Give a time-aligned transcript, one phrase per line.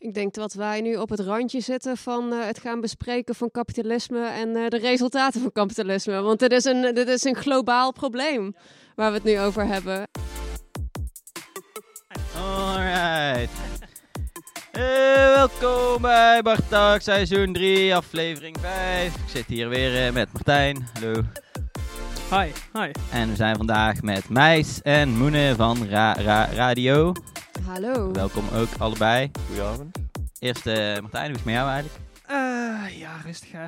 [0.00, 3.50] Ik denk dat wij nu op het randje zitten van eh, het gaan bespreken van
[3.50, 6.20] kapitalisme en eh, de resultaten van kapitalisme.
[6.20, 8.54] Want dit is, een, dit is een globaal probleem
[8.94, 10.08] waar we het nu over hebben.
[12.36, 13.50] Alright.
[14.72, 19.14] Eh, welkom bij Bartak, seizoen 3, aflevering 5.
[19.14, 20.88] Ik zit hier weer met Martijn.
[20.92, 21.22] Hallo.
[22.30, 22.90] Hi, hi.
[23.12, 27.12] En we zijn vandaag met Meis en Moene van Ra Ra Radio.
[27.66, 28.12] Hallo.
[28.12, 29.30] Welkom ook allebei.
[29.46, 29.98] Goedenavond.
[30.38, 31.98] Eerst eh, Martijn, hoe is het met jou eigenlijk?
[32.26, 33.66] Eh, ja, rustig hè.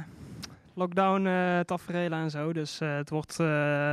[0.75, 2.53] Lockdown, eh tafereelen en zo.
[2.53, 3.33] Dus eh, het wordt...
[3.41, 3.47] eh,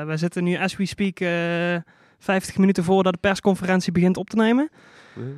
[0.03, 1.76] wij zitten nu, as we speak, eh
[2.20, 4.70] 50 minuten voordat de persconferentie begint op te nemen.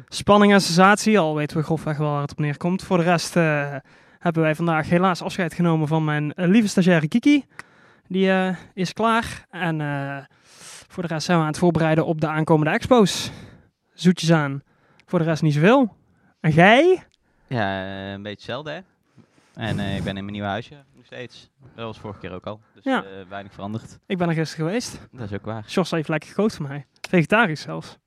[0.08, 2.84] Spanning en sensatie, al weten we grofweg wel waar het op neerkomt.
[2.84, 3.76] Voor de rest eh,
[4.20, 7.46] hebben wij vandaag helaas afscheid genomen van mijn lieve stagiaire Kiki.
[8.12, 9.46] Die eh, is klaar.
[9.50, 10.18] En eh,
[10.88, 13.32] voor de rest zijn we aan het voorbereiden op de aankomende expo's.
[13.94, 14.62] Zoetjes aan.
[15.06, 15.96] Voor de rest niet zoveel.
[16.40, 17.04] En jij?
[17.48, 18.80] Ja, eh, een beetje hetzelfde hè.
[19.54, 21.50] En ik ben in mijn nieuwe huisje nog steeds.
[21.76, 22.60] Dat was vorige keer ook al.
[22.74, 23.04] Dus Ja.
[23.30, 24.00] weinig veranderd.
[24.06, 25.08] Ik ben er gisteren geweest.
[25.12, 25.64] Dat is ook waar.
[25.68, 26.86] Sjors heeft lekker gekookt voor mij.
[27.10, 27.98] Vegetarisch zelfs.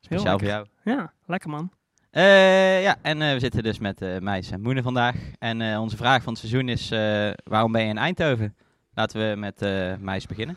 [0.00, 0.66] Speciaal voor jou.
[0.84, 1.70] Ja, lekker man.
[2.10, 5.16] Ja, en we zitten dus met eh Meis en Moene vandaag.
[5.38, 6.88] En onze vraag van het seizoen is,
[7.44, 8.56] waarom ben je in Eindhoven?
[8.96, 10.56] Laten we met eh Meis beginnen.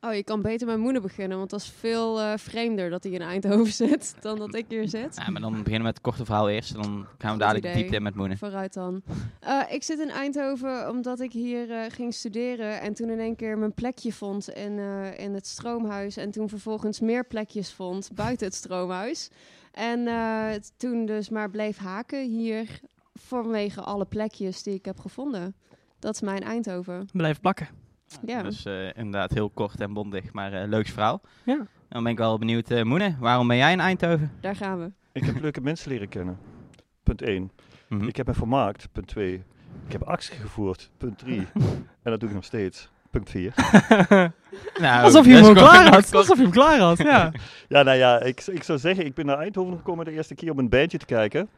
[0.00, 3.12] Oh, je kan beter met Moeder beginnen, want dat is veel eh, vreemder dat hij
[3.12, 5.16] in Eindhoven zit dan dat ik hier zit.
[5.16, 6.74] Ja, maar dan beginnen we met het korte verhaal eerst.
[6.74, 8.36] En dan gaan we dadelijk diepte in met Moene.
[8.36, 9.02] Vooruit dan.
[9.40, 13.58] Eh, ik zit in Eindhoven omdat ik hier ging studeren en toen in één keer
[13.58, 14.78] mijn plekje vond in,
[15.16, 16.16] in het stroomhuis.
[16.16, 19.30] En toen vervolgens meer plekjes vond buiten het stroomhuis.
[19.72, 20.08] En
[20.76, 22.80] toen dus maar bleef haken hier
[23.14, 25.54] vanwege alle plekjes die ik heb gevonden.
[26.02, 27.08] Dat is mijn Eindhoven.
[27.12, 27.68] Blijf plakken.
[28.26, 28.42] Ja.
[28.42, 31.20] Dus eh, inderdaad heel kort en bondig, maar eh leuk verhaal.
[31.44, 31.66] Ja.
[31.88, 34.32] Dan ben ik wel benieuwd, eh Moene, waarom ben jij in Eindhoven?
[34.40, 34.90] Daar gaan we.
[35.12, 36.38] Ik heb leuke mensen leren kennen.
[37.02, 37.50] Punt 1.
[37.88, 38.06] Mhm.
[38.08, 38.88] Ik heb me vermaakt.
[38.92, 39.32] Punt 2.
[39.86, 40.90] Ik heb actie gevoerd.
[40.96, 41.36] Punt 3.
[42.02, 42.88] en dat doe ik nog steeds.
[43.10, 43.54] Punt 4.
[44.80, 46.02] Nou, Alsof je hem al klaar had.
[46.02, 47.32] kort- Alsof je hem klaar had, ja.
[47.68, 50.50] Ja, nou ja, ik, ik zou zeggen, ik ben naar Eindhoven gekomen de eerste keer
[50.50, 51.48] om een bandje te kijken.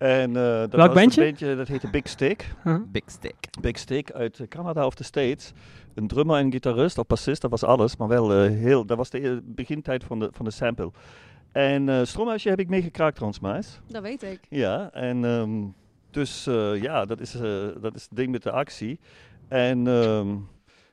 [0.00, 1.20] En, eh, dat Welk was bandje?
[1.20, 2.54] Een bandje dat heette Big Stick.
[2.92, 3.36] Big Stick.
[3.60, 5.52] Big Stick uit Canada of de States.
[5.94, 7.96] Een drummer en gitarist of bassist, dat was alles.
[7.96, 10.90] Maar wel eh, heel, dat was de e- begintijd van de, van de sample.
[11.52, 13.80] En eh Stroomhuisje heb ik meegekraakt trouwens, Maas.
[13.86, 14.40] Dat weet ik.
[14.48, 15.64] Ja, en ehm,
[16.10, 18.98] dus eh, ja, dat is, eh, dat is het ding met de actie.
[19.48, 20.36] En, ehm,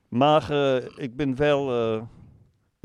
[0.08, 2.02] maar eh, ik, ben wel, eh,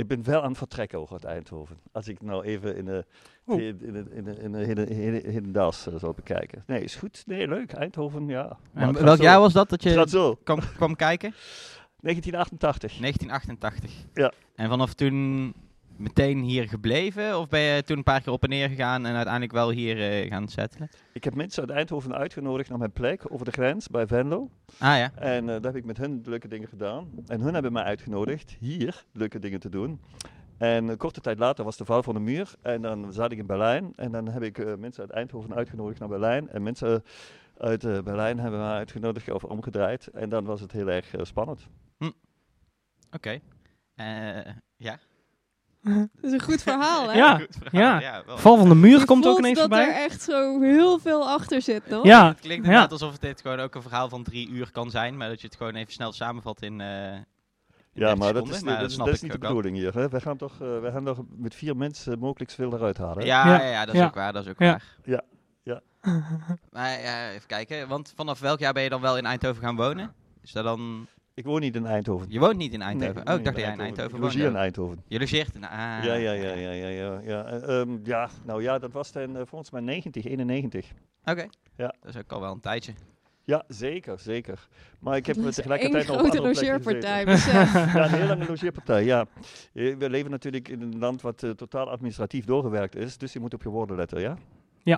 [0.03, 1.79] ik ben wel aan het vertrekken ook uit Eindhoven.
[1.93, 3.05] Als ik nou even in de,
[3.47, 6.65] in de, in de, in de, in de, das eh, zou bekijken.
[6.67, 7.23] Nee, is goed.
[7.27, 7.73] Nee, leuk.
[7.73, 8.59] Eindhoven, ja.
[8.75, 10.35] En welk jaar was dat dat je zo.
[10.45, 11.35] kwam, kwam kijken?
[12.03, 12.99] 1988.
[12.99, 13.93] 1988.
[14.15, 14.33] Ja.
[14.55, 15.55] En vanaf toen
[16.03, 17.39] meteen hier gebleven?
[17.39, 20.11] Of ben je toen een paar keer op en neer gegaan en uiteindelijk wel hier
[20.11, 20.91] eh, gaan settelen?
[21.13, 24.51] Ik heb mensen uit Eindhoven uitgenodigd naar mijn plek over de grens bij Venlo.
[24.79, 25.13] Ah ja.
[25.15, 27.09] En eh, daar heb ik met hun leuke dingen gedaan.
[27.27, 30.01] En hun hebben mij uitgenodigd hier leuke dingen te doen.
[30.59, 32.55] En een korte tijd later was de val van de muur.
[32.63, 33.93] En dan zat ik in Berlijn.
[33.97, 36.49] En dan heb ik eh, mensen uit Eindhoven uitgenodigd naar Berlijn.
[36.49, 37.03] En mensen
[37.63, 40.07] uit eh, Berlijn hebben mij uitgenodigd of omgedraaid.
[40.07, 41.69] En dan was het heel erg eh, spannend.
[43.11, 43.41] Oké.
[43.95, 44.99] Eh, ja.
[45.91, 47.17] Dat is een goed verhaal, hè?
[47.17, 48.23] Ja, Goed verhaal, ja.
[48.27, 48.39] wel.
[48.39, 49.89] Val van de muur Je komt ook ineens dat voorbij.
[49.89, 52.05] er echt zo heel veel achter zit, nog.
[52.05, 52.71] Ja, Het klinkt ja.
[52.73, 55.47] inderdaad alsof dit gewoon ook een verhaal van drie uur kan zijn, maar dat je
[55.47, 56.81] het gewoon even snel samenvat in.
[56.81, 57.13] eh
[57.95, 58.57] in Ja, 30 maar dat seconden.
[58.57, 59.95] is, Maar dat is, snap dat is ik niet de bedoeling hier.
[59.95, 60.09] Hè?
[60.09, 63.25] Wij, gaan toch, eh, wij gaan toch met vier mensen mogelijk zoveel eruit halen.
[63.27, 63.63] Ja, Ja.
[63.63, 63.69] ja.
[63.71, 64.07] ja, dat is Ja.
[64.07, 64.33] ook waar.
[64.33, 64.71] Dat is ook Ja.
[64.71, 64.83] waar.
[65.05, 65.23] Ja,
[65.63, 65.81] ja.
[66.71, 67.89] Maar ja, even kijken.
[67.89, 70.15] Want vanaf welk jaar ben je dan wel in Eindhoven gaan wonen?
[70.43, 71.07] Is dat dan...
[71.35, 72.27] Ik woon niet in Eindhoven.
[72.31, 73.25] Je woont niet in Eindhoven?
[73.25, 74.27] Nee, oh, ik dacht dat jij in Eindhoven Ik woonde.
[74.37, 75.03] logeer in Eindhoven.
[75.09, 75.65] Je logeert in...
[75.65, 75.71] Ah,
[76.05, 77.85] ja, ja, ja, ja, ja, ja, ja.
[78.05, 80.87] Ja, nou ja, dat was dan eh, volgens mij 90, 91.
[81.25, 81.47] Oké.
[81.77, 81.95] Ja.
[82.01, 82.93] Dat is ook al wel een tijdje.
[83.45, 84.69] Ja, zeker, zeker.
[84.99, 87.25] Maar ik heb Dat me is tegelijkertijd nog op grote logeerpartij.
[87.27, 89.27] Ja, een hele lange logeerpartij, ja.
[89.73, 93.41] Eh, We leven natuurlijk in een land wat eh, totaal administratief doorgewerkt is, dus je
[93.41, 94.37] moet op je woorden letten, ja?
[94.85, 94.97] Ja.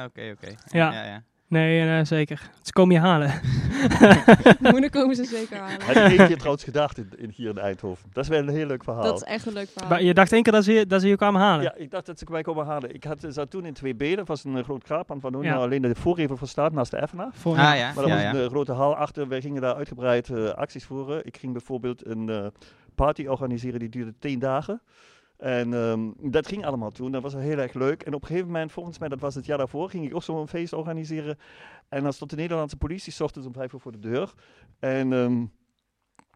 [0.00, 0.54] Ah, oké, oké.
[0.66, 0.92] Ja.
[0.92, 1.22] ja, ja.
[1.48, 2.50] Nee, eh, zeker.
[2.62, 3.40] Ze komen je halen.
[4.72, 5.80] Moeder komen ze zeker halen.
[5.82, 8.08] Had ik één keer trouwens gedacht in, in- hier in Eindhoven.
[8.12, 9.02] Dat is wel een heel leuk verhaal.
[9.02, 9.90] Dat is echt een leuk verhaal.
[9.90, 11.62] Maar je dacht één keer dat ze, je- dat ze je kwamen halen.
[11.64, 12.94] Ja, ik dacht dat ze mij komen halen.
[12.94, 15.54] Ik had, zat toen in 2B, dat was een groot kraappand waar nu Ja.
[15.54, 17.30] alleen de voorgever voor staat, naast de Effena.
[17.32, 18.34] Voor, Ah ja, Maar dat ja, was ja.
[18.34, 19.28] een eh, grote hal achter.
[19.28, 21.26] Wij gingen daar uitgebreid eh, acties voeren.
[21.26, 22.46] Ik ging bijvoorbeeld een eh,
[22.94, 24.80] party organiseren die duurde tien dagen.
[25.36, 27.12] En ehm, dat ging allemaal toen.
[27.12, 28.02] Dat was heel erg leuk.
[28.02, 30.22] En op een gegeven moment, volgens mij, dat was het jaar daarvoor, ging ik ook
[30.22, 31.38] zo'n feest organiseren.
[31.88, 34.32] En dan stond de Nederlandse politie 's ochtends om vijf uur voor de deur.
[34.78, 35.44] En ehm,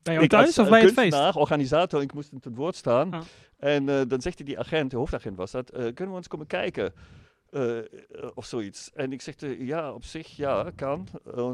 [0.03, 1.37] Bij jou ik thuis als, of bij het feest?
[1.37, 3.13] organisator, ik moest hem te woord staan.
[3.13, 3.21] Ah.
[3.59, 6.29] En eh, dan zegt hij, die agent, de hoofdagent was dat, eh, kunnen we ons
[6.29, 6.93] komen kijken?
[7.51, 7.77] Eh,
[8.35, 8.91] of zoiets.
[8.95, 11.09] En ik zegde, ja, op zich, ja, kan.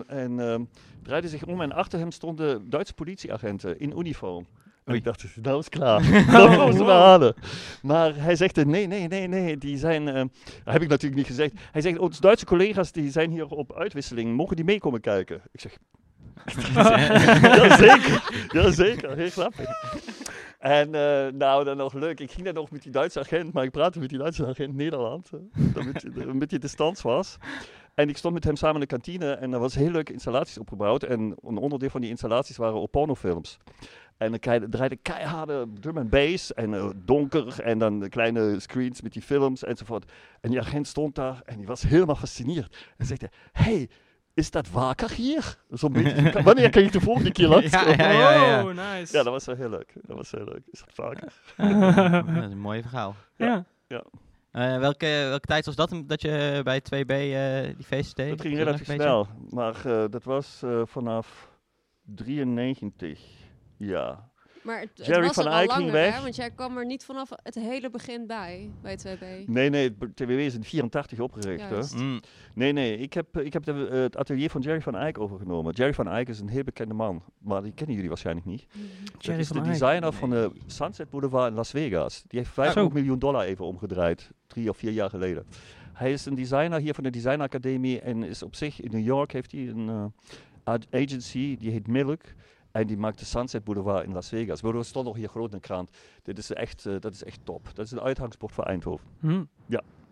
[0.06, 0.64] En ehm,
[1.02, 4.46] draaide zich om en achter hem stonden Duitse politieagenten in uniform.
[4.84, 6.02] En ik dacht, nou is klaar.
[6.32, 7.34] dat moeten we halen.
[7.82, 10.14] Maar hij zegt, nee, nee, nee, nee, die zijn, eh,
[10.64, 11.52] dat heb ik natuurlijk niet gezegd.
[11.72, 15.40] Hij zegt, onze Duitse collega's die zijn hier op uitwisseling, mogen die meekomen kijken?
[15.52, 15.76] Ik zeg,
[16.74, 19.68] Jazeker, jazeker, heel grappig.
[20.58, 22.20] En eh, nou, dan nog leuk.
[22.20, 24.74] Ik ging dan nog met die Duitse agent, maar ik praatte met die Duitse agent
[24.74, 25.40] Nederland, eh,
[26.14, 27.36] hij een beetje was.
[27.94, 30.58] En ik stond met hem samen in de kantine en er was heel leuke installaties
[30.58, 31.02] opgebouwd.
[31.02, 33.58] En een onderdeel van die installaties waren op pornofilms.
[34.24, 39.00] En dan draaide keiharde drum en bass en eh, donker en dan de kleine screens
[39.00, 40.12] met die films enzovoort.
[40.40, 42.76] En die agent stond daar en die was helemaal fascineerd.
[42.96, 43.88] En zegt hij, hey,
[44.34, 45.58] is dat waker hier?
[45.68, 48.64] Beetje, wanneer kan je de volgende keer langs Ja, ja, ja, ja.
[48.64, 49.16] Oh, nice.
[49.16, 49.92] ja, dat was wel heel leuk.
[50.02, 50.62] Dat was heel leuk.
[50.70, 51.32] Is dat vaker?
[52.26, 53.14] Dat is een mooi verhaal.
[53.36, 53.64] ja.
[54.54, 58.28] Eh, welke, welke tijd was dat dat je bij 2B eh, die feesten deed?
[58.28, 59.26] Dat ging relatief snel.
[59.50, 61.50] Maar eh, dat was eh, vanaf
[62.02, 63.20] 93.
[63.76, 64.32] Ja.
[64.62, 65.92] Maar het, het Jerry was van al Eyck ging hè?
[65.92, 66.22] weg.
[66.22, 69.46] Want jij kwam er niet vanaf het hele begin bij, bij 2B.
[69.46, 71.70] Nee, nee, het TWW is in 84 opgericht.
[71.70, 71.98] Hè?
[72.02, 72.20] Mm.
[72.54, 75.72] Nee, nee, ik heb, ik heb de, eh, het atelier van Jerry van Eyck overgenomen.
[75.74, 78.66] Jerry van Eyck is een heel bekende man, maar die kennen jullie waarschijnlijk niet.
[78.72, 82.24] Jerry dat is van de designer van de Sunset Boulevard in Las Vegas.
[82.26, 83.00] Die heeft 500 Zo.
[83.00, 85.46] miljoen dollar even omgedraaid, drie of vier jaar geleden.
[85.92, 89.04] Hij is een designer hier van de Design Academie en is op zich in New
[89.04, 90.04] York heeft hij een eh,
[90.64, 92.20] ad- agency, die heet Milk.
[92.74, 94.60] En die maakt de Sunset Boulevard in Las Vegas.
[94.60, 95.90] We stond nog hier groot in de krant.
[96.22, 97.68] Dit is echt, eh, dat is echt top.
[97.74, 99.06] Dat is een uitgangspunt voor Eindhoven.
[99.20, 99.44] Hm.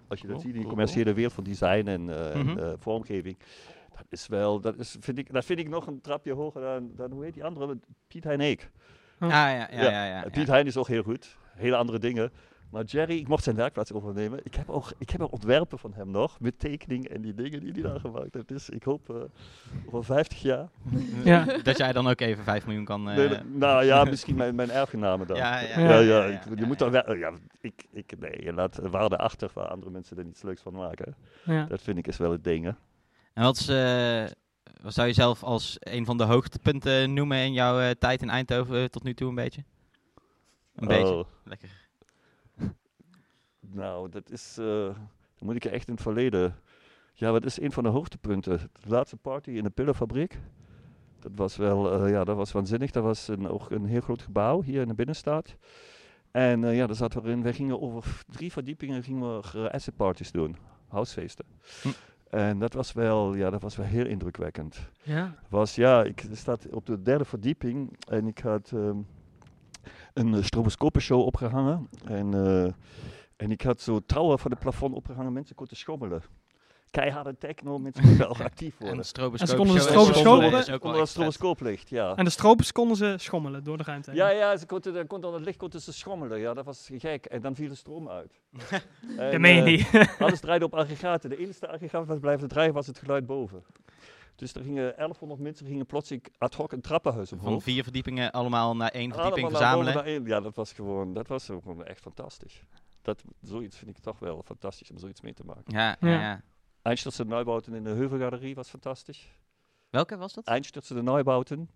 [0.09, 2.47] Als je dat Cool, ziet in de cool, commerciële wereld van design en, eh, en,
[2.47, 2.59] Mhm.
[2.59, 3.39] eh, vormgeving.
[3.97, 6.91] Dat is wel, dat, is, vind ik, dat vind ik nog een trapje hoger dan,
[6.97, 7.79] dan hoe heet die andere?
[8.07, 8.71] Piet Hein Eek.
[9.19, 9.83] Ah, ja, ja, ja.
[9.83, 11.37] ja, ja, En Piet Hein is ook heel goed.
[11.57, 12.31] Hele andere dingen.
[12.73, 14.41] Maar Jerry, ik mocht zijn werkplaats overnemen.
[14.43, 16.41] Ik heb ook, ik heb ook ontwerpen van hem nog.
[16.41, 18.49] Met tekening en die dingen die hij daar gemaakt heeft.
[18.49, 19.17] Dus ik hoop uh,
[19.87, 20.69] over 50 jaar.
[21.25, 21.45] Ja.
[21.63, 23.09] Dat jij dan ook even 5 miljoen kan...
[23.11, 25.37] eh, Nee, nee, nou ja, misschien mijn, mijn erfgenamen dan.
[25.37, 26.41] Ja, ja, ja.
[26.57, 30.19] je moet dan wel, ja, ik, ik, nee, je laat waarde achter waar andere mensen
[30.19, 31.15] er niets leuks van maken.
[31.45, 31.65] Ja.
[31.65, 32.71] Dat vind ik is wel het ding, hè.
[33.33, 34.25] En wat, is, eh,
[34.83, 38.31] wat zou je zelf als een van de hoogtepunten noemen in jouw eh, tijd in
[38.31, 39.65] Eindhoven tot nu toe een beetje?
[40.75, 41.15] Een beetje.
[41.15, 41.25] Oh.
[41.45, 41.69] Lekker.
[43.73, 44.55] Nou, dat is.
[44.55, 44.97] dan
[45.39, 46.55] moet ik echt in het verleden.
[47.15, 48.59] Ja, wat is een van de hoogtepunten?
[48.59, 50.39] De laatste party in de pillenfabriek.
[51.19, 52.91] Dat was wel, eh, ja, dat was waanzinnig.
[52.91, 55.57] Dat was een, ook een heel groot gebouw hier in de binnenstad.
[56.31, 57.43] En eh, ja, daar zaten we in.
[57.43, 60.57] Wij gingen over drie verdiepingen gingen we uh, acid parties doen,
[60.89, 61.45] housefeesten.
[61.83, 61.89] Hm.
[62.31, 65.35] En dat was wel, ja, dat was wel heel indrukwekkend Ja.
[65.49, 68.97] was, ja, ik staat op de derde verdieping en ik had ehm,
[70.15, 71.89] een uh, stroboscopenshow opgehangen.
[72.05, 72.35] En,
[73.37, 76.23] en ik had zo touwen van het plafond opgehangen, mensen konden schommelen.
[76.91, 78.99] Keiharde techno, mensen konden ook actief worden.
[78.99, 79.41] En stroboscoop.
[79.41, 80.69] En ze konden de stroboscoop- wel- wel echt
[80.99, 81.09] vet.
[81.09, 82.17] stroboscooplicht, ja.
[82.17, 84.19] En de stropers konden ze schommelen door de ruimte heen.
[84.19, 86.39] Ja, ja, ze konden, dan kon aan het licht konden ze schommelen.
[86.39, 87.25] Ja, dat was gek.
[87.25, 88.41] En dan viel de stroom uit.
[89.19, 90.17] En, Dat meen je eh, niet.
[90.19, 91.31] Alles draaide op aggregaten.
[91.31, 93.63] De enige aggregaat wat blijven draaien was het geluid boven.
[94.37, 97.49] Dus er gingen 1100 mensen gingen plotseling ad hoc een trappenhuis omhoog.
[97.51, 99.95] Van vier verdiepingen allemaal naar één verdieping Allemaal verzamelen.
[99.95, 100.25] naar één.
[100.27, 102.63] Ja, dat was gewoon, dat was ook gewoon echt fantastisch.
[103.03, 105.65] Dat, zoiets vind ik toch wel fantastisch om zoiets mee te maken.
[105.67, 106.43] Ja, ja.
[106.83, 107.05] Ja.
[107.27, 109.37] Neubauten in de Heuvelgalerie was fantastisch.
[109.91, 110.45] Welke was dat?
[110.45, 111.71] Einstürzen de Neubauten,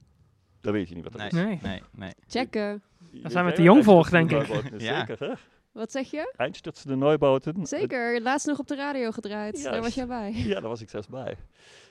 [0.61, 1.47] dat weet je niet wat dat Nee, is.
[1.47, 1.59] Nee.
[1.63, 2.13] nee, nee.
[2.27, 2.83] Checken.
[3.13, 4.47] Daar zijn we te jong voor, denk ik.
[4.81, 5.07] Ja.
[5.07, 5.35] Zeker, hè?
[5.73, 6.35] Wat zeg je?
[6.37, 7.67] Einstürzen de Neubauten.
[7.67, 9.63] Zeker, laatst nog op de radio gedraaid.
[9.63, 10.33] Daar was jij bij.
[10.33, 11.37] Ja, daar was ik zelfs bij.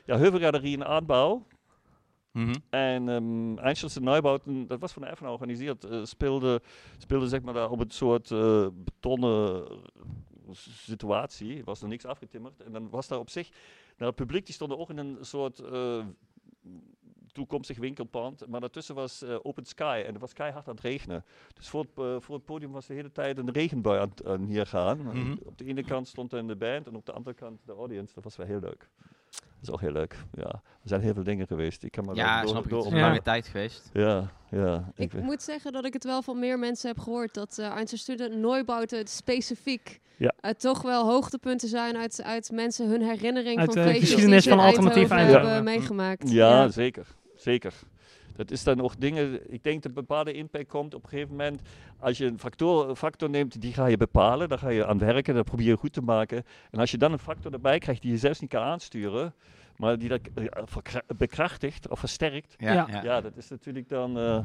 [0.05, 1.45] Ja, Heuvelgalerie in aanbouw.
[2.35, 2.53] Mhm.
[2.69, 6.61] En um, Einstürzen Neubauten, dat was van de FNA georganiseerd, eh, speelde,
[6.97, 11.57] speelde zeg maar daar op een soort eh, betonnen eh, situatie.
[11.57, 12.61] Er was er niks afgetimmerd.
[12.63, 13.49] En dan was daar op zich,
[13.97, 15.63] nou, het publiek die stond ook in een soort
[17.31, 18.47] toekomstig winkelpand.
[18.47, 21.25] Maar daartussen was open sky en het was keihard aan het regenen.
[21.53, 25.01] Dus voor het, voor het podium was de hele tijd een regenbui aan, hier gaan.
[25.01, 25.35] Mhm.
[25.43, 28.13] Op de ene kant stond dan de band en op de andere kant de audience.
[28.13, 28.89] Dat was wel heel leuk.
[29.39, 30.15] Dat is ook heel leuk.
[30.33, 31.83] Ja, er zijn heel veel dingen geweest.
[31.83, 32.69] Ik kan maar Ja, door, snap ik.
[32.69, 33.07] door Het is een Ja.
[33.07, 33.89] lange tijd geweest.
[33.93, 34.91] ja, ja.
[34.95, 37.33] Ik moet zeggen dat ik het wel van meer mensen heb gehoord.
[37.33, 40.33] Dat uh, Einzelstudent Neubauten specifiek Ja.
[40.41, 44.43] uh, toch wel hoogtepunten zijn uit, uit mensen hun herinnering Uit van de feestjes geschiedenis
[44.43, 45.61] die ze van in alternatief hebben Ja.
[45.61, 46.29] meegemaakt.
[46.31, 47.05] ja, zeker.
[47.35, 47.73] Zeker.
[48.35, 51.31] Dat is dan ook dingen, ik denk dat een bepaalde impact komt op een gegeven
[51.31, 51.61] moment.
[51.99, 54.97] Als je een factor, een factor neemt, die ga je bepalen, daar ga je aan
[54.97, 56.43] werken, dat probeer je goed te maken.
[56.71, 59.33] En als je dan een factor erbij krijgt die je zelfs niet kan aansturen,
[59.77, 60.45] maar die dat eh,
[61.17, 63.21] bekrachtigt of versterkt, Ja, Ja.
[63.21, 64.39] dat is natuurlijk dan, eh,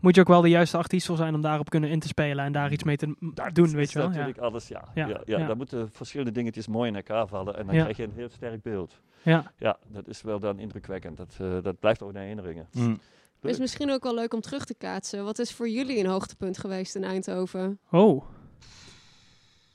[0.00, 2.44] moet je ook wel de juiste artiest voor zijn om daarop kunnen in te spelen
[2.44, 4.06] en daar iets mee te Dat doen, is weet je wel.
[4.06, 4.12] Ja.
[4.12, 4.82] natuurlijk alles, ja.
[4.94, 5.46] Ja, Ja, ja, ja.
[5.46, 7.80] Dan moeten verschillende dingetjes mooi in elkaar vallen en dan Ja.
[7.82, 9.00] krijg je een heel sterk beeld.
[9.22, 9.52] Ja.
[9.58, 11.16] Ja, dat is wel dan indrukwekkend.
[11.16, 12.68] Dat, eh, dat blijft ook in herinneringen.
[12.72, 12.98] Mm.
[13.42, 15.24] Is misschien ook wel leuk om terug te kaatsen.
[15.24, 17.78] Wat is voor jullie een hoogtepunt geweest in Eindhoven?
[17.90, 18.24] Oh.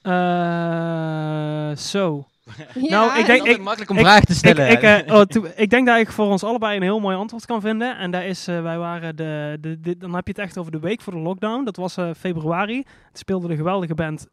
[0.01, 2.25] Eh, zo.
[2.73, 4.69] Ja, Nou, ik denk- Het is makkelijk om vragen te Ik, stellen.
[4.69, 7.45] ik, eh, oh, toe- ik denk dat ik voor ons allebei een heel mooi antwoord
[7.45, 7.97] kan vinden.
[7.97, 10.71] En dat is, eh, wij waren de, de, de- dan heb je het echt over
[10.71, 11.63] de week voor de lockdown.
[11.63, 12.77] Dat was eh, februari.
[13.07, 14.27] Het speelde de geweldige band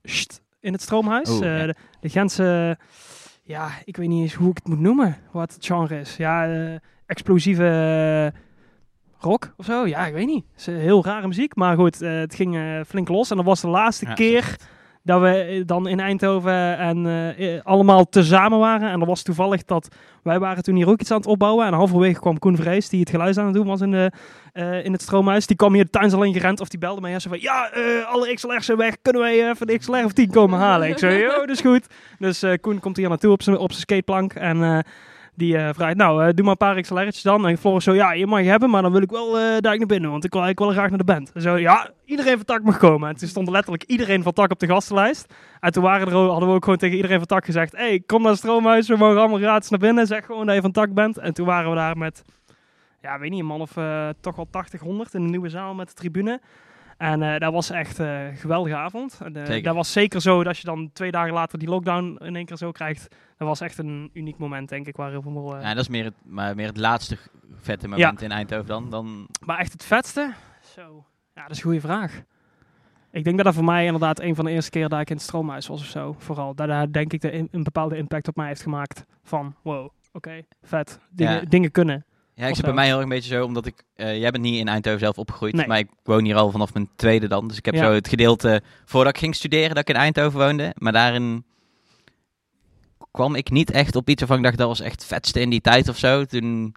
[0.60, 1.28] in het Stroomhuis.
[1.40, 1.66] Eh, ja.
[1.66, 2.78] de, de Gentse,
[3.42, 6.16] ja, ik weet niet eens hoe ik het moet noemen, wat het genre is.
[6.16, 6.74] Ja, eh,
[7.06, 7.66] explosieve
[8.34, 8.40] eh,
[9.18, 9.86] rock of zo.
[9.86, 10.44] Ja, ik weet niet.
[10.50, 13.30] Het is eh, heel rare muziek, maar goed, het ging flink los.
[13.30, 14.56] En dat was de laatste Ja, keer
[15.02, 17.06] dat we eh, dan in Eindhoven en
[17.36, 18.90] eh, allemaal tezamen waren.
[18.90, 19.88] En dat was toevallig dat
[20.22, 21.66] wij waren toen hier ook iets aan het opbouwen.
[21.66, 24.12] En halverwege kwam Koen Vrees, die het geluid aan het doen was in, de,
[24.84, 25.46] in het stroomhuis.
[25.46, 27.42] Die kwam hier de tuinzaal in gerend of die belde mij en zei van...
[27.42, 27.70] Ja,
[28.06, 28.96] alle XLR's zijn weg.
[29.02, 30.88] Kunnen wij even de XLR of 10 komen halen?
[30.88, 31.86] Ik zei, yo, dat is goed.
[32.18, 34.84] Dus Koen komt hier naartoe op zijn skateplank en...
[35.34, 37.46] die eh, vraagt, nou, eh, doe maar een paar XLR'tjes dan.
[37.46, 39.78] En Floris zo, ja, je mag je hebben, maar dan wil ik wel eh daar
[39.78, 40.10] naar binnen.
[40.10, 41.32] Want ik wil eigenlijk wel graag naar de band.
[41.32, 43.08] En zo, ja, iedereen van Tak mag komen.
[43.08, 45.34] En toen stond letterlijk iedereen van Tak op de gastenlijst.
[45.60, 47.76] En toen waren er, hadden we ook gewoon tegen iedereen van Tak gezegd...
[47.76, 50.06] hey, kom naar het stroomhuis, we mogen allemaal gratis naar binnen.
[50.06, 51.18] Zeg gewoon dat je van Tak bent.
[51.18, 52.24] En toen waren we daar met,
[53.00, 53.72] ja, weet niet, een man of
[54.20, 56.40] toch wel 80, 100 in de nieuwe zaal met de tribune.
[57.02, 59.20] En eh, dat was echt eh, een geweldige avond.
[59.24, 62.36] En, eh, dat was zeker zo dat je dan twee dagen later die lockdown in
[62.36, 63.08] één keer zo krijgt.
[63.36, 65.58] Dat was echt een uniek moment, denk ik, waar heel veel...
[65.60, 67.16] Ja, dat is meer het, maar meer het laatste
[67.60, 68.90] vette moment in Eindhoven dan.
[68.90, 70.32] dan Maar echt het vetste?
[70.74, 71.04] Zo.
[71.34, 72.22] Ja, dat is een goede vraag.
[73.10, 75.16] Ik denk dat dat voor mij inderdaad een van de eerste keer dat ik in
[75.16, 76.14] het stroomhuis was of zo.
[76.18, 76.54] Vooral.
[76.54, 79.04] Dat daar denk ik de in- een bepaalde impact op mij heeft gemaakt.
[79.22, 81.00] Van, wow, oké, vet.
[81.10, 81.40] Dingen, Ja.
[81.48, 82.04] dingen kunnen.
[82.34, 83.74] Ja, ik zit bij mij heel erg een beetje zo, omdat ik...
[83.94, 85.66] eh, jij bent niet in Eindhoven zelf opgegroeid, Nee.
[85.66, 87.48] maar ik woon hier al vanaf mijn tweede dan.
[87.48, 87.84] Dus ik heb Ja.
[87.84, 90.74] zo het gedeelte voordat ik ging studeren, dat ik in Eindhoven woonde.
[90.78, 91.44] Maar daarin
[93.10, 95.50] kwam ik niet echt op iets waarvan ik dacht, dat was echt het vetste in
[95.50, 96.24] die tijd of zo.
[96.24, 96.74] Toen,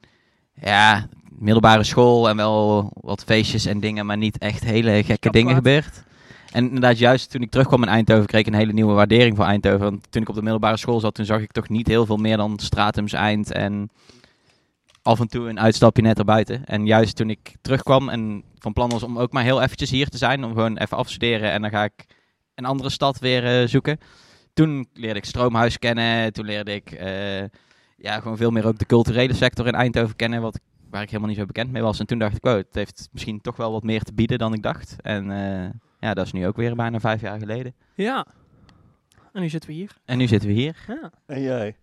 [0.62, 5.56] ja, middelbare school en wel wat feestjes en dingen, maar niet echt hele gekke dingen
[5.56, 6.04] gebeurd.
[6.52, 9.46] En inderdaad, juist toen ik terugkwam in Eindhoven, kreeg ik een hele nieuwe waardering voor
[9.46, 9.80] Eindhoven.
[9.80, 12.18] Want toen ik op de middelbare school zat, toen zag ik toch niet heel veel
[12.18, 13.90] meer dan Stratums Eind en
[15.06, 16.66] af en toe een uitstapje net erbuiten.
[16.66, 20.10] En juist toen ik terugkwam en van plan was om ook maar heel eventjes hier
[20.10, 22.06] te zijn, om gewoon even af te studeren en dan ga ik
[22.56, 24.00] een andere stad weer eh, zoeken.
[24.54, 27.42] Toen leerde ik Stroomhuis kennen, toen leerde ik eh,
[27.98, 30.60] ja, gewoon veel meer ook de culturele sector in Eindhoven kennen, wat,
[30.90, 32.00] waar ik helemaal niet zo bekend mee was.
[32.00, 34.54] En toen dacht ik, oh, het heeft misschien toch wel wat meer te bieden dan
[34.54, 34.96] ik dacht.
[35.02, 35.70] En eh,
[36.00, 37.76] ja, dat is nu ook weer bijna vijf jaar geleden.
[37.96, 38.26] Ja.
[39.34, 39.92] En nu zitten we hier.
[40.06, 40.78] En nu zitten we hier.
[40.88, 41.12] Ja.
[41.26, 41.76] En jij?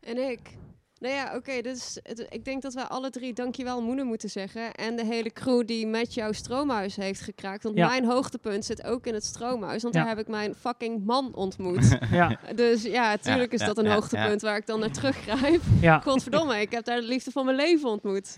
[0.00, 0.60] En ik.
[1.02, 4.74] Nou ja, oké, dus het- ik denk dat wij alle drie dankjewel Moenen moeten zeggen.
[4.74, 7.62] En de hele crew die met jouw stroomhuis heeft gekraakt.
[7.62, 7.88] Want Ja.
[7.88, 9.82] mijn hoogtepunt zit ook in het stroomhuis.
[9.82, 10.00] Want Ja.
[10.00, 11.98] daar heb ik mijn fucking man ontmoet.
[12.10, 12.38] Ja.
[12.54, 15.60] dus ja, natuurlijk is ja, dat een ja, hoogtepunt waar ik dan naar teruggrijp.
[15.80, 16.00] ja.
[16.00, 18.32] Godverdomme, ik heb daar de liefde van mijn leven ontmoet.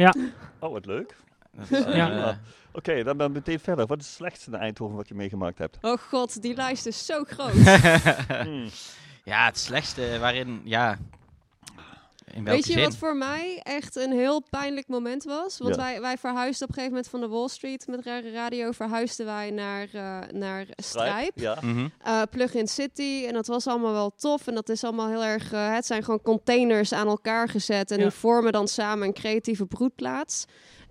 [0.61, 1.16] Oh, wat leuk.
[1.71, 2.40] Is, eh, Ja.
[2.73, 3.87] Oké, dan ben ik meteen verder.
[3.87, 5.78] Wat is het slechtste in Eindhoven wat je meegemaakt hebt?
[5.80, 7.52] Oh god, die lijst is zo groot.
[8.44, 8.68] Hmm.
[9.25, 10.99] ja, het slechtste waarin, ja...
[12.35, 12.83] In welke Weet je zin?
[12.83, 15.59] wat voor mij echt een heel pijnlijk moment was?
[15.59, 15.81] Want Ja.
[15.83, 19.26] wij, wij verhuisden op een gegeven moment van de Wall Street met Rare Radio, verhuisden
[19.26, 21.33] wij naar, eh naar Strijp.
[21.35, 21.59] Ja.
[22.31, 23.25] Plug-in City.
[23.26, 24.47] En dat was allemaal wel tof.
[24.47, 25.53] En dat is allemaal heel erg.
[25.53, 27.91] eh, het zijn gewoon containers aan elkaar gezet.
[27.91, 28.03] En Ja.
[28.03, 30.45] die vormen dan samen een creatieve broedplaats.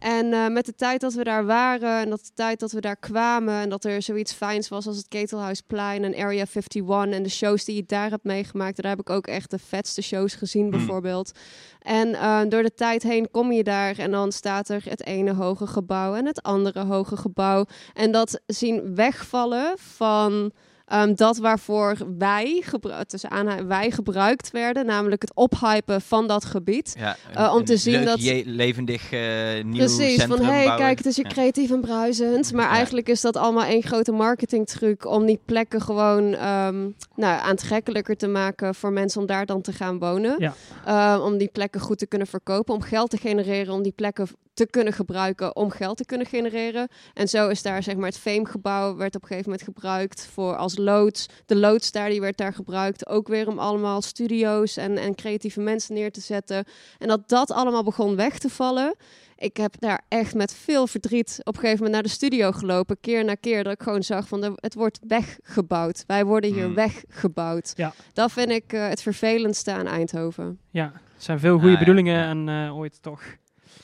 [0.03, 2.81] En eh, met de tijd dat we daar waren en dat de tijd dat we
[2.81, 7.23] daar kwamen en dat er zoiets fijns was als het Ketelhuisplein en Area 51 en
[7.23, 10.35] de shows die je daar hebt meegemaakt, daar heb ik ook echt de vetste shows
[10.35, 11.31] gezien bijvoorbeeld.
[11.79, 15.33] En eh, door de tijd heen kom je daar en dan staat er het ene
[15.33, 17.65] hoge gebouw en het andere hoge gebouw.
[17.93, 20.51] En dat zien wegvallen van
[20.93, 26.45] ehm, dat waarvoor wij, gebru- tussen aanha- wij gebruikt werden, namelijk het ophypen van dat
[26.45, 26.95] gebied.
[26.99, 30.63] Ja, Eh, om te zien leuk, dat- je- levendig eh nieuw Precies, centrum van hey,
[30.63, 30.85] bouwen.
[30.85, 31.31] kijk, het is hier Ja.
[31.31, 32.53] creatief en bruisend.
[32.53, 32.71] Maar Ja.
[32.71, 36.81] eigenlijk is dat allemaal één grote marketingtruc om die plekken gewoon ehm,
[37.15, 40.35] nou, aantrekkelijker te maken voor mensen om daar dan te gaan wonen.
[40.37, 40.53] Ja.
[40.85, 44.27] Eh, om die plekken goed te kunnen verkopen, om geld te genereren, om die plekken
[44.53, 46.87] te kunnen gebruiken om geld te kunnen genereren.
[47.13, 50.55] En zo is daar zeg maar het Fame-gebouw werd op een gegeven moment gebruikt voor
[50.55, 51.25] als loods.
[51.45, 55.61] De loods daar die werd daar gebruikt ook weer om allemaal studio's en, en creatieve
[55.61, 56.65] mensen neer te zetten.
[56.97, 58.95] En dat dat allemaal begon weg te vallen.
[59.35, 62.97] Ik heb daar echt met veel verdriet op een gegeven moment naar de studio gelopen,
[62.99, 66.03] keer na keer, dat ik gewoon zag van de, het wordt weggebouwd.
[66.07, 66.73] Wij worden hier Hmm.
[66.75, 67.73] weggebouwd.
[67.75, 67.93] Ja.
[68.13, 70.59] Dat vind ik eh, het vervelendste aan Eindhoven.
[70.69, 72.29] Ja, er zijn veel goede Ah, ja, bedoelingen ja.
[72.29, 73.21] en eh, ooit toch.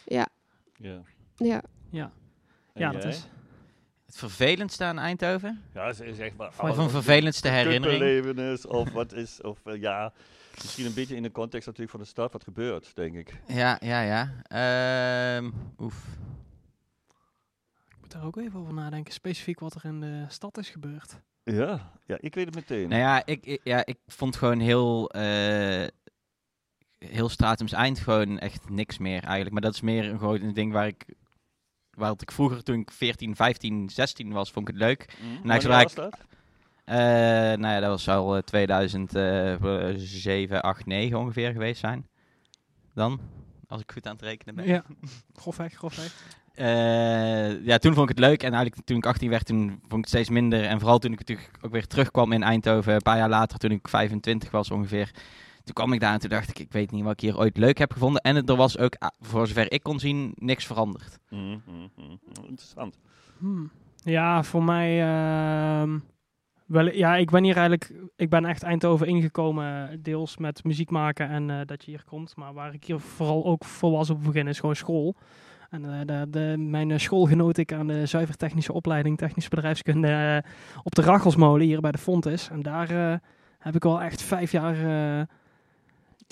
[0.06, 0.28] Ja,
[0.80, 1.02] Ja.
[1.36, 1.62] ja.
[1.90, 2.12] Ja,
[2.74, 3.28] ja dat is.
[4.06, 5.62] Het vervelendste aan Eindhoven?
[5.74, 6.48] Ja, ze- zeg maar.
[6.48, 8.66] Of een vervelendste herinnering?
[8.66, 10.14] Of wat is, of eh, ja,
[10.62, 13.34] misschien een beetje in de context natuurlijk van de stad wat gebeurt, denk ik.
[13.48, 14.32] Ja, ja, ja.
[15.38, 16.06] Ehm, oef.
[17.90, 19.14] Ik moet daar ook even over nadenken.
[19.14, 21.20] Specifiek wat er in de stad is gebeurd.
[21.44, 22.90] Ja, ja, ik weet het meteen.
[22.90, 25.88] Nou ja, ik, ik- ja, ik vond gewoon heel, eh
[27.00, 29.52] heel Stratums Eind gewoon echt niks meer eigenlijk.
[29.52, 31.06] Maar dat is meer een gewoon een ding waar ik,
[31.92, 35.16] waar ik vroeger toen ik 14, 15, 16 was, vond ik het leuk.
[35.22, 36.18] Nou, Wanneer zodra was ik- dat?
[36.86, 36.96] Eh,
[37.58, 42.08] nou ja, dat was al eh, 2007, 8, 9 ongeveer geweest zijn.
[42.94, 43.20] Dan,
[43.68, 44.68] als ik goed aan het rekenen ben.
[44.68, 44.84] Ja,
[45.34, 46.14] grofweg, grofweg.
[46.54, 48.44] Eh, ja, toen vond ik het leuk.
[48.44, 50.66] En eigenlijk toen ik 18 werd, toen vond ik het steeds minder.
[50.66, 53.72] En vooral toen ik natuurlijk ook weer terugkwam in Eindhoven, een paar jaar later, toen
[53.72, 55.12] ik 25 was ongeveer.
[55.70, 57.58] Toen kwam ik daar en toen dacht ik, ik weet niet wat ik hier ooit
[57.58, 58.22] leuk heb gevonden.
[58.22, 61.20] En het- er was ook, ah, voor zover ik kon zien, niks veranderd.
[61.28, 61.58] Hm, hm,
[61.96, 62.48] hm, hm.
[62.48, 63.00] Interessant.
[63.38, 63.72] Hmm.
[64.04, 65.02] Ja, voor mij.
[65.02, 65.98] ehm,
[66.66, 67.94] wel, ja, ik ben hier eigenlijk.
[68.16, 72.36] Ik ben echt Eindhoven ingekomen, deels met muziek maken en eh, dat je hier komt.
[72.36, 75.16] Maar waar ik hier vooral ook voor was op het begin is gewoon school.
[75.70, 80.44] En eh, de, de, mijn eh, school genoot ik aan de zuivertechnische opleiding, technische bedrijfskunde,
[80.84, 82.50] op de Rachelsmolen hier bij de Fontes.
[82.50, 83.18] En daar eh,
[83.60, 84.76] heb ik wel echt vijf jaar.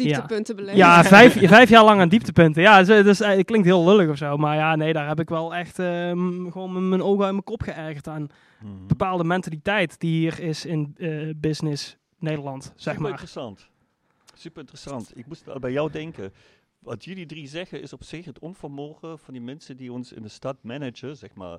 [0.06, 0.77] Dieptepunten beleven.
[0.77, 2.62] ja, vijf, vijf jaar lang aan dieptepunten.
[2.62, 4.38] Ja, dus, eh, het klinkt heel lullig of zo.
[4.38, 7.62] Maar ja, nee, daar heb ik wel echt ehm, gewoon mijn ogen uit mijn kop
[7.62, 8.27] geërgerd aan
[8.60, 8.66] Hm.
[8.88, 13.10] bepaalde mentaliteit die hier is in eh, business Nederland, zeg Super maar.
[13.12, 13.70] interessant.
[14.34, 15.12] Super interessant.
[15.16, 16.34] Ik moest wel bij jou denken.
[16.80, 20.22] Wat jullie drie zeggen is op zich het onvermogen van die mensen die ons in
[20.22, 21.58] de stad managen, zeg maar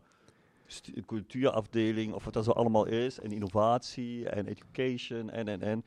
[0.66, 5.85] stu- cultuurafdeling of wat dat zo allemaal is, en innovatie en education en en en.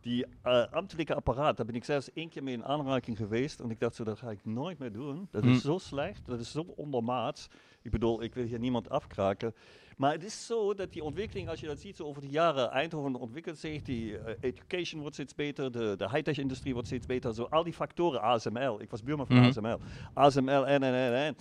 [0.00, 3.70] Die eh, ambtelijke apparaat, daar ben ik zelfs één keer mee in aanraking geweest en
[3.70, 5.28] ik dacht zo, dat ga ik nooit meer doen.
[5.30, 5.66] Dat is Hm.
[5.68, 7.48] zo slecht, dat is zo ondermaats.
[7.82, 9.54] Ik bedoel, ik wil hier niemand afkraken.
[9.96, 12.70] Maar het is zo dat die ontwikkeling, als je dat ziet, zo over de jaren,
[12.70, 17.34] Eindhoven ontwikkelt zich, die eh, education wordt steeds beter, de, de high-tech-industrie wordt steeds beter,
[17.34, 19.46] zo al die factoren, ASML, ik was buurman van Mhm.
[19.46, 19.78] ASML,
[20.14, 21.36] ASML en en en en.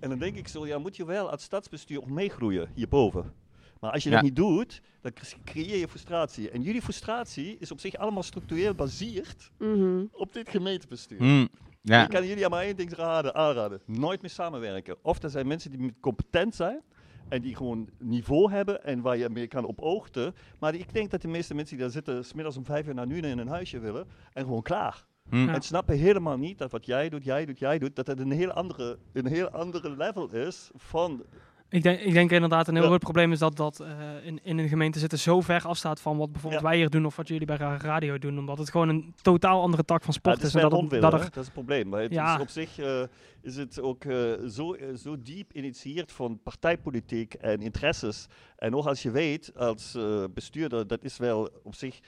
[0.00, 3.32] En dan denk ik zo, ja, moet je wel als stadsbestuur ook meegroeien hierboven.
[3.80, 6.50] Maar als je dat niet doet, dan cre- creëer je frustratie.
[6.50, 10.04] En jullie frustratie is op zich allemaal structureel gebaseerd Mhm.
[10.12, 11.18] op dit gemeentebestuur.
[11.18, 11.48] Hmm,
[11.82, 12.02] ja.
[12.02, 13.80] Ik kan jullie allemaal één ding raden, aanraden.
[13.86, 14.96] Nooit meer samenwerken.
[15.02, 16.80] Of er zijn mensen die competent zijn
[17.28, 20.34] en die gewoon niveau hebben en waar je mee kan op oogten.
[20.60, 23.06] Maar ik denk dat de meeste mensen die daar zitten, smiddags om vijf uur naar
[23.06, 25.06] nu in een huisje willen en gewoon klaar.
[25.28, 25.46] Hmm.
[25.46, 25.54] Ja.
[25.54, 28.30] En snappen helemaal niet dat wat jij doet, jij doet, jij doet, dat het een
[28.30, 31.24] heel andere, een heel andere level is van...
[31.68, 32.88] Ik denk, ik denk inderdaad een heel Ja.
[32.88, 33.88] groot probleem is dat dat eh,
[34.22, 36.68] in, in een gemeente zitten zo ver afstaat van wat bijvoorbeeld Ja.
[36.68, 38.38] wij hier doen of wat jullie bij ra- radio doen.
[38.38, 40.62] Omdat het gewoon een totaal andere tak van Ja, sport het is is.
[40.62, 41.88] En wel dat, het- dat er, dat is het probleem.
[41.88, 42.34] Maar het Ja.
[42.34, 43.02] is op zich eh,
[43.42, 48.26] is het ook eh, zo, zo diep initieerd van partijpolitiek en interesses.
[48.56, 49.96] En ook als je weet, als
[50.34, 51.98] bestuurder, dat is wel op zich...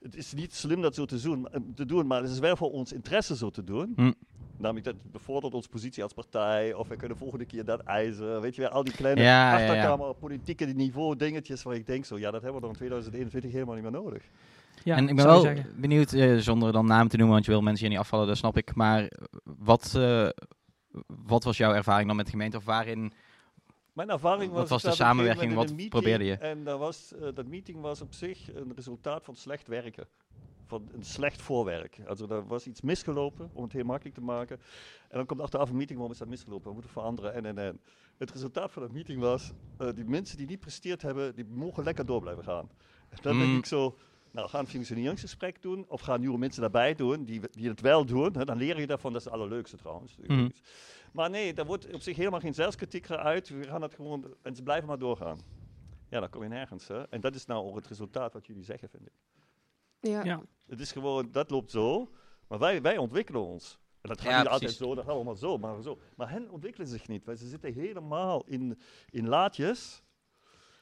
[0.00, 2.70] Het is niet slim dat zo te doen, te doen, maar het is wel voor
[2.70, 3.92] ons interesse zo te doen.
[3.96, 4.12] Hm.
[4.62, 8.40] Namelijk dat bevordert onze positie als partij, of we kunnen volgende keer dat eisen.
[8.40, 9.66] Weet je wel, al die kleine Ja, ja, ja.
[9.66, 13.52] achterkamer, politieke niveau dingetjes waar ik denk zo, ja, dat hebben we dan in 2021
[13.52, 14.22] helemaal niet meer nodig.
[14.84, 15.74] ja, en ik ben wel zeggen.
[15.76, 18.36] benieuwd, eh, zonder dan namen te noemen, want je wil mensen hier niet afvallen, dat
[18.36, 18.74] snap ik.
[18.74, 19.10] Maar
[19.44, 20.28] wat, eh,
[21.06, 22.56] wat was jouw ervaring dan met de gemeente?
[22.56, 23.12] Of waarin
[23.92, 25.54] Mijn ervaring Wat was, was ik de samenwerking?
[25.54, 26.36] Wat meeting probeerde je?
[26.36, 30.06] En dat, was, eh, dat meeting was op zich een resultaat van slecht werken.
[30.72, 32.00] Van een slecht voorwerk.
[32.06, 34.60] Also er was iets misgelopen, om het heel makkelijk te maken.
[35.08, 36.66] En dan komt achteraf een meeting, waarom is dat misgelopen?
[36.66, 37.80] We moeten veranderen en en en.
[38.18, 41.84] Het resultaat van dat meeting was, eh, die mensen die niet presteerd hebben, die mogen
[41.84, 42.70] lekker door blijven gaan.
[43.08, 43.56] En dan denk Mm.
[43.56, 43.96] ik zo,
[44.30, 48.04] nou ga een functioneringsgesprek doen, of ga nieuwe mensen daarbij doen, die, die het wel
[48.04, 48.36] doen.
[48.36, 50.16] Hè, dan leer je daarvan, dat is het allerleukste trouwens.
[50.26, 50.48] Mhm.
[51.12, 53.48] Maar nee, daar wordt op zich helemaal geen zelfkritiek uit.
[53.48, 55.38] We gaan het gewoon, en ze blijven maar doorgaan.
[56.08, 56.88] Ja, dan kom je nergens.
[56.88, 57.02] Hè?
[57.08, 59.12] En dat is nou ook het resultaat wat jullie zeggen, vind ik.
[60.02, 60.24] Ja.
[60.24, 60.42] Ja.
[60.66, 62.10] Het is gewoon, dat loopt zo,
[62.48, 63.78] maar wij, wij ontwikkelen ons.
[64.00, 65.98] En dat gaat Ja, niet altijd zo, dat gaat allemaal zo, maar zo.
[66.16, 68.78] Maar hen ontwikkelen zich niet, want ze zitten helemaal in,
[69.10, 70.02] in laadjes.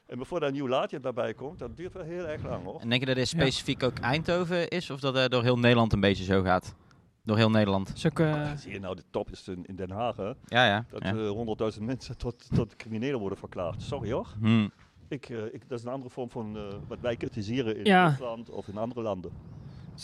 [0.05, 2.79] En voordat een nieuw laadje daarbij komt, dat duurt wel heel erg lang, hoor.
[2.79, 3.37] En denk je dat dit Ja.
[3.39, 4.89] specifiek ook Eindhoven is?
[4.89, 6.75] Of dat het door heel Nederland een beetje zo gaat?
[7.23, 8.05] Door heel Nederland.
[8.13, 10.25] Eh, Zie je nou, de top is in, in Den Haag, hè?
[10.45, 10.85] Ja, ja.
[10.89, 11.15] Dat ja.
[11.15, 13.81] eh, 100.000 mensen tot, tot criminelen worden verklaard.
[13.81, 14.27] Sorry hoor.
[14.39, 14.71] Hmm.
[15.11, 18.07] Ik, eh, ik, dat is een andere vorm van eh, wat wij kritiseren in Ja.
[18.09, 19.31] Rusland of in andere landen.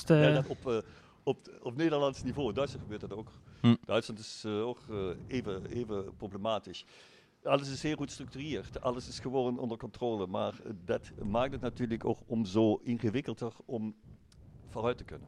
[0.06, 0.78] de- Ja, dat op, eh,
[1.24, 2.48] op, op Nederlands niveau.
[2.48, 3.32] In Duitsland gebeurt dat ook.
[3.62, 3.76] Hm.
[3.86, 6.86] Duitsland is eh, ook eh, even, even problematisch.
[7.44, 8.82] Alles is heel goed gestructureerd.
[8.82, 10.28] Alles is gewoon onder controle.
[10.28, 10.54] Maar
[10.86, 13.96] dat maakt het natuurlijk ook om zo ingewikkelder om
[14.70, 15.28] vooruit te kunnen.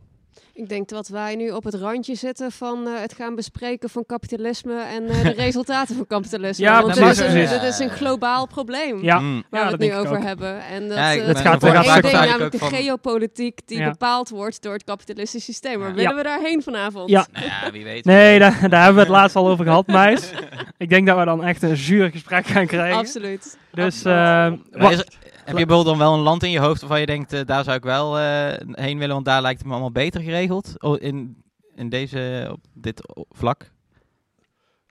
[0.54, 4.06] Ik denk dat wij nu op het randje zitten van eh, het gaan bespreken van
[4.06, 6.66] kapitalisme en eh, de resultaten van kapitalisme.
[6.66, 9.04] Ja, Want dat is, een, dit is een globaal probleem.
[9.04, 9.44] Ja, Mm.
[9.50, 10.24] Waar Ja, we dat het nu denk ik over ook.
[10.24, 10.62] hebben.
[10.66, 13.90] En dat, Ja, ik eh, gaat er één ding, namelijk de van- geopolitiek die Ja.
[13.90, 15.80] bepaald wordt door het kapitalistisch systeem.
[15.80, 15.96] Maar Ja.
[15.96, 17.10] willen we daarheen vanavond?
[17.10, 17.28] Ja.
[17.34, 18.06] Nou ja, wie weet.
[18.06, 20.30] Nee, daar, daar hebben we het laatst al over gehad, meis.
[20.78, 22.98] Ik denk dat we dan echt een zuur gesprek gaan krijgen.
[22.98, 23.58] Absoluut.
[23.72, 24.60] Dus, Absoluut.
[24.92, 25.06] is
[25.50, 27.64] heb je bijvoorbeeld dan wel een land in je hoofd waarvan je denkt, eh, daar
[27.64, 31.02] zou ik wel eh, heen willen, want daar lijkt het me allemaal beter geregeld oh,
[31.02, 31.44] in,
[31.76, 33.72] in deze, op dit vlak?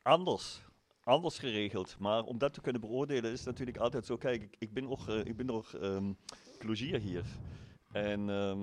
[0.03, 0.67] anders.
[1.05, 1.97] Anders geregeld.
[1.99, 4.17] Maar om dat te kunnen beoordelen is natuurlijk altijd zo.
[4.17, 6.13] Kijk, ik, ik ben ook, eh, ik ben nog ehm
[6.59, 7.25] clogier hier.
[7.93, 8.59] En ehm,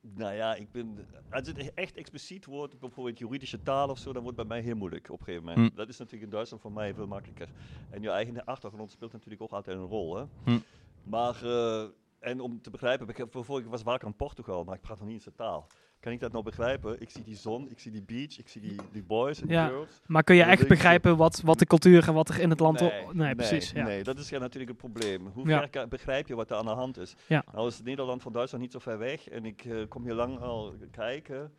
[0.00, 4.22] nou ja, ik ben, als het echt expliciet wordt, bijvoorbeeld juridische taal of zo, dan
[4.22, 5.70] wordt het bij mij heel moeilijk op een gegeven moment.
[5.70, 5.76] Hm.
[5.76, 7.48] Dat is natuurlijk in Duitsland voor mij veel makkelijker.
[7.90, 10.16] En je eigen achtergrond speelt natuurlijk ook altijd een rol.
[10.16, 10.24] Hè?
[10.44, 10.58] Hm.
[11.04, 11.84] Maar, eh,
[12.18, 15.16] en om te begrijpen, ik, ik was vaak in Portugal, maar ik praat nog niet
[15.16, 15.66] eens de taal.
[16.00, 17.00] Kan ik dat nou begrijpen?
[17.00, 19.66] Ik zie die zon, ik zie die beach, ik zie die, die boys en Ja.
[19.66, 20.00] girls.
[20.06, 22.80] maar kun je echt begrijpen wat, wat de cultuur en wat er in het land...
[22.80, 23.70] Nee, nee precies.
[23.70, 23.84] Ja.
[23.84, 25.26] Nee, dat is ja natuurlijk het probleem.
[25.26, 27.14] Hoe ver ka- begrijp je wat er aan de hand is?
[27.26, 27.44] Ja.
[27.52, 30.38] Nou is Nederland van Duitsland niet zo ver weg en ik eh, kom hier lang
[30.40, 31.52] al kijken.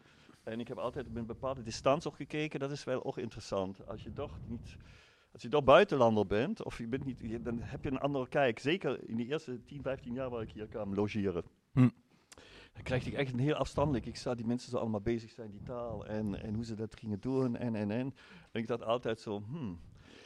[0.43, 2.59] En ik heb altijd met een bepaalde distantie ook gekeken.
[2.59, 3.87] Dat is wel ook interessant.
[3.87, 4.75] Als je toch niet...
[5.35, 8.27] Als je toch buitenlander bent, of je bent niet, je- dan heb je een andere
[8.27, 8.59] kijk.
[8.59, 11.43] Zeker in de eerste 10, 15 jaar waar ik hier kwam logeren.
[11.71, 11.89] Hm.
[12.73, 14.05] Dan krijg ik echt een heel afstandelijk.
[14.05, 16.99] Ik zag die mensen zo allemaal bezig zijn, die taal, en, en hoe ze dat
[16.99, 18.13] gingen doen, en, en, en.
[18.51, 19.79] En ik dacht altijd zo, hmm,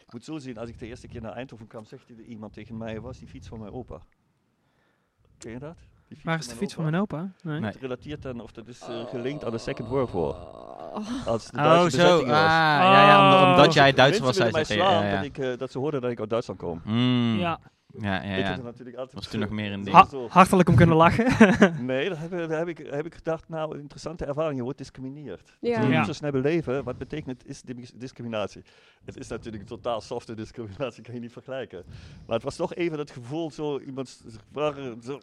[0.06, 2.78] ik moet zo zien, als ik de eerste keer naar Eindhoven kwam, zegt iemand tegen
[2.78, 4.02] mij, was die fiets van mijn opa.
[5.38, 5.78] Ken je dat?
[6.24, 7.32] Waar is de fiets van mijn opa?
[7.42, 7.60] Nee.
[7.60, 7.70] Nee.
[7.72, 10.22] Het relateert dan, of dat is eh, gelinkt aan de Second World War.
[10.94, 11.28] Oh.
[11.28, 12.04] Als de Oh, Duitse zo.
[12.04, 12.50] bezetting Ah, was.
[12.52, 13.50] ja, ja, omdat, Oh.
[13.50, 15.16] omdat jij Duitser Mensen was, zei ze ja, ja.
[15.16, 16.82] Dat, ik, eh, dat ze hoorden dat ik uit Duitsland kom.
[16.86, 17.38] Mm.
[17.40, 17.60] Ja,
[17.98, 18.56] Ja, ja, ja.
[18.62, 19.96] natuurlijk altijd Was toen nog meer een ding.
[19.96, 20.28] ha- Zo.
[20.28, 21.26] hartelijk om kunnen lachen.
[21.86, 24.56] Nee, daar heb, daar heb, ik, heb ik gedacht, nou, een interessante ervaring.
[24.58, 25.58] Je wordt discrimineerd.
[25.60, 25.82] Ja.
[25.82, 25.98] Ja.
[25.98, 26.84] niet zo snel beleven.
[26.84, 28.62] Wat betekent is dis- discriminatie?
[29.06, 31.84] Het is natuurlijk een totaal softe discriminatie, kan je niet vergelijken.
[32.26, 35.20] Maar het was toch even dat gevoel, zo iemand waren zo...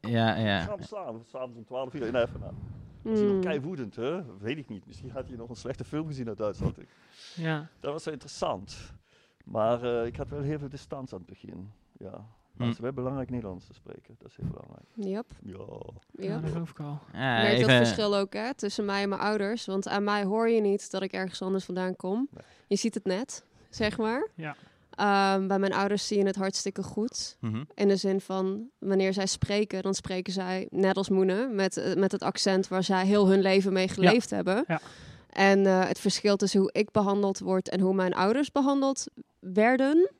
[0.00, 0.60] Ja, ja.
[0.60, 2.12] Gaan slaan, s'avonds om 12 uur in.
[2.12, 3.40] Was hij nog Mm.
[3.40, 4.36] kei woedend, hè?
[4.38, 4.86] Weet ik niet.
[4.86, 6.76] Misschien had hij nog een slechte film gezien uit Duitsland.
[7.34, 7.68] ja.
[7.80, 8.92] Dat was wel interessant.
[9.44, 11.70] Maar eh, ik had wel heel veel distantie aan het begin.
[12.00, 12.26] Ja.
[12.52, 14.16] Maar het is wel belangrijk Nederlands te spreken.
[14.18, 14.86] Dat is heel belangrijk.
[14.94, 15.26] Yep.
[15.42, 16.28] Ja.
[16.28, 16.98] ja, dat geloof ik al.
[17.12, 19.66] ja Ik merk dat verschil ook hè, tussen mij en mijn ouders.
[19.66, 22.28] Want aan mij hoor je niet dat ik ergens anders vandaan kom.
[22.30, 22.44] Nee.
[22.66, 24.28] Je ziet het net, zeg maar.
[24.34, 24.56] Ja.
[24.90, 27.36] Ehm, bij mijn ouders zie je het hartstikke goed.
[27.40, 27.64] Mhm.
[27.74, 31.48] In de zin van, wanneer zij spreken, dan spreken zij net als Moene.
[31.48, 34.64] Met, eh, met het accent waar zij heel hun leven mee geleefd hebben.
[34.66, 34.80] Ja.
[35.30, 39.06] En eh, het verschil tussen hoe ik behandeld word en hoe mijn ouders behandeld
[39.38, 40.10] werden...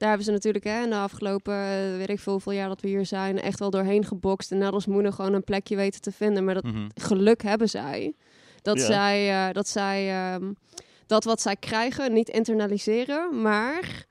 [0.00, 2.80] Daar hebben ze natuurlijk hè, in de afgelopen, eh, weet ik veel hoeveel jaar dat
[2.80, 4.52] we hier zijn, echt wel doorheen gebokst.
[4.52, 6.44] En net als Moene gewoon een plekje weten te vinden.
[6.44, 6.86] Maar dat Mhm.
[6.94, 8.14] geluk hebben zij.
[8.62, 8.84] Dat Ja.
[8.84, 10.52] zij, eh, dat, zij ehm,
[11.06, 14.04] dat wat zij krijgen niet internaliseren, maar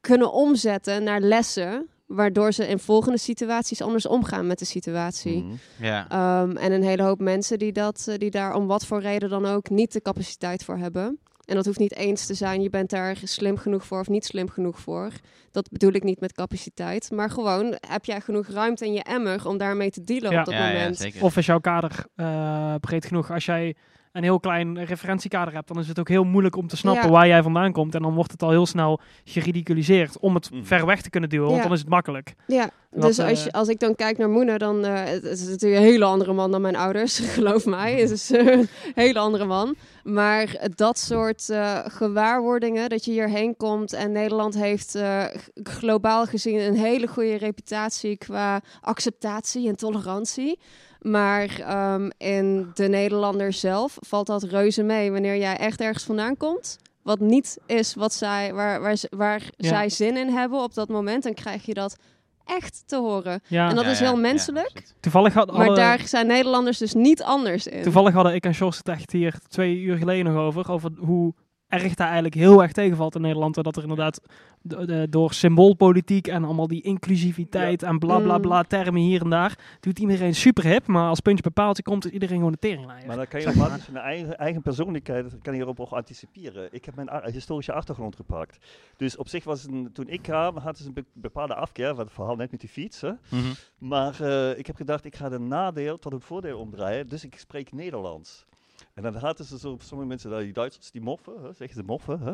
[0.00, 1.88] kunnen omzetten naar lessen.
[2.06, 5.42] Waardoor ze in volgende situaties anders omgaan met de situatie.
[5.42, 5.84] Mhm.
[6.08, 9.28] Ehm, en een hele hoop mensen die, dat, eh, die daar om wat voor reden
[9.28, 11.18] dan ook niet de capaciteit voor hebben.
[11.50, 14.24] En dat hoeft niet eens te zijn, je bent daar slim genoeg voor of niet
[14.24, 15.10] slim genoeg voor.
[15.50, 17.10] Dat bedoel ik niet met capaciteit.
[17.10, 20.38] Maar gewoon, heb jij genoeg ruimte in je emmer om daarmee te dealen Ja.
[20.38, 21.10] op dat ja, moment?
[21.20, 23.30] Of is jouw kader eh, breed genoeg?
[23.30, 23.76] Als jij
[24.12, 27.10] een heel klein referentiekader hebt, dan is het ook heel moeilijk om te snappen Ja.
[27.10, 27.94] waar jij vandaan komt.
[27.94, 30.64] En dan wordt het al heel snel geridiculiseerd om het Mhm.
[30.64, 32.34] ver weg te kunnen duwen, want dan is het makkelijk.
[32.46, 35.22] Ja, Wat, dus als, eh, je, als ik dan kijk naar Moene, dan uh, het,
[35.22, 38.00] het is natuurlijk een hele andere man dan mijn ouders, geloof mij.
[38.00, 39.74] Het is uh, een hele andere man.
[40.04, 45.24] Maar dat soort uh, gewaarwordingen, dat je hierheen komt en Nederland heeft uh,
[45.62, 50.58] globaal gezien een hele goede reputatie qua acceptatie en tolerantie.
[51.00, 51.48] Maar
[51.94, 56.78] um, in de Nederlander zelf valt dat reuze mee wanneer jij echt ergens vandaan komt
[57.02, 59.68] wat niet is wat zij, waar, waar, waar Ja.
[59.68, 61.96] zij zin in hebben op dat moment, dan krijg je dat
[62.44, 63.40] echt te horen.
[63.46, 64.82] Ja, En dat Ja, is heel ja, menselijk.
[65.00, 67.82] toevallig, had, Maar hadden, daar zijn Nederlanders dus niet anders in.
[67.82, 70.70] toevallig hadden ik en Sjors het echt hier twee uur geleden nog over.
[70.70, 71.34] Over hoe
[71.70, 73.54] erg daar eigenlijk heel erg tegenvalt in Nederland.
[73.54, 74.20] Dat er inderdaad
[74.62, 78.42] de, de- door symboolpolitiek en allemaal die inclusiviteit en bla bla Mm.
[78.42, 79.58] bla termen hier en daar.
[79.80, 80.86] Doet iedereen super hip.
[80.86, 83.06] Maar als puntje bij paaltje komt, is iedereen gewoon de teringlijn.
[83.06, 85.90] Maar dan kan je op basis van je eigen, eigen persoonlijkheid kan je hierop ook
[85.90, 86.68] anticiperen.
[86.72, 88.66] Ik heb mijn historische achtergrond gepakt.
[88.96, 91.94] Dus op zich was het een, toen ik kwam, hadden ze een be- bepaalde afkeer,
[91.94, 93.00] wat het verhaal net met die fiets.
[93.00, 93.10] Hè.
[93.28, 93.42] Mhm.
[93.78, 97.38] Maar eh, ik heb gedacht, ik ga de nadeel tot het voordeel omdraaien, dus ik
[97.38, 98.46] spreek Nederlands.
[98.94, 101.82] En dan hadden ze zo, sommige mensen, daar, die Duitsers, die moffen, hè, zeggen ze
[101.86, 102.20] moffen.
[102.20, 102.32] Hè.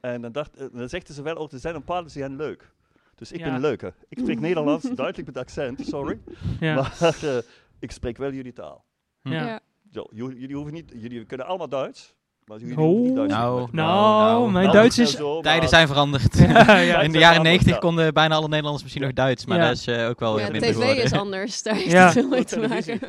[0.00, 2.36] En dan, dacht, eh, dan zeggen ze wel ook, er zijn een paar die zijn
[2.36, 2.70] leuk.
[3.14, 3.44] Dus ik Ja.
[3.44, 3.94] ben een leuke.
[4.08, 6.18] Ik spreek Nederlands, duidelijk met accent, sorry.
[6.60, 6.74] Ja.
[6.74, 7.36] Maar eh,
[7.78, 8.84] ik spreek wel jullie taal.
[9.22, 9.32] Ja.
[9.46, 9.60] Ja.
[9.92, 12.14] Zo, jullie, hoeven niet, jullie kunnen allemaal Duits.
[12.44, 12.82] Maar jullie Oh.
[12.84, 13.84] hoeven niet Duits te Nou, kunnen.
[13.86, 15.10] Nou, mijn Nou, Duits is...
[15.10, 16.38] zo, Tijden zijn veranderd.
[16.38, 17.00] Ja, ja.
[17.00, 17.78] In de jaren anders, 90 ja.
[17.78, 19.66] konden bijna alle Nederlanders misschien nog Duits, maar Ja.
[19.66, 21.04] dat is eh, ook wel ja, weer minder tv geworden.
[21.04, 21.62] is anders.
[21.62, 22.04] Daar heeft Ja.
[22.04, 23.00] het veel mee te maken.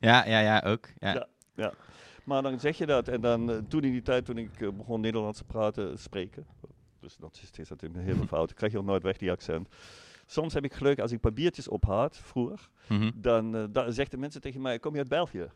[0.00, 0.88] Ja, ja, ja, ook.
[0.98, 1.26] Ja.
[1.54, 1.72] Ja.
[2.24, 3.08] Maar dan zeg je dat.
[3.08, 6.46] En dan eh, toen in die tijd, toen ik eh, begon Nederlands te praten, spreken.
[7.00, 8.50] Dus dat is, natuurlijk een hele fout.
[8.50, 9.68] Ik krijg je ook nooit weg, die accent.
[10.26, 12.68] Soms heb ik geluk als ik papiertjes ophaat, vroeger.
[12.88, 13.10] Mhm.
[13.14, 15.50] Dan, eh dan zeggen mensen tegen mij, kom je uit België?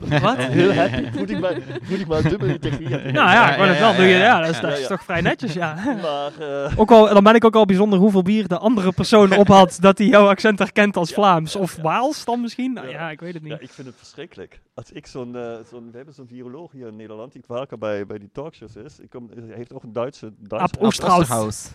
[0.22, 0.36] Wat?
[0.36, 1.18] Heel happy.
[1.18, 3.12] Moet ik maar, moet ik maar dubbel integrieren.
[3.14, 3.90] Nou ja, ik wou het ja, wel.
[3.92, 4.18] ja, Doe je, ja.
[4.18, 4.86] ja, dat is, Ja, dat is ja.
[4.86, 5.74] toch vrij netjes, ja.
[6.02, 9.36] Maar eh, Ook al, dan ben ik ook al bijzonder hoeveel bier de andere persoon
[9.36, 11.52] op had dat hij jouw accent herkent als Ja, Vlaams.
[11.52, 11.82] ja, Of ja.
[11.82, 12.72] Waals dan misschien?
[12.72, 12.92] Nou, Ja.
[12.92, 13.62] ja, ik weet het ja, niet.
[13.62, 14.60] ik vind het verschrikkelijk.
[14.74, 18.06] Als ik zo'n, eh, zo'n we hebben zo'n viroloog hier in Nederland, die vaker bij,
[18.06, 18.98] bij die talkshows is.
[19.00, 20.32] Ik kom, hij heeft ook een Duitse...
[20.38, 21.20] Duitse Ab Oosterhout.
[21.20, 21.72] Oosterhout.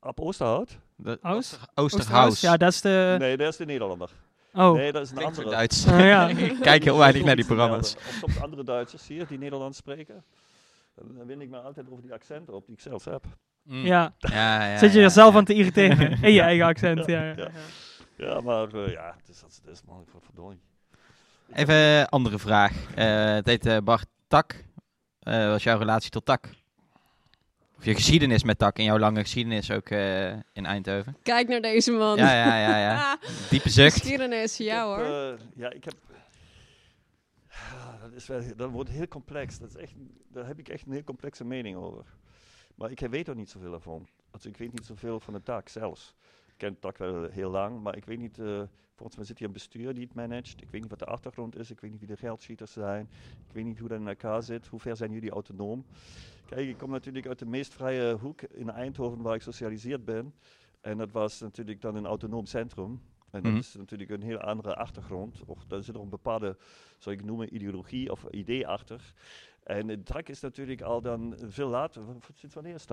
[0.00, 0.78] Ab Oosterhout?
[0.96, 1.58] De- Oost?
[1.74, 2.40] Oosterhuis.
[2.40, 3.16] Ja, dat is de...
[3.18, 4.10] Nee, dat is de Nederlander.
[4.52, 5.56] Oh, Nee, dat is een Klinkt andere.
[5.56, 5.86] Duits.
[5.86, 6.28] Oh, ja.
[6.50, 7.94] ik kijk heel weinig naar die programma's.
[7.96, 10.24] Of soms andere Duitsers hier die Nederlands spreken.
[10.94, 13.24] Dan win ik me altijd over die accenten op die ik zelfs heb.
[13.62, 13.84] Mm.
[13.84, 14.14] ja.
[14.18, 15.38] Ja, ja, Zit je ja, er zelf ja.
[15.38, 16.18] aan te irriteren?
[16.22, 17.22] In je eigen accent, ja.
[17.22, 17.34] ja.
[17.36, 17.50] Ja.
[18.16, 20.04] Ja, maar eh, ja, het is het is, man.
[20.12, 20.60] Word verdorie.
[21.52, 22.72] Even een andere vraag.
[22.94, 24.64] Eh, het heet eh, Bart Tak.
[25.20, 26.48] Eh, wat is jouw relatie tot Tak?
[27.78, 31.16] Of je geschiedenis met Tak en jouw lange geschiedenis ook eh, in Eindhoven.
[31.22, 32.16] Kijk naar deze man.
[32.16, 33.18] Ja, ja, ja, ja.
[33.50, 33.92] Diepe zucht.
[33.98, 35.32] geschiedenis, ja Ik heb, hoor.
[35.32, 35.94] eh, ja, ik heb...
[37.50, 39.58] Ah, Dat, is wel, dat wordt heel complex.
[39.58, 39.92] Dat is echt,
[40.32, 42.04] daar heb ik echt een heel complexe mening over.
[42.74, 44.08] Maar ik weet er niet zoveel van.
[44.30, 46.14] Also, ik weet niet zoveel van de tak zelfs.
[46.58, 48.38] Ik ken tak wel heel lang, maar ik weet niet...
[48.38, 48.62] eh,
[48.94, 50.62] volgens mij zit hier een bestuur die het managt.
[50.62, 51.70] Ik weet niet wat de achtergrond is.
[51.70, 53.08] Ik weet niet wie de geldschieters zijn.
[53.48, 54.66] Ik weet niet hoe dat in elkaar zit.
[54.66, 55.84] Hoe ver zijn jullie autonoom?
[56.46, 60.34] Kijk, ik kom natuurlijk uit de meest vrije hoek in Eindhoven waar ik socialiseerd ben.
[60.80, 62.90] En dat was natuurlijk dan een autonoom centrum.
[63.30, 63.60] En dat Mhm.
[63.60, 65.42] is natuurlijk een heel andere achtergrond.
[65.46, 66.56] Of daar zit er een bepaalde,
[66.98, 69.12] zou ik noemen, ideologie of idee achter.
[69.62, 72.02] En de tak is natuurlijk al dan veel later.
[72.34, 72.86] Sinds wanneer is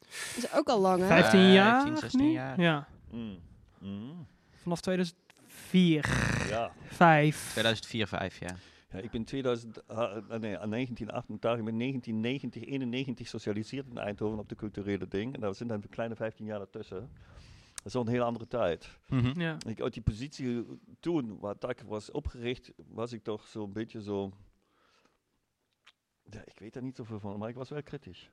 [0.00, 0.10] tak?
[0.36, 1.06] is ook al lang, hè?
[1.06, 1.80] 15 Eh, jaar?
[1.80, 2.30] 15, 16 nu?
[2.30, 2.60] jaar.
[2.60, 3.38] Ja, Mm.
[3.78, 4.26] Mm.
[4.62, 6.06] vanaf 2004,
[6.48, 6.72] Ja.
[6.86, 7.50] 5.
[7.50, 8.56] 2004, 5, ja.
[8.90, 13.98] ja, ik ben 2000, ah, eh, nee, aan 1988, ik ben 1990, 91 socialiseerd in
[13.98, 15.34] Eindhoven op de culturele ding.
[15.34, 17.10] En daar zijn dan een kleine 15 jaar ertussen.
[17.74, 18.88] Dat is al een heel andere tijd.
[19.08, 19.40] Mhm.
[19.40, 19.56] Ja.
[19.66, 20.66] Ik, uit die positie
[21.00, 24.32] toen, waar TAC was opgericht, was ik toch zo'n beetje zo...
[26.30, 28.30] Ja, ik weet daar niet zoveel van, maar ik was wel kritisch.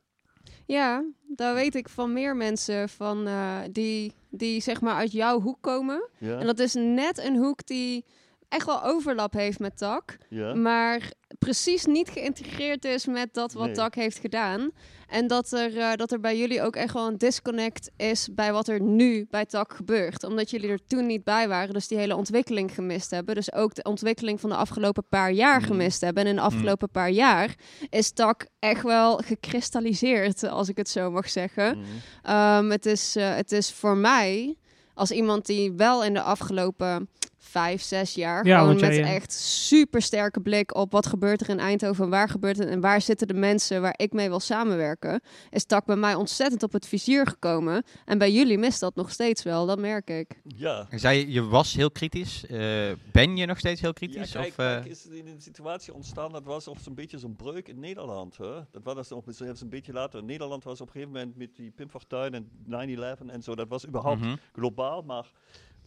[0.66, 5.42] Ja, daar weet ik van meer mensen van, eh, die, die zeg maar uit jouw
[5.42, 6.10] hoek komen.
[6.18, 6.40] Ja?
[6.40, 8.06] En dat is net een hoek die
[8.50, 10.18] echt wel overlap heeft met Tak.
[10.30, 10.54] ja?
[10.54, 13.76] Maar precies niet geïntegreerd is met dat wat Nee.
[13.76, 14.72] Tak heeft gedaan.
[15.08, 18.52] En dat er, eh, dat er bij jullie ook echt wel een disconnect is bij
[18.52, 20.24] wat er nu bij Tak gebeurt.
[20.24, 23.36] Omdat jullie er toen niet bij waren, dus die hele ontwikkeling gemist hebben.
[23.36, 25.68] Dus ook de ontwikkeling van de afgelopen paar jaar Mhm.
[25.68, 26.24] gemist hebben.
[26.24, 27.56] En in de afgelopen paar jaar
[27.90, 31.78] is Tak echt wel gekristalliseerd, als ik het zo mag zeggen.
[31.78, 31.88] Mhm.
[32.24, 34.56] Ehm, het, is, eh, het is voor mij,
[34.94, 39.34] als iemand die wel in de afgelopen vijf, zes jaar, Ja, gewoon met jij, echt
[39.34, 43.28] super sterke blik op wat gebeurt er in Eindhoven, waar gebeurt het en waar zitten
[43.28, 47.28] de mensen waar ik mee wil samenwerken, is Tak bij mij ontzettend op het vizier
[47.28, 47.84] gekomen.
[48.06, 50.42] En bij jullie mist dat nog steeds wel, dat merk ik.
[50.44, 50.88] Ja.
[50.90, 52.46] Je zei, je was heel kritisch.
[52.46, 54.32] Eh, ben je nog steeds heel Ja, kritisch?
[54.32, 57.18] kijk, of, eh, kijk, is er in een situatie ontstaan, dat was of zo'n beetje
[57.18, 58.38] zo'n breuk in Nederland.
[58.38, 58.54] Hè?
[58.72, 60.24] Dat was dus nog zelfs een beetje later.
[60.24, 63.68] Nederland was op een gegeven moment met die Pim Fortuyn en 9-11 en zo, dat
[63.68, 64.36] was überhaupt mhm.
[64.54, 65.32] globaal, maar,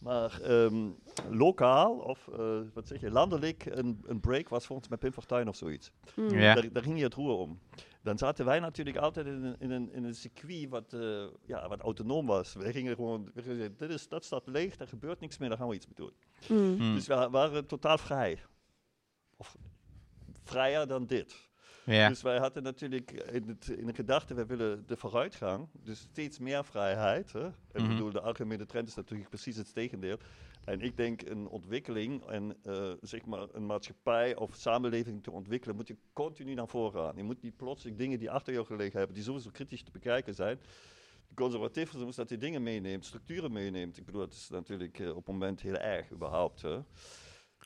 [0.01, 0.89] maar ehm,
[1.29, 5.47] lokaal of uh, wat zeg je, landelijk een, een break was volgens mij Pim Fortuyn
[5.47, 5.91] of zoiets.
[6.15, 6.29] Mm.
[6.29, 6.53] Ja.
[6.53, 7.59] Daar, daar ging je het roer om.
[8.03, 11.67] Dan zaten wij natuurlijk altijd in een, in een, in een circuit wat, uh, ja,
[11.67, 12.53] wat autonoom was.
[12.53, 15.57] Wij gingen gewoon, we gingen, dit is, dat staat leeg, daar gebeurt niks meer, daar
[15.57, 16.13] gaan we iets mee doen.
[16.57, 16.87] Mm.
[16.87, 16.95] Mm.
[16.95, 18.39] Dus we waren totaal vrij.
[19.37, 19.55] Of
[20.43, 21.49] vrijer dan dit.
[21.93, 22.07] Ja.
[22.07, 26.39] Dus wij hadden natuurlijk in, het, in de gedachte, wij willen de vooruitgang, dus steeds
[26.39, 27.31] meer vrijheid.
[27.31, 27.47] Hè?
[27.47, 27.87] Ik Mhm.
[27.87, 30.17] bedoel, de algemene trend is natuurlijk precies het tegendeel.
[30.65, 35.75] En ik denk een ontwikkeling en uh, zeg maar een maatschappij of samenleving te ontwikkelen,
[35.75, 37.15] moet je continu naar voren gaan.
[37.15, 40.35] Je moet niet plotseling dingen die achter jou gelegen hebben, die sowieso kritisch te bekijken
[40.35, 40.59] zijn.
[41.27, 43.97] De conservatisme dat die dingen meeneemt, structuren meeneemt.
[43.97, 46.61] Ik bedoel, dat is natuurlijk uh, op het moment heel erg überhaupt.
[46.61, 46.79] Hè?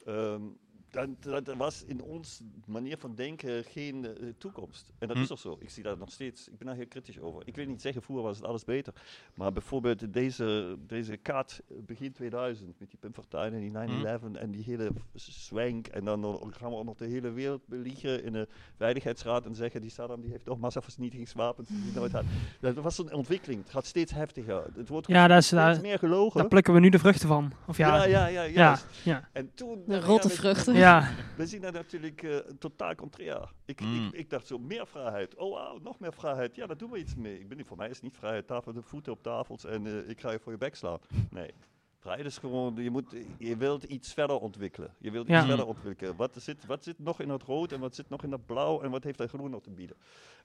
[0.07, 0.57] Um,
[0.95, 4.91] dan, dat was in ons manier van denken geen uh, toekomst.
[4.97, 5.23] En dat hm.
[5.23, 5.57] is ook zo.
[5.59, 6.47] Ik zie dat nog steeds.
[6.47, 7.41] Ik ben daar heel kritisch over.
[7.45, 8.93] Ik wil niet zeggen, vroeger was het alles beter.
[9.35, 14.35] Maar bijvoorbeeld deze, deze kaart begin 2000 met die Pim Fortuyn en die 9-11 hm.
[14.35, 15.87] en die hele zwenk.
[15.87, 19.81] En dan gaan we ook nog de hele wereld beliegen in de Veiligheidsraad en zeggen
[19.81, 22.23] die Saddam die heeft toch massavernietigingswapens die nooit had.
[22.59, 23.63] Dat was een ontwikkeling.
[23.63, 24.63] Het gaat steeds heftiger.
[24.75, 26.39] Het wordt ja, dat is, steeds daar, meer gelogen.
[26.39, 27.53] Daar plukken we nu de vruchten van.
[27.67, 29.29] Of ja, ja, ja, ja, ja, ja.
[29.31, 29.83] En toen...
[29.87, 30.75] De rotte vruchten.
[30.85, 33.51] Ja, We zien dat natuurlijk eh, totaal contrair.
[33.65, 34.05] Ik, Mm.
[34.07, 35.35] ik, ik dacht zo, meer vrijheid.
[35.35, 36.55] Oh wauw, nog meer vrijheid.
[36.55, 37.39] Ja, daar doen we iets mee.
[37.39, 39.85] Ik ben niet, voor mij is het niet vrijheid, tafel, de voeten op tafels en
[39.85, 40.99] eh, ik ga je voor je bek slaan.
[41.29, 41.53] Nee.
[41.99, 44.93] Vrijheid is gewoon, je, moet, je wilt iets verder ontwikkelen.
[44.99, 45.37] Je wilt Ja.
[45.37, 46.15] iets verder ontwikkelen.
[46.15, 48.81] Wat zit, wat zit nog in het rood en wat zit nog in het blauw
[48.81, 49.95] en wat heeft dat groen nog te bieden?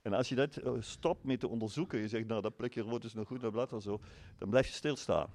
[0.01, 3.03] En als je dat eh, stopt met te onderzoeken, je zegt, nou dat plekje rood
[3.03, 3.99] is nog goed, dat blad wel zo,
[4.37, 5.27] dan blijf je stilstaan.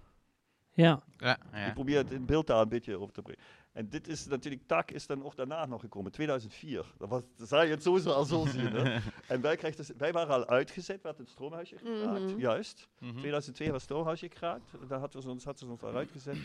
[0.73, 1.03] ja.
[1.17, 1.73] Ja, Je ja.
[1.73, 3.43] probeert het in beeld daar een beetje over te brengen.
[3.77, 6.85] En dit is natuurlijk, TAC is dan ook daarna nog gekomen, 2004.
[6.99, 8.73] Dat, was, dat zou je het sowieso al zo zien.
[8.73, 8.99] Hè?
[9.29, 12.39] En wij, kregen dus, wij waren al uitgezet, we hadden het stroomhuisje geraakt, Mhm.
[12.39, 12.89] juist.
[12.99, 13.17] Mhm.
[13.19, 16.37] 2002 was het stroomhuisje geraakt, daar hadden ze ons, hadden ze ons al uitgezet.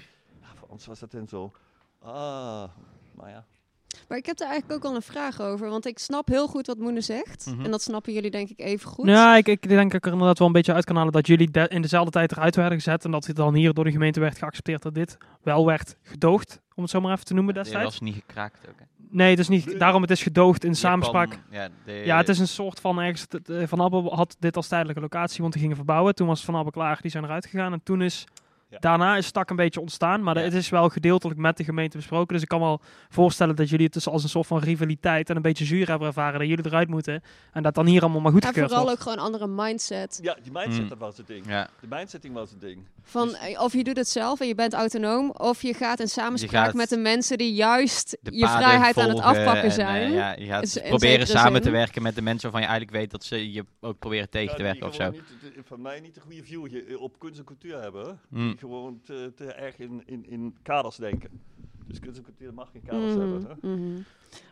[0.42, 1.52] Ja, voor ons was dat dan zo,
[2.00, 2.70] ah,
[3.12, 3.46] maar ja.
[4.08, 5.70] Maar ik heb daar eigenlijk ook al een vraag over.
[5.70, 7.46] Want ik snap heel goed wat Moene zegt.
[7.46, 7.66] Mhm.
[7.66, 9.08] En dat snappen jullie denk ik even goed.
[9.08, 11.28] Ja, ik, ik denk dat ik er inderdaad wel een beetje uit kan halen dat
[11.28, 13.06] jullie de- in dezelfde tijd eruit werden gezet.
[13.06, 16.60] En dat het dan hier door de gemeente werd geaccepteerd dat dit wel werd gedoogd.
[16.76, 17.86] Om het zo maar even te noemen destijds.
[17.86, 18.80] was niet gekraakt ook.
[18.80, 18.86] hè.
[19.14, 21.40] Nee, het is niet, daarom het is gedoogd in samenspraak.
[21.50, 23.26] ja, de, Ja, het is een soort van ergens.
[23.66, 26.16] Van Abbe had dit als tijdelijke locatie, want die gingen verbouwen.
[26.16, 27.74] Toen was Van Abbe klaar, die zijn eruit gegaan.
[27.74, 28.24] En toen is.
[28.72, 28.78] Ja.
[28.80, 30.44] Daarna is stak een beetje ontstaan, maar Ja.
[30.44, 32.34] het is wel gedeeltelijk met de gemeente besproken.
[32.34, 35.36] Dus ik kan wel voorstellen dat jullie het dus als een soort van rivaliteit en
[35.36, 37.24] een beetje zuur hebben ervaren dat jullie eruit moeten.
[37.52, 39.00] En dat dan hier allemaal maar En goedgekeurd vooral wordt.
[39.00, 40.20] ook gewoon een andere mindset.
[40.22, 40.90] Ja, die mindset, Mm.
[40.90, 41.46] dat was het ding.
[41.48, 42.86] Ja, De mindsetting was het ding.
[43.04, 45.32] Van Dus- eh, of je doet het zelf en je bent autonoom.
[45.32, 49.20] Of je gaat in samenspraak gaat met de mensen die juist je vrijheid aan het
[49.20, 50.12] afpakken en, eh, zijn.
[50.12, 51.62] ja, je gaat Is proberen samen zin.
[51.62, 54.50] te werken met de mensen waarvan je eigenlijk weet dat ze je ook proberen tegen
[54.50, 55.10] Ja, te werken of zo.
[55.12, 58.20] Niet, de- van mij niet de goede view je- op kunst en cultuur hebben.
[58.30, 58.56] Mm.
[58.62, 61.30] Gewoon te, te erg in, in, in kaders denken.
[61.88, 63.58] Dus kunst en cultuur mag geen kaders Mhm, hebben.
[63.62, 63.76] Hè?
[63.76, 64.02] mhm.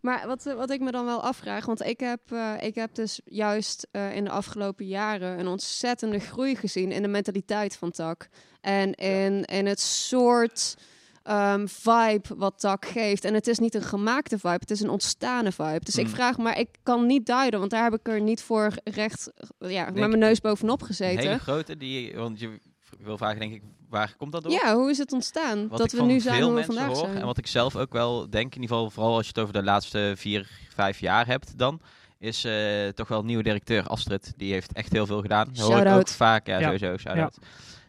[0.02, 2.96] Maar wat, eh, wat ik me dan wel afvraag, want ik heb, eh, ik heb
[2.96, 7.92] dus juist eh, in de afgelopen jaren een ontzettende groei gezien in de mentaliteit van
[7.92, 8.30] Tak.
[8.62, 10.78] En in, in het soort
[11.24, 13.26] ehm, vibe wat Tak geeft.
[13.26, 15.80] En het is niet een gemaakte vibe, het is een ontstane vibe.
[15.84, 16.12] Dus ik Mm.
[16.14, 19.86] vraag, maar ik kan niet duiden, want daar heb ik er niet voor recht, ja,
[19.86, 21.20] met mijn neus bovenop Een gezeten.
[21.28, 22.60] hele grote, die, want je
[23.00, 24.52] wil vragen denk ik, waar komt dat door?
[24.52, 26.98] Ja, hoe is het ontstaan Wat dat we nu zijn veel hoe we mensen vandaag
[26.98, 27.18] hoor, zijn?
[27.20, 29.54] en wat ik zelf ook wel denk, in ieder geval vooral als je het over
[29.54, 31.82] de laatste vier, vijf jaar hebt dan,
[32.20, 34.34] is eh, toch wel een nieuwe directeur, Astrid.
[34.38, 35.48] Die heeft echt heel veel gedaan.
[35.54, 36.64] Dat hoor ik ook vaak, ja, Ja.
[36.66, 37.38] sowieso, shout-out.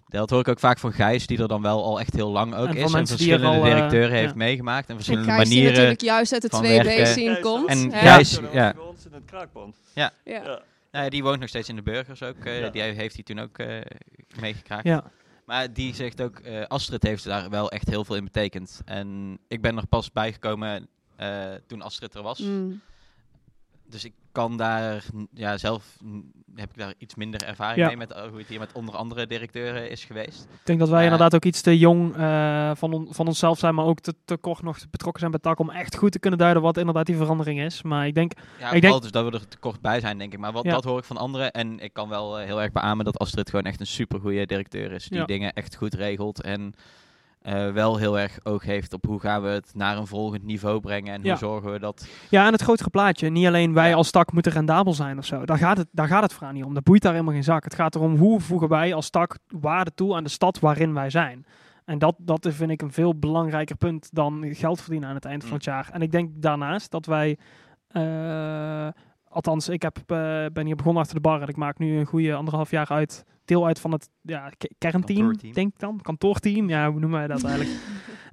[0.09, 2.55] Dat hoor ik ook vaak van Gijs, die er dan wel al echt heel lang
[2.55, 2.83] ook En is.
[2.83, 4.37] En die er verschillende al, eh, directeuren heeft ja.
[4.37, 4.85] meegemaakt.
[4.85, 5.73] En En verschillende Gijs die manieren.
[5.75, 7.07] natuurlijk juist uit de van 2B werken.
[7.07, 7.69] scene Gijs, komt.
[7.69, 7.93] En?
[7.93, 8.73] Gijs- ja.
[8.75, 9.77] bij ons in het kraakpand.
[9.95, 10.11] Ja.
[10.25, 10.43] Ja.
[10.93, 12.37] Nou ja, die woont nog steeds in de burgers ook.
[12.45, 12.69] eh, Ja.
[12.71, 13.67] Die heeft hij toen ook eh
[14.41, 14.85] meegekraakt.
[14.85, 15.05] Ja.
[15.51, 18.81] Maar die zegt ook, eh, Astrid heeft daar wel echt heel veel in betekend.
[18.85, 22.39] En ik ben er pas bijgekomen eh toen Astrid er was.
[22.39, 22.81] Mm.
[23.91, 25.97] Dus ik kan daar, ja, zelf
[26.55, 27.87] heb ik daar iets minder ervaring Ja.
[27.87, 30.43] mee met eh, hoe het hier met onder andere directeuren is geweest.
[30.43, 31.05] Ik denk dat wij Ja.
[31.05, 34.37] inderdaad ook iets te jong eh, van, on- van onszelf zijn, maar ook te, te
[34.37, 37.17] kort nog betrokken zijn bij TAC om echt goed te kunnen duiden wat inderdaad die
[37.17, 37.83] verandering is.
[37.83, 40.33] Maar ik denk, Ja, Ik denk- dus dat we er te kort bij zijn, denk
[40.33, 40.39] ik.
[40.39, 40.71] Maar wat, Ja.
[40.73, 41.51] dat hoor ik van anderen.
[41.53, 44.93] En ik kan wel eh, heel erg beamen dat Astrid gewoon echt een supergoeie directeur
[44.93, 45.09] is.
[45.09, 46.43] Die dingen echt goed regelt.
[46.43, 46.75] En
[47.41, 50.81] eh, wel heel erg oog heeft op hoe gaan we het naar een volgend niveau
[50.81, 51.13] brengen.
[51.15, 51.29] En Ja.
[51.29, 52.09] hoe zorgen we dat...
[52.31, 55.45] ja, en het grotere plaatje, niet alleen wij als TAC moeten rendabel zijn of zo.
[55.45, 56.75] Daar gaat, het, daar gaat het vooral niet om.
[56.75, 57.65] Dat boeit daar helemaal geen zak.
[57.65, 61.11] Het gaat erom hoe voegen wij als TAC waarde toe aan de stad waarin wij
[61.11, 61.47] zijn.
[61.85, 65.41] En dat, dat vind ik een veel belangrijker punt dan geld verdienen aan het eind
[65.43, 65.57] van Mm.
[65.57, 65.89] het jaar.
[65.93, 67.39] En ik denk daarnaast dat wij,
[67.89, 68.89] eh,
[69.29, 72.07] althans, ik heb, eh, ben hier begonnen achter de bar en ik maak nu een
[72.07, 76.01] goede anderhalf jaar uit, deel uit van het ja, ke- kernteam, denk ik dan.
[76.03, 77.77] Kantoorteam, ja, hoe noemen wij dat eigenlijk?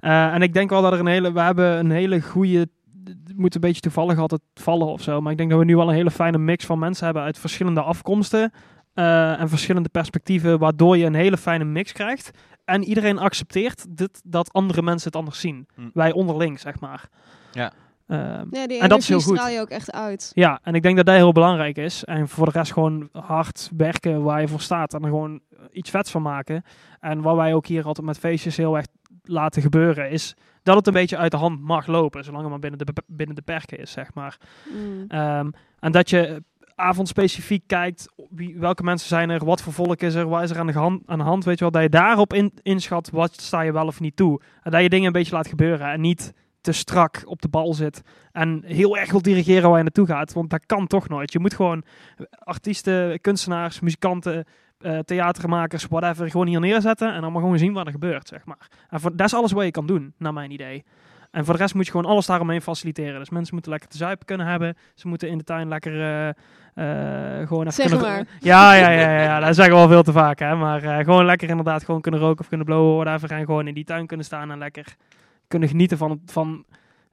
[0.00, 2.68] Eh, en ik denk wel dat er een hele, we hebben een hele goede,
[3.04, 5.76] het moet een beetje toevallig altijd vallen of zo, maar ik denk dat we nu
[5.76, 8.52] wel een hele fijne mix van mensen hebben uit verschillende afkomsten
[8.94, 12.30] eh, en verschillende perspectieven, waardoor je een hele fijne mix krijgt.
[12.64, 15.68] En iedereen accepteert dit, dat andere mensen het anders zien.
[15.74, 15.88] Hm.
[15.92, 17.08] Wij onderling, zeg maar.
[17.52, 17.72] Ja.
[18.08, 19.36] Ehm, Ja, die En dat is heel energie goed.
[19.36, 20.30] straal je ook echt uit.
[20.34, 22.04] ja, en ik denk dat dat heel belangrijk is.
[22.04, 24.94] En voor de rest gewoon hard werken waar je voor staat.
[24.94, 25.40] En er gewoon
[25.72, 26.62] iets vets van maken.
[27.00, 28.86] En wat wij ook hier altijd met feestjes heel erg
[29.22, 32.24] laten gebeuren, is dat het een beetje uit de hand mag lopen.
[32.24, 34.36] Zolang het maar binnen de, binnen de perken is, zeg maar.
[34.72, 35.04] Mm.
[35.08, 36.42] Ehm, en dat je
[36.74, 40.58] avondspecifiek kijkt, wie, welke mensen zijn er, wat voor volk is er, wat is er
[40.58, 41.70] aan de, hand, aan de hand, weet je wel.
[41.72, 44.40] Dat je daarop in, inschat, wat sta je wel of niet toe.
[44.62, 46.32] En dat je dingen een beetje laat gebeuren en niet
[46.68, 48.02] te strak op de bal zit.
[48.32, 51.32] En heel erg wil dirigeren waar je naartoe gaat, want dat kan toch nooit.
[51.32, 51.82] Je moet gewoon
[52.38, 54.44] artiesten, kunstenaars, muzikanten,
[54.78, 58.44] eh, theatermakers, whatever, gewoon hier neerzetten en dan maar gewoon zien wat er gebeurt, zeg
[58.44, 58.68] maar.
[58.88, 60.84] En voor, dat is alles wat je kan doen, naar mijn idee.
[61.30, 63.18] En voor de rest moet je gewoon alles daaromheen faciliteren.
[63.18, 64.76] Dus mensen moeten lekker te zuipen kunnen hebben.
[64.94, 68.06] Ze moeten in de tuin lekker eh, eh, gewoon even Zeg kunnen...
[68.06, 68.26] maar.
[68.40, 70.54] Ja, ja, ja, ja, ja, dat zeggen we wel veel te vaak, hè.
[70.54, 73.36] Maar gewoon lekker inderdaad gewoon kunnen roken of kunnen blowen, whatever.
[73.36, 74.96] En gewoon in die tuin kunnen staan en lekker
[75.48, 76.64] kunnen genieten van, van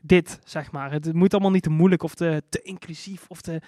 [0.01, 0.91] dit, zeg maar.
[0.91, 3.61] Het, moet allemaal niet te moeilijk of te, te inclusief of te...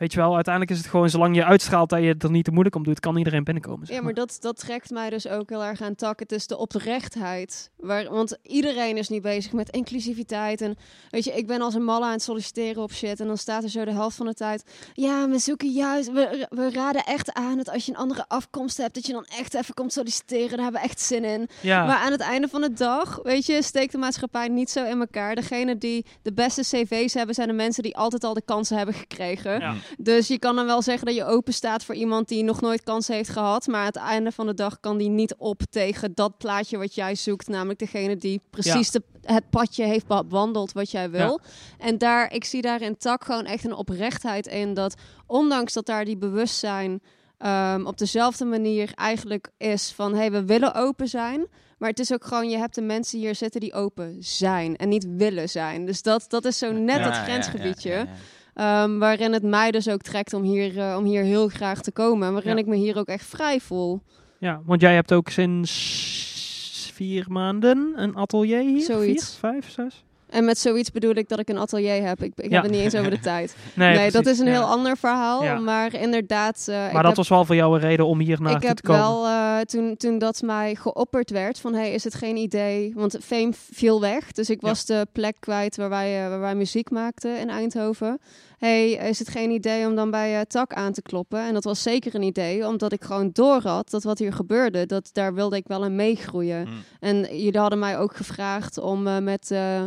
[0.00, 2.44] Weet je wel, uiteindelijk is het gewoon, zolang je uitstraalt dat je het er niet
[2.44, 3.86] te moeilijk om doet, kan iedereen binnenkomen.
[3.86, 6.18] zeg Ja, maar dat, dat trekt mij dus ook heel erg aan tak.
[6.20, 7.70] Het is de oprechtheid.
[7.76, 10.60] Waar, want iedereen is nu bezig met inclusiviteit.
[10.60, 10.76] En
[11.10, 13.20] weet je, ik ben als een malle aan het solliciteren op shit.
[13.20, 14.64] En dan staat er zo de helft van de tijd.
[14.92, 16.12] Ja, we zoeken juist.
[16.12, 19.26] We, we raden echt aan dat als je een andere afkomst hebt, dat je dan
[19.38, 20.48] echt even komt solliciteren.
[20.50, 21.48] Daar hebben we echt zin in.
[21.60, 24.84] Ja, Maar aan het einde van de dag, weet je, steekt de maatschappij niet zo
[24.84, 25.34] in elkaar.
[25.34, 28.94] Degene die de beste cv's hebben, zijn de mensen die altijd al de kansen hebben
[28.94, 29.60] gekregen.
[29.60, 29.74] ja.
[29.98, 32.82] Dus je kan dan wel zeggen dat je open staat voor iemand die nog nooit
[32.82, 33.66] kansen heeft gehad.
[33.66, 36.94] Maar aan het einde van de dag kan die niet op tegen dat plaatje wat
[36.94, 37.48] jij zoekt.
[37.48, 41.40] Namelijk degene die precies de, het padje heeft bewandeld wat jij wil.
[41.78, 44.74] En daar, ik zie daar in Tak gewoon echt een oprechtheid in.
[44.74, 44.94] Dat
[45.26, 47.02] ondanks dat daar die bewustzijn
[47.38, 50.12] ehm, op dezelfde manier eigenlijk is van...
[50.12, 51.46] hé, hey, we willen open zijn...
[51.80, 54.88] Maar het is ook gewoon, je hebt de mensen hier zitten die open zijn en
[54.88, 55.86] niet willen zijn.
[55.86, 57.90] Dus dat, dat is zo net Ja, dat ja, ja, grensgebiedje.
[57.90, 58.08] ja, ja.
[58.54, 61.92] Ehm, waarin het mij dus ook trekt om hier, eh, om hier heel graag te
[61.92, 62.26] komen.
[62.26, 62.58] En waarin Ja.
[62.58, 64.00] ik me hier ook echt vrij voel.
[64.38, 68.80] ja, want jij hebt ook sinds vier maanden een atelier hier?
[68.82, 69.30] Zoiets.
[69.30, 70.04] Vier, vijf, zes?
[70.30, 72.22] En met zoiets bedoel ik dat ik een atelier heb.
[72.22, 72.54] Ik, ik Ja.
[72.54, 73.56] heb het niet eens over de tijd.
[73.74, 74.52] Nee, Nee, dat is een ja.
[74.52, 75.42] heel ander verhaal.
[75.44, 75.58] Ja.
[75.58, 78.32] Maar inderdaad, eh, ik Maar dat heb, was wel voor jou een reden om hier
[78.32, 79.00] ik naartoe heb te komen.
[79.02, 82.92] wel, eh, toen, toen dat mij geopperd werd, van hey, is het geen idee?
[82.94, 84.68] Want Fame viel weg, dus ik Ja.
[84.68, 88.18] was de plek kwijt waar wij, eh, waar wij muziek maakten in Eindhoven.
[88.58, 91.40] hey, is het geen idee om dan bij Tak aan te kloppen?
[91.40, 94.86] En dat was zeker een idee, omdat ik gewoon door had dat wat hier gebeurde,
[94.86, 96.66] dat daar wilde ik wel in meegroeien.
[96.68, 96.74] Mm.
[97.00, 99.82] En jullie hadden mij ook gevraagd om eh, met, eh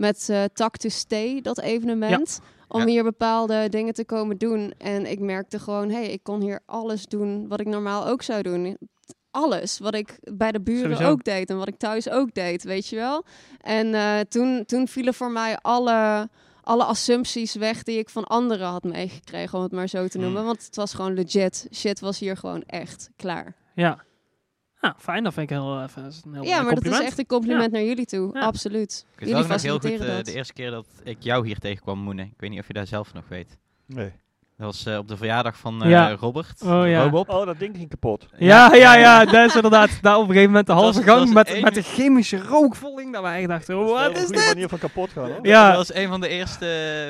[0.00, 2.86] met Tak to Stay, dat evenement, om Ja.
[2.86, 4.72] hier bepaalde dingen te komen doen.
[4.78, 8.42] En ik merkte gewoon, hey, ik kon hier alles doen wat ik normaal ook zou
[8.42, 8.78] doen.
[9.30, 11.10] Alles wat ik bij de buren Sowieso.
[11.10, 13.24] ook deed en wat ik thuis ook deed, weet je wel.
[13.60, 16.28] En eh, toen, toen vielen voor mij alle,
[16.62, 20.26] alle assumpties weg die ik van anderen had meegekregen, om het maar zo te Hmm.
[20.26, 20.44] noemen.
[20.44, 21.66] Want het was gewoon legit.
[21.74, 23.54] Shit was hier gewoon echt klaar.
[23.74, 23.98] Ja.
[24.80, 25.24] Nou, fijn.
[25.24, 27.82] Dat vind ik heel, even een heel Ja, maar dat is echt een compliment naar
[27.82, 28.30] jullie toe.
[28.32, 28.40] Ja.
[28.40, 29.06] Absoluut.
[29.18, 32.22] Ik Jullie nog heel goed eh, de eerste keer dat ik jou hier tegenkwam, Moene.
[32.22, 33.58] Ik weet niet of je daar zelf nog weet.
[33.86, 34.12] Nee.
[34.56, 36.10] Dat was eh, op de verjaardag van eh, Ja.
[36.12, 36.62] Robert.
[36.62, 37.02] Oh, ja.
[37.02, 37.28] Robop.
[37.28, 38.26] Oh, dat ding ging kapot.
[38.38, 39.98] Ja, ja, ja, dat is inderdaad.
[40.02, 43.12] Daar op een gegeven moment de halve was- gang was met, met de chemische rookvolling.
[43.12, 44.46] Dat wij echt dachten, Dat wat wel is dit?
[44.46, 45.38] manier van kapot gaan, hoor.
[45.46, 45.66] Ja.
[45.68, 46.66] Dat was een van de eerste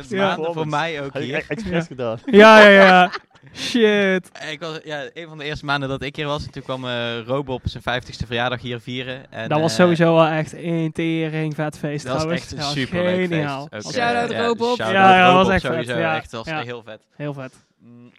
[0.09, 0.27] Ja.
[0.27, 1.35] maanden voor mij ook hier.
[1.49, 1.81] expres Ja.
[1.83, 2.19] gedaan.
[2.25, 3.11] Ja, ja, ja.
[3.55, 4.31] Shit.
[4.51, 6.45] Ik was, ja, een van de eerste maanden dat ik hier was.
[6.45, 9.33] En toen kwam eh Robop zijn 50ste verjaardag hier vieren.
[9.33, 12.63] En, Dat was eh, sowieso wel echt een tering vet feest Dat was echt een
[12.63, 13.67] super leuk geniaal.
[13.71, 13.87] feest.
[13.87, 14.77] Ook, Shout-out eh, ja, Robop.
[14.77, 15.99] shout-out Ja, ja, dat was echt vet, sowieso.
[15.99, 16.17] ja.
[16.17, 16.63] Echt, dat was Ja.
[16.63, 17.01] heel vet.
[17.17, 17.53] Heel vet.
[17.79, 18.13] Mm,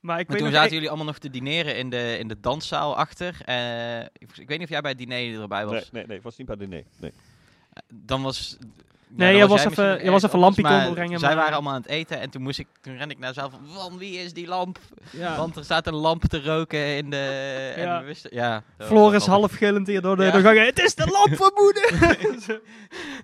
[0.00, 2.40] Maar ik Maar toen zaten ik- jullie allemaal nog te dineren in de, in de
[2.40, 3.36] danszaal achter.
[3.44, 5.72] Eh, ik, ik weet niet of jij bij het diner erbij was.
[5.72, 6.84] Nee, nee, nee, het was niet bij de nee.
[7.00, 7.12] nee.
[7.94, 8.56] Dan was...
[9.08, 11.74] Nee, jij was even- jij was even lampje komen maar brengen, Zij maar- waren allemaal
[11.74, 14.18] aan het eten en toen moest ik, toen ren ik naar zelf van, van wie
[14.18, 14.78] is die lamp?
[15.10, 15.36] ja.
[15.36, 17.72] Want er staat een lamp te roken in de...
[17.76, 18.52] En we wisten, ja.
[18.54, 19.48] dat was Floor wel is grappig.
[19.48, 20.30] half gillend hier door de, Ja.
[20.30, 20.66] door de gang.
[20.66, 22.60] Het is de lamp van moeder!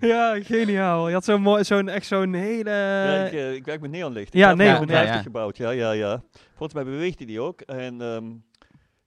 [0.10, 1.08] Ja, geniaal.
[1.08, 2.70] Je had zo'n mooi, zo'n, echt zo'n hele...
[2.70, 4.32] ja, ik, eh, ik werk met neonlicht.
[4.32, 5.22] Ja, ik heb neon, een bedrijf ja, ja.
[5.22, 5.56] gebouwd.
[5.56, 6.22] Ja, ja, ja.
[6.56, 7.60] Volgens mij beweegde die ook.
[7.60, 8.24] En ehm,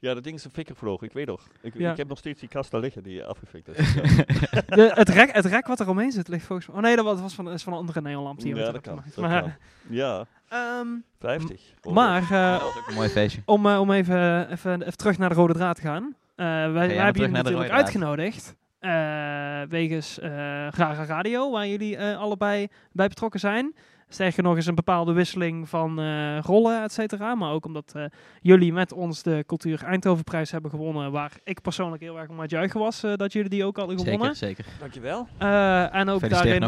[0.06, 1.08] ja, dat ding is een fikker vlogen.
[1.08, 1.48] Ik weet nog.
[1.62, 1.92] Ik, Ja.
[1.92, 3.94] ik heb nog steeds die kast daar liggen die afgefikt is.
[3.94, 4.02] Ja,
[4.76, 6.76] de, het, rek, het rek wat er omheen zit ligt volgens mij...
[6.78, 8.94] Oh nee, dat was, van, is van een andere neonlamp die ja dat kan.
[8.96, 9.42] hebt Dat gemaakt.
[9.44, 9.54] kan.
[9.96, 10.88] Ja, Maar, ehm,
[11.20, 11.62] 50.
[11.84, 13.42] maar eh, was ook een mooi feestje.
[13.46, 16.16] om, eh, om even, even, even terug naar de rode draad te gaan.
[16.36, 18.56] Eh, wij, hebben jullie natuurlijk uitgenodigd.
[18.80, 20.30] eh, wegens eh
[20.70, 23.76] Rara Radio, waar jullie eh, allebei bij betrokken zijn.
[24.16, 27.36] Sterker nog eens een bepaalde wisseling van eh, rollen, et cetera.
[27.36, 28.04] Maar ook omdat eh,
[28.42, 31.12] jullie met ons de Cultuur Eindhovenprijs hebben gewonnen.
[31.12, 33.78] Waar ik persoonlijk heel erg om aan het juichen was eh, dat jullie die ook
[33.78, 34.36] hadden gewonnen.
[34.36, 34.80] Zeker, zeker.
[34.80, 35.28] Dankjewel.
[35.38, 36.64] Eh, en ook daarin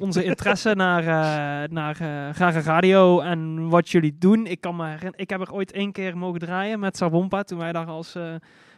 [0.00, 4.46] onze interesse naar, eh naar eh Rara Radio en wat jullie doen.
[4.46, 7.72] Ik, kan me ik heb er ooit één keer mogen draaien met Sabompa toen wij
[7.72, 8.16] daar als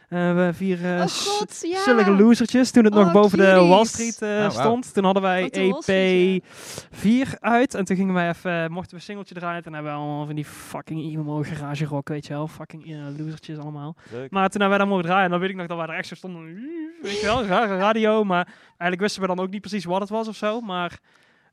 [0.09, 1.81] eh, eh, we vier eh, oh god, ja.
[1.83, 3.65] zullige losertjes, toen het nog Oh, boven de.
[3.67, 4.49] Wall Street eh, Oh, wauw.
[4.49, 4.93] stond.
[4.93, 6.43] Toen hadden wij Op de Wall EP Street,
[6.91, 9.97] 4 uit en toen gingen wij even, mochten we een singeltje draaien en hebben we
[9.97, 12.47] allemaal van die fucking emo garage rock, weet je wel.
[12.47, 13.95] Fucking eh, losertjes allemaal.
[14.11, 14.31] Leuk.
[14.31, 15.93] Maar toen hebben wij dan mogen draaien, en dan weet ik nog dat wij er
[15.95, 16.43] echt zo stonden.
[17.01, 18.23] Weet je wel, rare radio.
[18.23, 20.61] Maar eigenlijk wisten we dan ook niet precies wat het was of zo.
[20.61, 20.99] Maar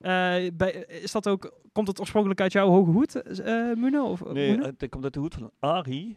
[0.00, 4.02] eh, bij, is dat ook, komt het oorspronkelijk uit jouw hoge hoed, eh Mune?
[4.02, 6.16] Of, Nee, het komt uit de hoed van Arie.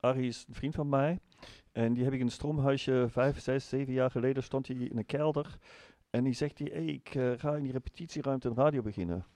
[0.00, 1.18] Arie is een vriend van mij.
[1.78, 4.42] En die heb ik in een stroomhuisje vijf, zes, zeven jaar geleden.
[4.42, 5.58] Stond hij in een kelder.
[6.10, 9.26] En die zegt hij, hey, ik eh, ga in die repetitieruimte een radio beginnen.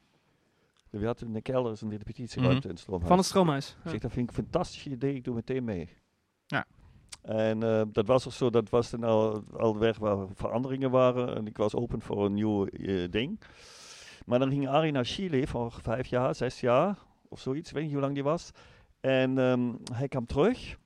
[0.90, 3.08] We hadden in de kelder een repetitieruimte in het stroomhuis.
[3.08, 3.76] Van het stroomhuis.
[3.84, 5.88] Ik zeg, dat vind ik een fantastisch idee, ik doe meteen mee.
[6.46, 6.66] Ja.
[7.22, 11.36] En eh, dat was ook zo, dat was dan al, al weg waar veranderingen waren.
[11.36, 13.40] En ik was open voor een nieuw eh, ding.
[14.26, 17.68] Maar dan ging Arie naar Chile voor vijf jaar, zes jaar of zoiets.
[17.68, 18.50] Ik weet niet hoe lang die was.
[19.00, 20.80] En ehm, hij kwam terug.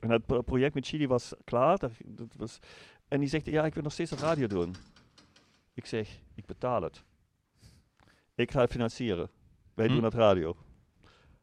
[0.00, 1.78] En het pro- project met Chili was klaar.
[1.78, 2.58] Dat, dat was,
[3.08, 4.74] en die zegt, ja, ik wil nog steeds een radio doen.
[5.74, 7.02] Ik zeg, ik betaal het.
[8.34, 9.30] Ik ga het financieren.
[9.74, 9.92] Wij Hm.
[9.92, 10.56] doen het radio.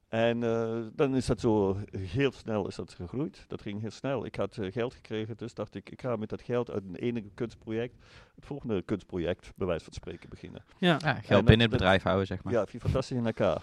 [0.07, 3.45] En eh, dan is dat zo heel snel is dat gegroeid.
[3.47, 4.25] Dat ging heel snel.
[4.25, 6.95] Ik had eh, geld gekregen, dus dacht ik, ik ga met dat geld uit een
[6.95, 7.95] ene kunstproject
[8.35, 10.63] het volgende kunstproject, bij wijze van spreken, beginnen.
[10.77, 10.97] Ja.
[10.99, 12.53] Geld dat- binnen het dat- bedrijf houden, zeg maar.
[12.53, 13.61] Ja, fantastisch in elkaar.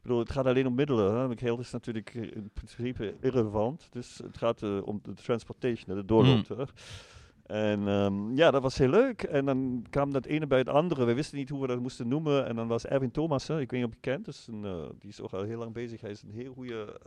[0.00, 1.14] Ik bedoel, het gaat alleen om middelen.
[1.14, 1.36] Hè?
[1.36, 3.88] Geld is natuurlijk eh, in principe irrelevant.
[3.90, 6.48] Dus het gaat eh, om de transportation, de doorloop.
[6.48, 6.64] hè.
[7.46, 9.22] En ehm, ja, dat was heel leuk.
[9.22, 11.04] En dan kwam dat ene bij het andere.
[11.04, 12.46] We wisten niet hoe we dat moesten noemen.
[12.46, 15.10] En dan was Erwin Thomassen, ik weet niet of je kent, dus een, eh, die
[15.10, 16.00] is ook al heel lang bezig.
[16.00, 17.00] Hij is een heel goede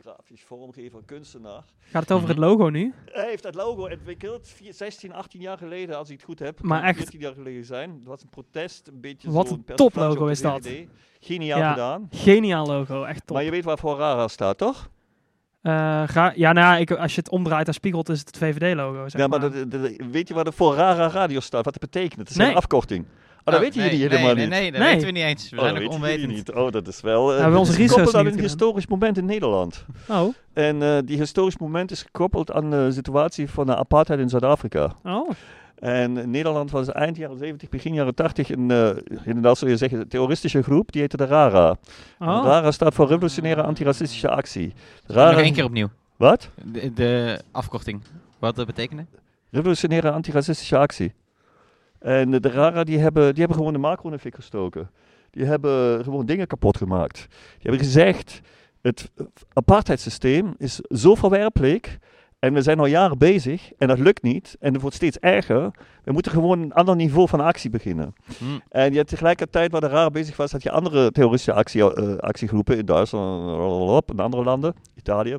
[0.00, 1.62] grafisch vormgever, kunstenaar.
[1.80, 2.92] Gaat het over het logo nu?
[3.04, 6.62] Hij heeft dat logo ontwikkeld, vier- 16, 18 jaar geleden, als ik het goed heb.
[6.62, 7.90] Maar echt- 14 jaar geleden zijn.
[7.98, 10.68] Dat was een protest, een beetje Wat een toplogo op de is dat.
[11.20, 11.70] Geniaal Ja.
[11.70, 12.08] gedaan.
[12.10, 13.36] Geniaal logo, echt top.
[13.36, 14.90] Maar je weet waarvoor Rara staat, toch?
[15.62, 19.04] Ga, ja, nou ja, ik, als je het omdraait en spiegelt, is het het VVD-logo.
[19.06, 19.40] Ja, maar maar.
[19.40, 21.64] dat- dat- dat- weet je wat er voor Rara Radio staat?
[21.64, 22.20] Wat het betekent?
[22.20, 22.48] Het is Nee.
[22.50, 23.06] een afkorting.
[23.44, 24.54] Oh, dat weten nee, jullie nee, helemaal nee, niet.
[24.54, 24.90] Nee, dat Nee.
[24.92, 25.50] weten we niet eens.
[25.50, 26.54] We Oh, zijn dat nog weten jullie onwetend.
[26.56, 26.64] niet.
[26.64, 27.28] Oh, dat is wel...
[27.30, 28.44] eh, Hebben we onze is gekoppeld aan een gedaan.
[28.44, 29.84] historisch moment in Nederland.
[30.08, 34.28] Oh, En eh, die historisch moment is gekoppeld aan de situatie van de apartheid in
[34.28, 34.92] Zuid-Afrika.
[35.04, 35.30] oh.
[35.78, 38.88] En Nederland was eind jaren 70, begin jaren 80 een, eh,
[39.24, 40.92] inderdaad zou je zeggen, terroristische groep.
[40.92, 41.70] Die heette de RARA.
[42.18, 42.40] Oh.
[42.44, 44.72] RARA staat voor Revolutionaire Antiracistische Actie.
[45.06, 45.88] Nog RARA, één keer opnieuw.
[46.16, 46.50] Wat?
[46.64, 48.00] De, de afkorting.
[48.38, 49.04] Wat dat betekende?
[49.50, 51.12] Revolutionaire Antiracistische Actie.
[52.04, 54.90] En de, RARA die hebben, die hebben gewoon de macro in de fik gestoken.
[55.30, 57.26] Die hebben gewoon dingen kapot gemaakt.
[57.28, 58.40] Die hebben gezegd,
[58.80, 59.10] het
[59.52, 61.98] apartheidssysteem is zo verwerpelijk
[62.38, 65.70] en we zijn al jaren bezig en dat lukt niet en het wordt steeds erger.
[66.04, 68.14] We moeten gewoon een ander niveau van actie beginnen.
[68.38, 68.44] Hm.
[68.68, 72.16] En je hebt tegelijkertijd, waar de RAR bezig was, had je andere terroristische actie, eh,
[72.16, 75.38] actiegroepen in Duitsland en andere landen, Italië.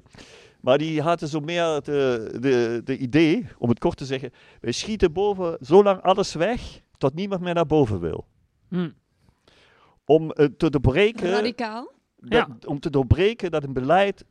[0.65, 4.71] Maar die hadden zo meer de, de, de idee, om het kort te zeggen, wij
[4.71, 8.27] schieten boven zo lang alles weg, tot niemand meer naar boven wil.
[8.69, 8.89] Hm.
[10.05, 11.91] Om eh, te doorbreken, Radicaal.
[12.17, 14.25] dat- om te doorbreken dat een beleid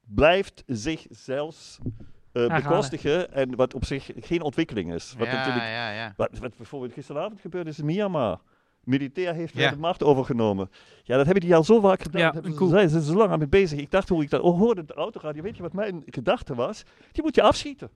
[0.00, 2.62] blijft zichzelf eh Herhalen.
[2.68, 5.14] bekostigen en wat op zich geen ontwikkeling is.
[5.18, 6.14] Wat ja, natuurlijk ja, ja.
[6.16, 8.40] wat, wat bijvoorbeeld gisteravond gebeurd is in Myanmar.
[8.86, 9.70] Militair heeft Ja.
[9.70, 10.70] de macht overgenomen.
[11.02, 12.20] Ja, dat hebben die al zo vaak gedaan.
[12.20, 13.78] Ja, dat ze, zijn zo lang aan mee bezig.
[13.78, 16.54] Ik dacht hoe ik dat oh, hoorde, op de autoradio, weet je wat mijn gedachte
[16.54, 16.84] was?
[17.12, 17.90] Die moet je afschieten.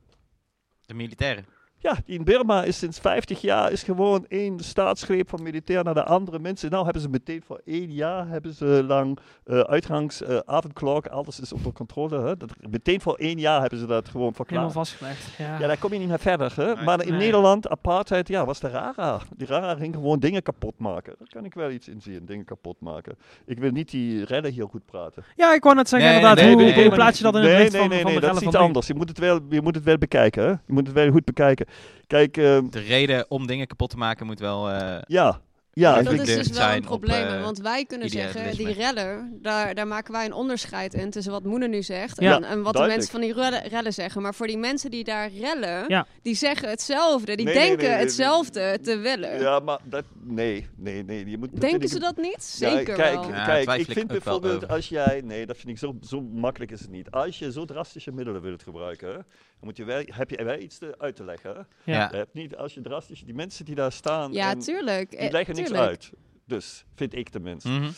[0.86, 1.46] De militairen.
[1.80, 6.04] Ja, in Burma is sinds 50 jaar is gewoon één staatsgreep van militair naar de
[6.04, 6.70] andere mensen.
[6.70, 11.40] Nou hebben ze meteen voor één jaar hebben ze lang eh, uitgangs, eh, avondklok, alles
[11.40, 12.20] is onder controle.
[12.20, 12.36] Hè?
[12.36, 14.62] Dat, meteen voor één jaar hebben ze dat gewoon verklaard.
[14.62, 15.36] Helemaal vastgelegd.
[15.38, 15.58] Ja.
[15.58, 16.52] Ja, daar kom je niet meer verder.
[16.56, 16.74] Hè?
[16.74, 16.84] Nee.
[16.84, 17.18] maar in Nee.
[17.18, 19.20] Nederland, apartheid, ja, was de Rara.
[19.36, 21.14] Die Rara ging gewoon dingen kapot maken.
[21.18, 23.16] Daar kan ik wel iets in zien, dingen kapot maken.
[23.46, 25.24] Ik wil niet die redden heel goed praten.
[25.36, 27.34] ja, ik wou net zeggen, Nee, inderdaad, nee, hoe, nee, hoe nee, plaats je dat
[27.34, 28.86] in het nee, licht nee, van, nee, van nee, de dat is iets anders.
[28.86, 30.42] Je moet het wel, je moet het wel bekijken.
[30.42, 30.48] Hè?
[30.50, 31.66] Je moet het wel goed bekijken.
[32.06, 34.70] Kijk, ehm, De reden om dingen kapot te maken moet wel...
[34.70, 35.40] eh, ja.
[35.72, 37.26] Ja, Ja, dat is dus wel een op, probleem.
[37.26, 41.32] eh, want wij kunnen zeggen, die rellen, daar, daar maken wij een onderscheid in tussen
[41.32, 44.22] wat Moene nu zegt Ja, en, en wat de mensen van die rellen, rellen zeggen.
[44.22, 46.06] Maar voor die mensen die daar rellen, Ja.
[46.22, 47.36] die zeggen hetzelfde.
[47.36, 49.40] Die Nee, denken nee, nee, hetzelfde te willen.
[49.40, 51.26] ja, maar dat, nee, nee, nee.
[51.30, 52.56] Je moet, Denken ze ik- dat niet?
[52.58, 53.28] Ja, Zeker kijk, wel.
[53.28, 56.80] Ja, kijk, ik vind bijvoorbeeld als jij, nee, dat vind ik zo, zo makkelijk is
[56.80, 57.10] het niet.
[57.10, 59.18] Als je zo drastische middelen wilt gebruiken, hè,
[59.58, 61.54] dan moet je wel, heb je wel iets te, uit te leggen.
[61.84, 61.92] hè.
[61.92, 62.08] Ja.
[62.10, 65.10] Je hebt niet, als je drastisch, die mensen die daar staan, Ja, en tuurlijk.
[65.10, 65.88] die Eh, leggen niks tuurlijk.
[65.88, 66.10] uit.
[66.44, 67.68] Dus, vind ik tenminste.
[67.68, 67.90] mhm.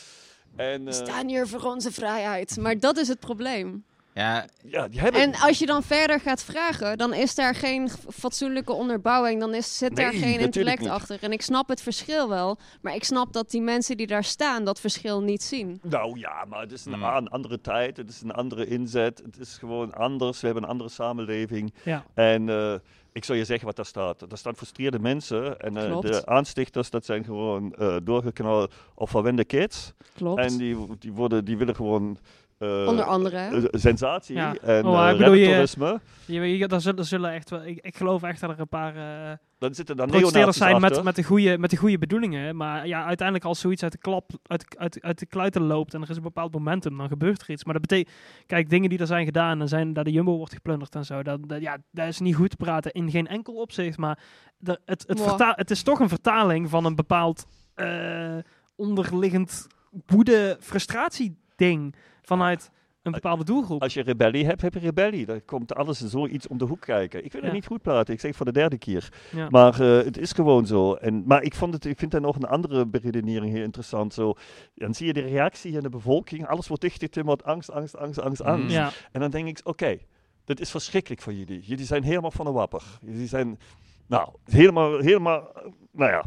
[0.57, 2.57] En, We eh, staan hier voor onze vrijheid.
[2.57, 3.85] Maar dat is het probleem.
[4.15, 5.21] Ja, ja, die hebben...
[5.21, 9.41] En als je dan verder gaat vragen, dan is daar geen fatsoenlijke onderbouwing.
[9.41, 10.89] Dan is, zit daar Nee, geen intellect niet.
[10.89, 11.19] achter.
[11.21, 12.59] En ik snap het verschil wel.
[12.83, 15.81] Maar ik snap dat die mensen die daar staan dat verschil niet zien.
[15.83, 17.17] Nou ja, maar het is een, Hmm.
[17.17, 20.41] een andere tijd, het is een andere inzet, het is gewoon anders.
[20.41, 21.75] We hebben een andere samenleving.
[21.85, 22.05] Ja.
[22.15, 22.75] En eh,
[23.13, 24.19] ik zal je zeggen wat daar staat.
[24.29, 29.45] Daar staan frustreerde mensen en eh, de aanstichters, dat zijn gewoon eh doorgeknald of verwende
[29.45, 29.93] kids.
[30.17, 30.41] Klopt.
[30.41, 32.19] En die, die, worden, die willen gewoon
[32.61, 33.37] eh, Onder andere.
[33.37, 34.55] eh, sensatie Ja.
[34.63, 35.99] en Oh, eh ik bedoel, je-.
[36.27, 38.97] Je, je, daar zullen, zullen echt wel, ik, ik geloof echt dat er een paar
[38.97, 41.05] eh Dan zitten daar protesteerders zijn met, achter.
[41.05, 42.57] met, de goede, met de goede bedoelingen.
[42.57, 46.03] Maar ja, uiteindelijk als zoiets uit de, klap, uit, uit, uit de kluiten loopt en
[46.03, 47.65] er is een bepaald momentum, dan gebeurt er iets.
[47.65, 50.53] Maar dat betekent, kijk, dingen die er zijn gedaan en zijn dat de Jumbo wordt
[50.53, 53.55] geplunderd en zo, dat, dat, ja, dat is niet goed te praten in geen enkel
[53.55, 53.99] opzicht.
[53.99, 54.19] Maar
[54.59, 55.29] de, het, het, Mwah.
[55.29, 58.37] verta- het is toch een vertaling van een bepaald eh,
[58.77, 59.67] onderliggend
[60.07, 62.71] woede, frustratie ding vanuit
[63.03, 63.83] een bepaalde doelgroep.
[63.83, 65.27] Als je rebellie hebt, heb je rebellie.
[65.27, 67.25] Dan komt alles zoiets om de hoek kijken.
[67.25, 67.47] Ik wil Ja.
[67.47, 68.15] het niet goed praten.
[68.15, 69.09] Ik zeg voor de derde keer.
[69.33, 69.49] Ja.
[69.51, 70.95] Maar eh, het is gewoon zo.
[70.95, 74.15] En, maar ik, vond het, ik vind daar nog een andere beredenering heel interessant.
[74.15, 74.35] Zo,
[74.75, 76.47] dan zie je de reactie in de bevolking.
[76.47, 77.45] Alles wordt dichtgetimmerd.
[77.45, 78.65] Angst, angst, angst, angst, angst.
[78.65, 78.71] Mm.
[78.71, 78.91] ja.
[79.13, 79.99] En dan denk ik, oké,
[80.45, 81.61] dit is verschrikkelijk voor jullie.
[81.61, 82.83] Jullie zijn helemaal van de wapper.
[83.01, 83.59] Jullie zijn,
[84.07, 85.53] nou, helemaal, helemaal,
[85.93, 86.25] nou ja.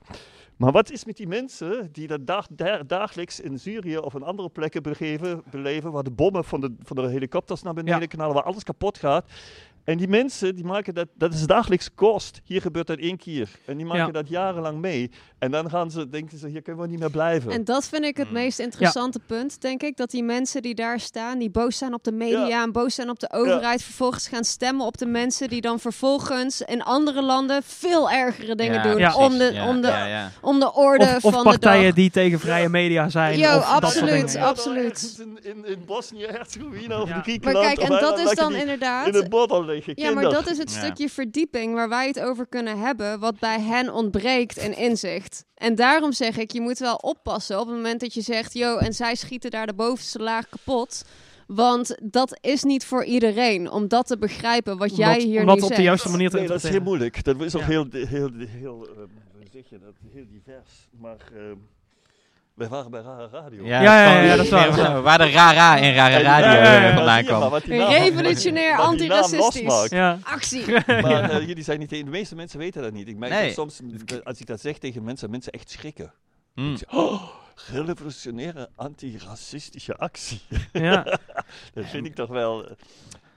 [0.64, 4.24] Maar wat is met die mensen die dat dag, da- dagelijks in Syrië of in
[4.24, 8.06] andere plekken begeven, beleven, waar de bommen van de, van de helikopters naar beneden Ja.
[8.06, 9.26] knallen, waar alles kapot gaat.
[9.84, 12.42] En die mensen, die maken dat, dat is dagelijks kost.
[12.44, 13.50] Hier gebeurt dat één keer.
[13.66, 14.12] En die maken Ja.
[14.12, 15.12] dat jarenlang mee.
[15.40, 17.52] En dan gaan ze, denken ze, hier kunnen we niet meer blijven.
[17.52, 18.34] En dat vind ik het Mm.
[18.34, 19.98] meest interessante punt, denk ik.
[19.98, 22.64] Dat die mensen die daar staan, die boos zijn op de media Ja.
[22.64, 26.62] en boos zijn op de overheid, vervolgens gaan stemmen op de mensen die dan vervolgens
[26.62, 28.98] in andere landen veel ergere dingen Ja, doen.
[28.98, 29.16] Ja.
[29.16, 30.32] Om, de, Ja, om, de, ja, ja.
[30.42, 31.96] om de orde Of, of van partijen de dag.
[31.96, 33.38] die tegen vrije media zijn.
[33.40, 35.16] Yo, of dat soort absoluut, absoluut.
[35.20, 37.10] In, in, in Bosnië-Herzegovina of Ja.
[37.10, 37.66] in Maar Griekenland.
[37.66, 39.08] kijk, of en dat is dan inderdaad...
[39.08, 39.30] In het
[39.96, 40.80] Ja, maar dat is het Ja.
[40.80, 45.46] stukje verdieping waar wij het over kunnen hebben, wat bij hen ontbreekt in inzicht.
[45.56, 48.78] En daarom zeg ik, je moet wel oppassen op het moment dat je zegt, yo,
[48.78, 51.04] en zij schieten daar de bovenste laag kapot.
[51.48, 55.58] Want dat is niet voor iedereen, om dat te begrijpen wat jij Omdat- hier omdat
[55.58, 57.24] nu op de juiste manier te Nee, dat is heel moeilijk.
[57.24, 57.68] Dat is ook Ja.
[57.68, 59.04] heel, heel, heel, eh,
[59.52, 59.94] zeg je dat?
[60.14, 60.72] Heel divers.
[61.00, 61.42] Maar eh,
[62.54, 63.66] wij waren bij Rare Radio.
[63.66, 65.18] Ja, Ja, ja, dat is waar, waar.
[65.18, 66.96] De Rara in Rare En- Radio Ja, ja, ja, eh, ja.
[66.96, 67.54] vandaan kwam.
[67.90, 69.92] Revolutionair, antiracistisch.
[70.24, 70.72] Actie.
[70.88, 73.08] Maar eh, jullie zijn niet de, de meeste mensen weten dat niet.
[73.08, 73.46] Ik merk Nee.
[73.46, 73.80] dat soms,
[74.24, 76.14] als ik dat zeg tegen mensen, mensen echt schrikken.
[76.56, 76.72] Mm.
[76.72, 77.24] Ik zeg, oh,
[77.72, 80.42] revolutionaire antiracistische actie.
[80.72, 81.04] ja.
[81.74, 82.72] dat vind ik toch wel, eh,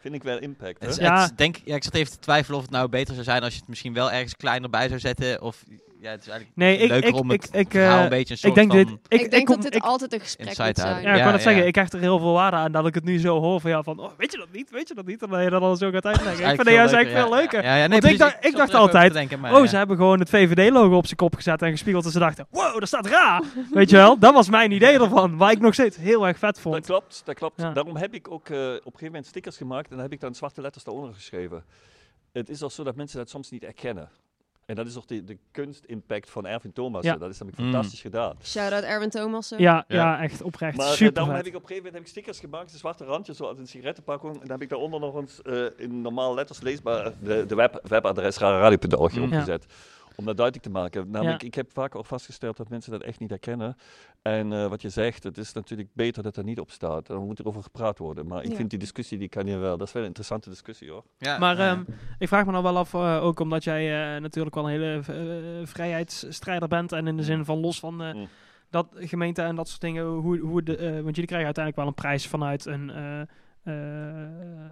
[0.01, 0.81] vind ik wel impact.
[0.81, 1.05] Hè?
[1.05, 1.21] Ja.
[1.21, 3.43] het is denk, ja, ik zat even te twijfelen of het nou beter zou zijn
[3.43, 5.43] als je het misschien wel ergens kleiner bij zou zetten.
[5.43, 5.63] Of
[6.07, 8.09] ja, het is eigenlijk Nee, ik, leuker ik, om ik, het ik, verhaal eh, een
[8.09, 8.99] beetje een soort ik denk van...
[9.09, 9.21] dit.
[9.21, 10.57] Ik, Ik, denk dat dit ik- altijd een gesprek moet.
[10.57, 10.65] Ja,
[10.99, 11.69] ik Ja, net zeggen, ja.
[11.69, 13.83] ik hecht er heel veel waarde aan dat ik het nu zo hoor van jou
[13.85, 15.23] van, oh, weet je dat niet, weet je dat niet?
[15.23, 16.41] En dat je dat dan zo gaat uitleggen.
[16.45, 17.63] Ik vind dat juist eigenlijk veel leuker.
[17.65, 19.67] Ja, ja, nee, Want ik precies, dacht- ik altijd, te denken, maar, Oh, ja.
[19.67, 22.79] ze hebben gewoon het VVD-logo op zijn kop gezet en gespiegeld en ze dachten, wow,
[22.79, 23.43] dat staat raar.
[23.73, 26.55] Weet je wel, dat was mijn idee ervan, waar ik nog steeds heel erg vet
[26.55, 26.87] Dat vond.
[26.87, 27.61] klopt, dat klopt.
[27.61, 27.71] Ja.
[27.71, 30.21] Daarom heb ik ook eh, op een gegeven moment stickers gemaakt en dan heb ik
[30.21, 31.65] dan zwarte letters daaronder geschreven.
[32.33, 34.09] Het is al zo dat mensen dat soms niet erkennen.
[34.67, 37.05] En dat is ook de, de kunstimpact van Erwin Thomas.
[37.05, 37.17] Ja.
[37.17, 37.73] Dat is namelijk Mm.
[37.73, 38.37] fantastisch gedaan.
[38.43, 39.61] Shout-out Erwin Thomassen.
[39.61, 39.97] Ja, ja.
[39.97, 40.23] Ja.
[40.23, 40.77] echt oprecht.
[40.77, 41.45] Maar eh, Super daarom vet.
[41.45, 43.67] heb ik op een gegeven moment heb ik stickers gemaakt, een zwarte randje, zoals een
[43.67, 44.33] sigarettenpakking.
[44.33, 47.81] En dan heb ik daaronder nog eens eh, in normaal letters leesbaar de, de web,
[47.89, 49.23] webadres raradio.org Mm.
[49.23, 49.67] opgezet.
[50.17, 51.11] Om dat duidelijk te maken.
[51.11, 51.47] Namelijk, Ja.
[51.47, 53.77] ik heb vaak ook vastgesteld dat mensen dat echt niet herkennen.
[54.23, 57.07] En eh, wat je zegt, het is natuurlijk beter dat er niet op staat.
[57.07, 58.27] Dan moet er over gepraat worden.
[58.27, 58.57] Maar ik Ja.
[58.57, 59.77] vind die discussie, die kan je wel.
[59.77, 61.05] Dat is wel een interessante discussie hoor.
[61.19, 61.83] Ja, Maar ehm,
[62.19, 65.01] ik vraag me dan wel af, eh, ook omdat jij eh, natuurlijk wel een hele
[65.67, 68.29] vrijheidsstrijder bent en in de zin van los van eh, Mm.
[68.71, 71.95] dat gemeente en dat soort dingen, hoe, hoe de, want jullie krijgen uiteindelijk wel een
[71.95, 73.21] prijs vanuit een eh,
[73.63, 74.71] eh, eh,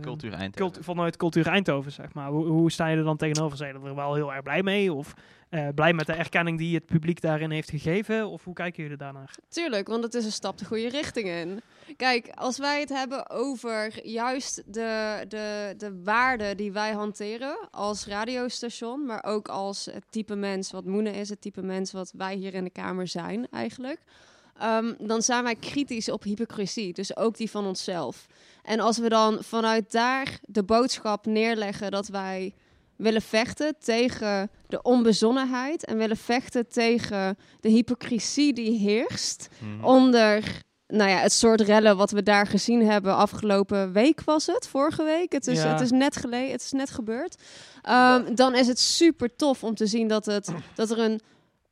[0.00, 0.52] Cultuur Eindhoven.
[0.52, 2.28] cultu- vanuit Cultuur Eindhoven, zeg maar.
[2.28, 3.56] Hoe, hoe sta je er dan tegenover?
[3.56, 4.92] Zijn er wel heel erg blij mee?
[4.92, 5.14] Of
[5.48, 8.28] eh, blij met de erkenning die het publiek daarin heeft gegeven?
[8.28, 9.34] Of hoe kijken jullie daarnaar?
[9.48, 11.60] Tuurlijk, want het is een stap de goede richting in.
[11.96, 18.06] Kijk, als wij het hebben over juist de, de, de waarden die wij hanteren als
[18.06, 22.34] radiostation, maar ook als het type mens wat Moene is, het type mens wat wij
[22.34, 24.00] hier in de Kamer zijn eigenlijk,
[24.58, 28.26] ehm, dan zijn wij kritisch op hypocrisie, dus ook die van onszelf.
[28.62, 32.54] En als we dan vanuit daar de boodschap neerleggen dat wij
[32.96, 39.84] willen vechten tegen de onbezonnenheid en willen vechten tegen de hypocrisie die heerst Mhm.
[39.84, 44.68] onder nou ja, het soort rellen wat we daar gezien hebben afgelopen week was het,
[44.68, 45.32] vorige week.
[45.32, 45.68] Het is, Ja.
[45.68, 47.42] het is net geleden, het is net gebeurd.
[47.82, 51.20] Ehm, Dan is het super tof om te zien dat, het, dat er een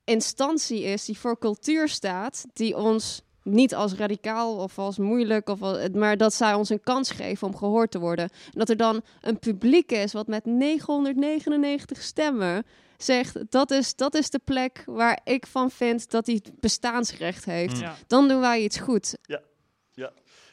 [0.05, 5.63] instantie is die voor cultuur staat, die ons niet als radicaal of als moeilijk, of
[5.63, 8.25] al- maar dat zij ons een kans geven om gehoord te worden.
[8.25, 12.65] En dat er dan een publiek is wat met 999 stemmen
[12.97, 17.75] zegt, dat is, dat is de plek waar ik van vind dat hij bestaansrecht heeft.
[17.75, 17.81] Mm.
[17.81, 17.95] Ja.
[18.07, 19.17] Dan doen wij iets goed.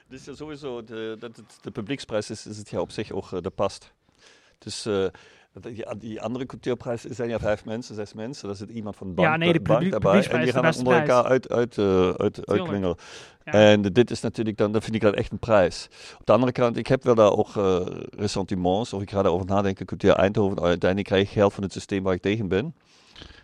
[0.10, 3.32] Dus eh, sowieso, de, dat het de publieksprijs is, is het ja op zich ook
[3.32, 3.91] uh, de past.
[4.58, 5.08] Dus uh,
[5.97, 8.47] die, andere cultuurprijs zijn ja vijf mensen, zes mensen.
[8.47, 10.28] Daar zit iemand van de bank, Ja, nee, de bank daarbij.
[10.28, 12.95] En die gaan onder elkaar uit, uit, uh, uit, uitklingelen.
[13.43, 13.52] Ja.
[13.52, 15.89] En dit is natuurlijk dan, dan vind ik dat echt een prijs.
[16.20, 17.80] Op de andere kant, ik heb wel daar ook uh,
[18.10, 19.86] ressentiments, of ik ga daarover nadenken.
[19.86, 22.76] Cultuur Eindhoven, uiteindelijk krijg ik geld van het systeem waar ik tegen ben.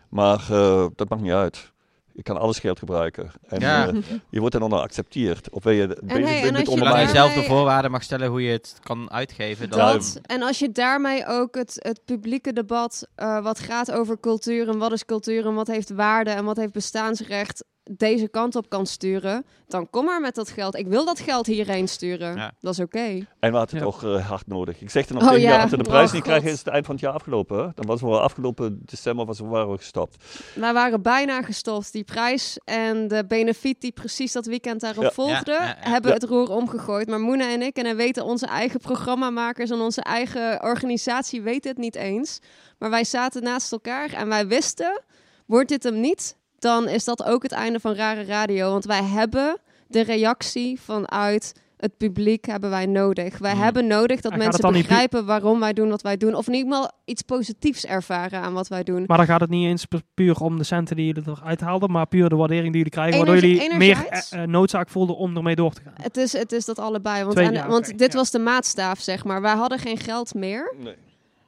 [0.10, 1.74] Maar uh, dat maakt niet uit.
[2.16, 3.32] Je kan alles geld gebruiken.
[3.48, 3.88] En Ja.
[3.94, 5.50] uh, je wordt dan onder geaccepteerd.
[5.50, 7.16] Of ben je bezig hey, en bent met als je Zolang je ondermijnen.
[7.16, 9.80] zelf de voorwaarden mag stellen hoe je het kan uitgeven, dan...
[9.80, 14.70] Dat, en als je daarmee ook het, het publieke debat, eh, wat gaat over cultuur
[14.70, 18.70] en wat is cultuur en wat heeft waarde en wat heeft bestaansrecht, deze kant op
[18.70, 20.76] kan sturen, dan kom maar met dat geld.
[20.76, 22.36] Ik wil dat geld hierheen sturen.
[22.36, 22.52] Ja.
[22.60, 23.00] Dat is oké.
[23.40, 24.82] En we hadden het toch eh, hard nodig.
[24.82, 25.62] Ik zeg er nog Oh tegen je, ja.
[25.62, 26.32] als we de prijs Oh, niet God.
[26.32, 27.72] krijgen, is het eind van het jaar afgelopen.
[27.76, 30.24] Dan was we afgelopen december was, waren we gestopt.
[30.56, 31.92] Wij waren bijna gestopt.
[31.92, 35.12] Die prijs en de benefiet die precies dat weekend daarop Ja.
[35.12, 35.90] volgde, Ja, ja, ja.
[35.90, 36.16] hebben Ja.
[36.18, 37.08] het roer omgegooid.
[37.08, 41.70] Maar Moena en ik, en dan weten onze eigen programmamakers en onze eigen organisatie weten
[41.70, 42.40] het niet eens.
[42.80, 45.02] Maar wij zaten naast elkaar en wij wisten,
[45.46, 48.72] wordt dit hem niet, dan is dat ook het einde van Rare Radio.
[48.72, 49.58] Want wij hebben
[49.88, 53.38] de reactie vanuit het publiek hebben wij nodig.
[53.38, 53.62] Wij Mm.
[53.62, 56.36] hebben nodig dat En mensen dan niet begrijpen waarom wij doen wat wij doen.
[56.36, 59.04] Of in ieder geval iets positiefs ervaren aan wat wij doen.
[59.08, 61.92] Maar dan gaat het niet eens pu- puur om de centen die jullie eruit haalden,
[61.92, 64.32] maar puur de waardering die jullie krijgen, waardoor jullie meer enerzijds.
[64.32, 65.94] eh, eh, noodzaak voelden om ermee door te gaan.
[66.02, 67.24] Het is, het is dat allebei.
[67.24, 68.18] Want, Twee- en- ja, want dit ja.
[68.18, 69.42] was de maatstaaf, zeg maar.
[69.42, 70.96] Wij hadden geen geld meer Nee.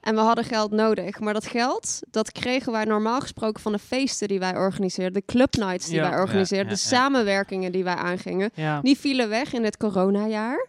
[0.02, 1.20] En we hadden geld nodig.
[1.20, 5.14] Maar dat geld, dat kregen wij normaal gesproken van de feesten die wij organiseerden.
[5.14, 6.10] De clubnights die Ja.
[6.10, 6.70] wij organiseerden.
[6.70, 8.52] Ja, de ja, samenwerkingen die wij aangingen.
[8.82, 10.68] Die vielen weg in het coronajaar.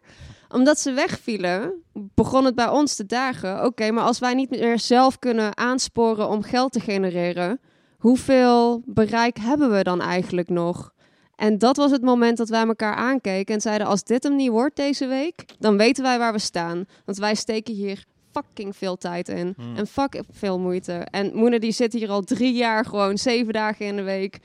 [0.49, 3.65] Omdat ze wegvielen, begon het bij ons te dagen.
[3.65, 7.61] Oké, maar als wij niet meer zelf kunnen aansporen om geld te genereren,
[7.99, 10.93] hoeveel bereik hebben we dan eigenlijk nog?
[11.37, 14.51] En dat was het moment dat wij elkaar aankeken en zeiden: als dit hem niet
[14.51, 16.85] wordt deze week, dan weten wij waar we staan.
[17.05, 18.05] Want wij steken hier
[18.45, 19.77] fucking veel tijd in Hmm.
[19.77, 20.93] en fucking veel moeite.
[20.93, 24.41] En Moene die zit hier al drie jaar gewoon zeven dagen in de week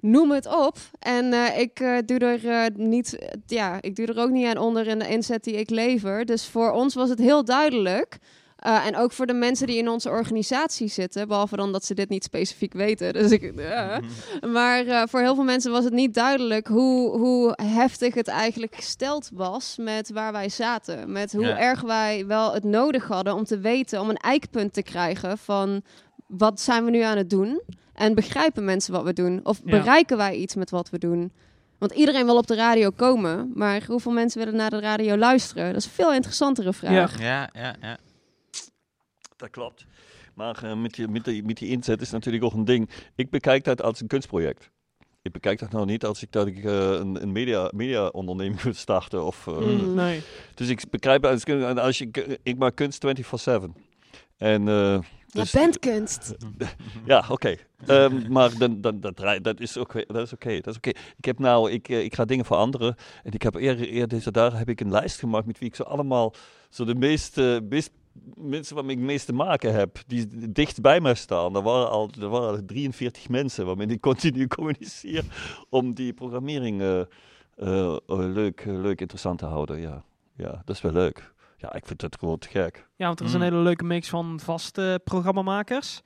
[0.00, 0.76] noem het op.
[0.98, 4.58] En eh, ik eh, doe er eh, niet, ja, ik doe er ook niet aan
[4.58, 6.24] onder in de inzet die ik lever.
[6.24, 8.18] Dus voor ons was het heel duidelijk.
[8.60, 11.94] Eh, en ook voor de mensen die in onze organisatie zitten, behalve dan dat ze
[11.94, 13.12] dit niet specifiek weten.
[13.20, 14.00] Dus ik, ja.
[14.52, 18.74] Maar eh, voor heel veel mensen was het niet duidelijk hoe, hoe heftig het eigenlijk
[18.74, 21.12] gesteld was met waar wij zaten.
[21.12, 21.58] Met hoe Ja.
[21.58, 25.82] erg wij wel het nodig hadden om te weten, om een eikpunt te krijgen van
[26.26, 27.60] wat zijn we nu aan het doen?
[27.94, 29.40] En begrijpen mensen wat we doen?
[29.42, 29.70] Of Ja.
[29.70, 31.32] bereiken wij iets met wat we doen?
[31.78, 35.66] Want iedereen wil op de radio komen, maar hoeveel mensen willen naar de radio luisteren?
[35.66, 37.20] Dat is een veel interessantere vraag.
[37.20, 37.96] Ja, ja, ja.
[39.40, 39.86] Dat klopt.
[40.34, 42.90] Maar eh, met, die, met, die, met die inzet is natuurlijk ook een ding.
[43.14, 44.70] Ik bekijk dat als een kunstproject.
[45.22, 48.74] Ik bekijk dat nou niet als ik, dat ik eh, een, een media, media-onderneming wil
[48.86, 49.24] starten.
[49.24, 49.94] Of, eh, Mm.
[49.94, 50.22] Nee.
[50.54, 51.44] Dus ik begrijp als,
[51.76, 53.10] als je, ik maak kunst 24-7.
[54.36, 56.34] En Je dus- bent kunst.
[57.04, 57.56] Ja, oké.
[57.86, 60.04] Ehm, maar dan, dan, dat, is oké.
[60.06, 60.60] Dat is oké.
[60.60, 60.88] dat is oké.
[61.16, 62.96] Ik heb nou, ik, ik ga dingen veranderen.
[63.22, 65.74] En ik heb eerder, eerder deze dagen heb ik een lijst gemaakt met wie ik
[65.74, 66.34] zo allemaal,
[66.70, 67.90] zo de meeste, meest,
[68.36, 71.56] mensen waarmee ik het meest te maken heb, die dicht bij mij staan.
[71.56, 75.24] Er waren al, er waren al 43 mensen waarmee ik continu communiceer
[75.68, 77.06] om die programmering eh, eh,
[77.86, 79.80] eh, leuk, leuk, interessant te houden.
[79.80, 80.04] Ja,
[80.36, 81.32] ja, dat is wel leuk.
[81.56, 82.86] Ja, ik vind het gewoon te gek.
[82.96, 83.40] Ja, want er is Mm.
[83.40, 86.00] een hele leuke mix van vaste programmamakers.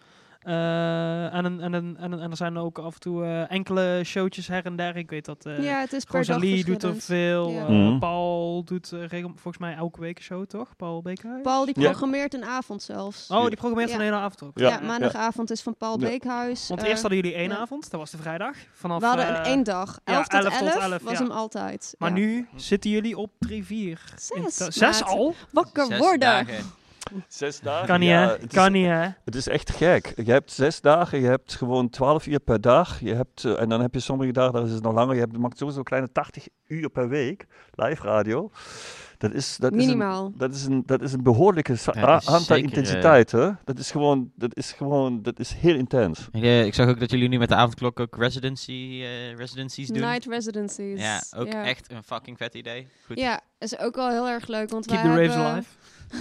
[0.44, 4.64] Eh, en, en, en, en er zijn ook af en toe eh, enkele showtjes her
[4.64, 4.96] en der.
[4.96, 7.50] Ik weet dat eh ja, het is per dag Rosalie doet er veel.
[7.50, 7.68] Ja.
[7.68, 7.98] Mhm.
[7.98, 10.76] Paul doet volgens mij elke week een show, toch?
[10.76, 11.42] Paul Beekhuis?
[11.42, 11.88] Paul die Ja.
[11.90, 13.28] programmeert een avond zelfs.
[13.30, 13.94] Oh, die programmeert Ja.
[13.94, 14.58] een hele avond ook.
[14.58, 16.06] ja, Ja, maandagavond is van Paul Ja.
[16.08, 16.68] Beekhuis.
[16.68, 17.56] Want eerst hadden jullie één ja.
[17.56, 18.56] avond, dat was de vrijdag.
[18.72, 19.98] Vanaf, we hadden een één dag.
[20.04, 21.18] ja, 11 tot 11 tot 11, 11, was ja.
[21.18, 21.94] hem altijd.
[21.98, 22.14] Maar Ja.
[22.16, 24.00] nu zitten jullie op 3, 4.
[24.16, 25.34] Zes, Zes al?
[25.50, 26.46] Wakker worden.
[27.28, 27.86] Zes dagen.
[27.86, 28.32] Kan niet, ja, hè?
[28.32, 29.06] het is- Kan niet, hè?
[29.24, 30.12] Het is echt gek.
[30.24, 33.00] Je hebt zes dagen, je hebt gewoon 12 uur per dag.
[33.00, 35.14] Je hebt, eh, en dan heb je sommige dagen, daar is het nog langer.
[35.14, 38.50] Je hebt, maakt sowieso een kleine 80 uur per week live radio.
[39.18, 40.24] Dat is, dat Minimaal.
[40.26, 43.30] Is een, dat, is een, dat is een behoorlijke Ja, dat is aantal zeker, intensiteit.
[43.32, 43.50] hè?
[43.64, 46.28] Dat is gewoon, dat is gewoon, dat is heel intens.
[46.32, 50.00] Eh, Ik zag ook dat jullie nu met de avondklok ook residency, eh, residencies doen.
[50.00, 51.00] Night residencies.
[51.00, 52.88] Ja, ook echt een fucking vet idee.
[53.06, 53.18] Goed.
[53.18, 54.70] Ja, is ook wel heel erg leuk.
[54.70, 55.52] Want Keep wij the raves hebben...
[55.52, 55.68] alive.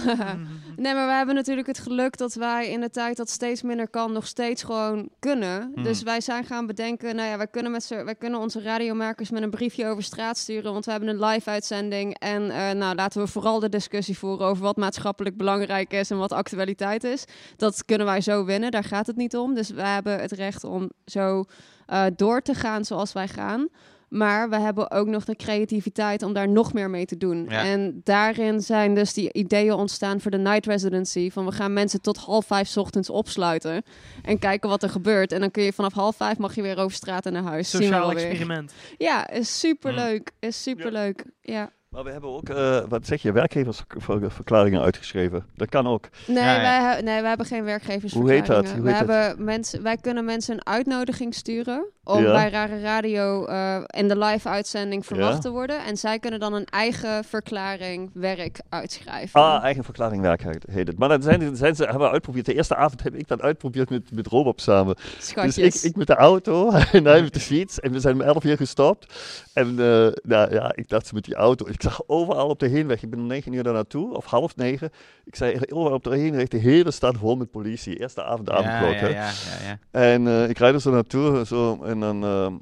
[0.76, 3.88] nee, maar wij hebben natuurlijk het geluk dat wij in de tijd dat steeds minder
[3.88, 5.70] kan, nog steeds gewoon kunnen.
[5.74, 5.82] Hmm.
[5.82, 9.42] Dus wij zijn gaan bedenken, nou ja, wij kunnen, met wij kunnen onze radiomakers met
[9.42, 12.18] een briefje over straat sturen, want we hebben een live uitzending.
[12.18, 16.18] En eh, nou, laten we vooral de discussie voeren over wat maatschappelijk belangrijk is en
[16.18, 17.24] wat actualiteit is.
[17.56, 19.54] Dat kunnen wij zo winnen, daar gaat het niet om.
[19.54, 21.44] Dus wij hebben het recht om zo
[21.86, 23.68] eh, door te gaan zoals wij gaan.
[24.14, 27.46] Maar we hebben ook nog de creativiteit om daar nog meer mee te doen.
[27.48, 27.64] Ja.
[27.64, 31.30] En daarin zijn dus die ideeën ontstaan voor de night residency.
[31.30, 33.82] Van we gaan mensen tot half vijf 's ochtends opsluiten.
[34.22, 35.32] En kijken wat er gebeurt.
[35.32, 37.70] En dan kun je vanaf half vijf mag je weer over straat en naar huis.
[37.70, 38.16] Zien we Sociaal weer.
[38.16, 38.74] experiment.
[38.98, 40.30] Ja, is superleuk.
[40.40, 41.24] Is superleuk.
[41.40, 41.70] Ja.
[41.94, 45.44] Maar we hebben ook, eh, wat zeg je, werkgeversverklaringen uitgeschreven.
[45.56, 46.08] Dat kan ook.
[46.26, 46.60] Nee, Ja, ja.
[46.60, 48.46] Wij, he- nee, wij hebben geen werkgeversverklaringen.
[48.46, 48.78] Hoe heet dat?
[48.78, 52.32] Hoe heet hebben mensen, wij kunnen mensen een uitnodiging sturen om Ja.
[52.32, 55.38] bij Rare Radio eh, in de live uitzending verwacht Ja.
[55.38, 55.84] te worden.
[55.84, 59.40] En zij kunnen dan een eigen verklaring werk uitschrijven.
[59.40, 60.98] Ah, eigen verklaring werk heet- het.
[60.98, 62.46] Maar dat zijn, zijn ze, hebben we uitgeprobeerd.
[62.46, 64.96] De eerste avond heb ik dat uitgeprobeerd met, met Rob samen.
[65.18, 65.54] Schatjes.
[65.54, 67.80] Dus ik, ik met de auto en hij met de fiets.
[67.80, 69.14] En we zijn om 11 uur gestopt.
[69.52, 71.66] En eh, nou, ja, ik dacht met die auto.
[71.68, 73.02] Ik zag overal op de heenweg.
[73.02, 74.90] Ik ben om 9 uur daar naartoe, of half negen.
[75.24, 77.98] Ik zei overal op de heenweg, de hele stad vol met politie.
[78.00, 78.92] Eerste avond, avondklok.
[78.92, 79.78] ja, ja, ja, ja.
[79.90, 81.46] En eh, ik rijd er zo naartoe.
[81.46, 82.52] Zo, en dan, eh,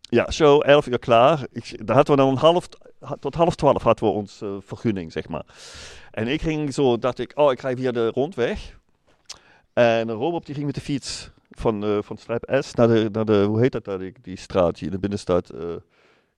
[0.00, 1.46] ja, zo 11 uur klaar.
[1.52, 2.68] Ik, daar hadden we dan om half,
[3.20, 5.44] tot half 12 hadden we ons eh, vergunning, zeg maar.
[6.10, 8.78] En ik ging zo, dacht ik, oh, ik rij via de rondweg.
[9.72, 13.24] En Rob die ging met de fiets van, eh van Strijp S naar de, naar
[13.24, 15.50] de, hoe heet dat daar, die, die straat hier in de binnenstad?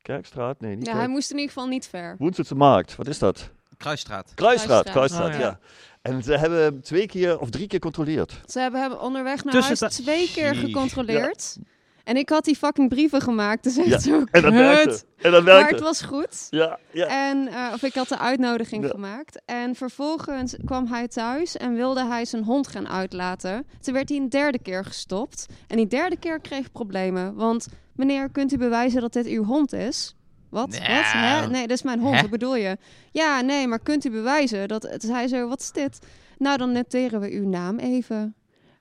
[0.05, 0.61] Kerkstraat?
[0.61, 1.05] Nee, niet ja, Kerk.
[1.05, 2.14] hij moest in ieder geval niet ver.
[2.18, 3.50] Woensdagse Markt, wat is dat?
[3.76, 4.32] Kruisstraat.
[4.34, 5.30] Kruisstraat, Kruisstraat.
[5.30, 5.59] Kruisstraat, Oh, ja.
[6.02, 8.40] En ze hebben hem twee keer of drie keer gecontroleerd.
[8.46, 11.57] Ze hebben hem onderweg naar Tussen huis twee keer gecontroleerd.
[12.05, 14.52] En ik had die fucking brieven gemaakt, dus echt Ja, zo En dat kut.
[14.52, 15.02] werkte.
[15.16, 15.74] En dat Maar werkte.
[15.74, 16.46] het was goed.
[16.50, 17.30] Ja, ja.
[17.30, 18.90] En, eh, of ik had de uitnodiging Ja.
[18.90, 19.42] gemaakt.
[19.44, 23.66] En vervolgens kwam hij thuis en wilde hij zijn hond gaan uitlaten.
[23.80, 25.46] Toen werd hij een derde keer gestopt.
[25.68, 27.34] En die derde keer kreeg problemen.
[27.34, 27.66] Want
[27.97, 30.14] meneer, kunt u bewijzen dat dit uw hond is?
[30.51, 30.68] Wat?
[30.68, 30.80] Nou.
[30.80, 31.05] Wat?
[31.05, 31.47] Hè?
[31.49, 32.14] Nee, dat is mijn hond.
[32.14, 32.20] Hè?
[32.20, 32.76] Wat bedoel je?
[33.11, 34.82] Ja, nee, maar kunt u bewijzen dat...
[34.82, 35.99] Het hij zo, wat is dit?
[36.38, 38.34] Nou, dan noteren we uw naam even.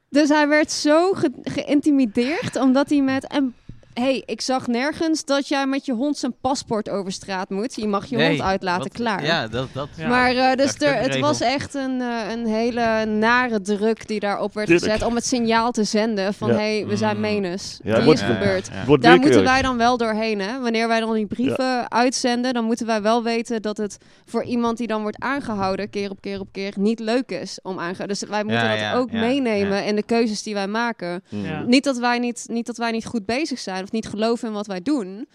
[0.09, 3.27] Dus hij werd zo ge- geïntimideerd, omdat hij met...
[3.27, 3.55] En,
[3.93, 7.75] hey, ik zag nergens dat jij met je hond zijn paspoort over straat moet.
[7.75, 9.25] Je mag je Nee, hond uitlaten, wat- klaar.
[9.25, 9.67] Ja, dat...
[9.73, 10.07] dat Ja.
[10.07, 14.53] Maar eh, dus er, het was echt een, eh, een hele nare druk die daarop
[14.53, 16.53] werd gezet om het signaal te zenden van Ja.
[16.55, 17.21] hé, hey, we zijn Mm.
[17.21, 17.79] menens.
[17.83, 18.67] Ja, die wordt- is gebeurd.
[18.67, 18.85] ja, ja.
[18.85, 20.39] Wordt Daar moeten wij dan wel doorheen.
[20.41, 20.59] Hè?
[20.59, 24.77] Wanneer wij dan die brieven uitzenden, dan moeten wij wel weten dat het voor iemand
[24.77, 28.07] die dan wordt aangehouden, keer op keer op keer, niet leuk is om aangehouden.
[28.07, 29.83] Dus wij moeten Ja, dat ja, ook ja, meenemen ja.
[29.83, 31.23] in de keuzes die wij maken.
[31.29, 31.45] Mm.
[31.45, 31.61] Ja.
[31.61, 34.53] Niet, dat wij niet, niet dat wij niet goed bezig zijn of niet geloven in
[34.53, 35.27] wat wij doen.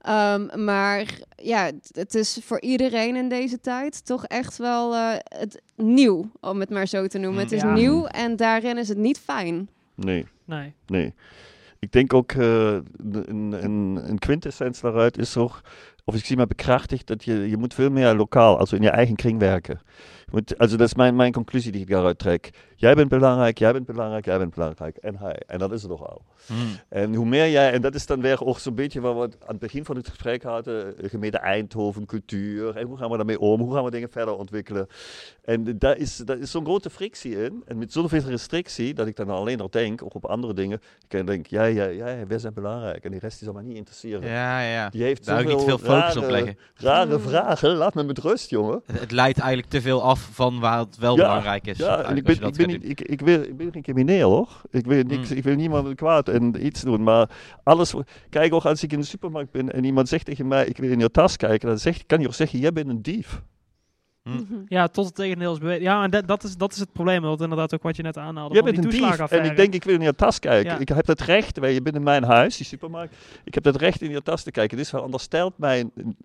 [0.00, 5.62] Ehm, maar ja, het- is voor iedereen in deze tijd toch echt wel eh, het
[5.76, 7.42] nieuw, om het maar zo te noemen.
[7.42, 7.72] Het is Ja.
[7.74, 9.68] nieuw en daarin is het niet fijn.
[9.94, 10.26] Nee.
[10.44, 10.74] Nee.
[10.86, 11.14] Nee.
[11.78, 15.62] Ik denk ook, eh, een, een, een quintessens daaruit is toch,
[16.04, 18.90] of ik zie maar bekrachtigd, dat je, je moet veel meer lokaal, also in je
[18.90, 19.80] eigen kring werken.
[20.30, 22.50] Moet, also dat is mijn, mijn conclusie die ik daaruit trek.
[22.78, 24.96] Jij bent belangrijk, jij bent belangrijk, jij bent belangrijk.
[24.96, 25.42] En hij.
[25.46, 26.22] En dat is het toch al.
[26.46, 26.78] Hmm.
[26.88, 29.30] En hoe meer jij, en dat is dan weer ook zo'n beetje waar we aan
[29.46, 33.40] het begin van het gesprek hadden, eh, gemeente Eindhoven, cultuur, en hoe gaan we daarmee
[33.40, 34.88] om, hoe gaan we dingen verder ontwikkelen.
[35.44, 39.16] En daar is, daar is zo'n grote frictie in, en met zoveel restrictie, dat ik
[39.16, 42.38] dan alleen nog denk, ook op andere dingen, ik kan denk, ja, ja, ja, wij
[42.38, 44.28] zijn belangrijk, en die rest zal mij niet interesseren.
[44.28, 44.88] Ja, ja.
[44.88, 46.58] Die heeft Daar ook niet veel focus rare, op leggen.
[46.74, 48.82] Rare vragen, laat me met rust, jongen.
[48.92, 51.78] Het, leidt eigenlijk te veel af van waar het wel belangrijk is.
[51.78, 54.60] Ja, en ben, ik, ben niet, ik, ik, wil, ik ben geen crimineel hoor.
[54.70, 55.36] Ik wil, niks, Mm.
[55.36, 57.02] ik wil niemand kwaad en iets doen.
[57.02, 57.30] Maar
[57.62, 57.94] alles.
[58.30, 60.90] Kijk ook als ik in de supermarkt ben en iemand zegt tegen mij: Ik wil
[60.90, 61.68] in je tas kijken.
[61.68, 63.42] Dan zeg, kan je ook zeggen: Jij bent een dief.
[64.22, 64.32] Hm.
[64.32, 64.54] Mhm.
[64.68, 65.82] Ja, tot het tegendeel is bewezen.
[65.82, 67.22] Ja, en dat, dat, is, dat is het probleem.
[67.22, 68.54] Dat inderdaad ook wat je net aanhaalde.
[68.54, 69.18] Jij van bent een dief.
[69.30, 70.72] En ik denk: Ik wil in je tas kijken.
[70.72, 70.78] Ja.
[70.78, 71.58] Ik heb het recht.
[71.58, 73.16] wij- Je bent in mijn huis, die supermarkt.
[73.44, 74.76] Ik heb het recht in je tas te kijken.
[74.76, 76.16] Dus onderstelt mij een- een-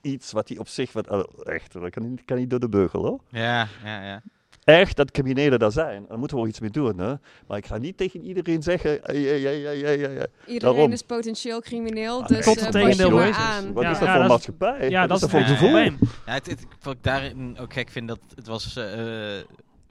[0.00, 0.92] iets wat hij op zich.
[0.92, 3.20] Wat, oh, echt, dat kan, niet- kan niet door de beugel hoor.
[3.28, 4.22] Ja, ja, ja.
[4.64, 6.04] Echt dat criminelen daar zijn.
[6.08, 6.98] Daar moeten we ook iets mee doen.
[6.98, 7.14] Hè?
[7.46, 10.26] Maar ik ga niet tegen iedereen zeggen: ja, ja, ja, ja, ja, ja.
[10.46, 10.92] Iedereen Daarom.
[10.92, 13.72] is potentieel crimineel, Ah, dus Tot eh, je maar aan.
[13.72, 14.90] Wat Ja, is dat ja, voor dat is- maatschappij?
[14.90, 15.68] Ja, Wat dat is voor Ja, gevoel?
[15.70, 15.98] probleem.
[16.26, 18.76] Ja, het, het- wat ik daarin ook gek vind, dat het was...
[18.76, 19.44] eh, eh,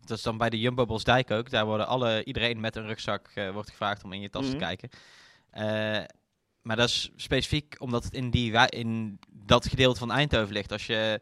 [0.05, 1.49] dat is dan bij de Jumbo Bosdijk ook.
[1.49, 4.51] Daar worden alle, iedereen met een rugzak eh, wordt gevraagd om in je tas Mhm.
[4.51, 4.89] te kijken.
[5.51, 6.03] Eh,
[6.61, 10.72] maar dat is specifiek omdat het in, die, in dat gedeelte van Eindhoven ligt.
[10.72, 11.19] Als je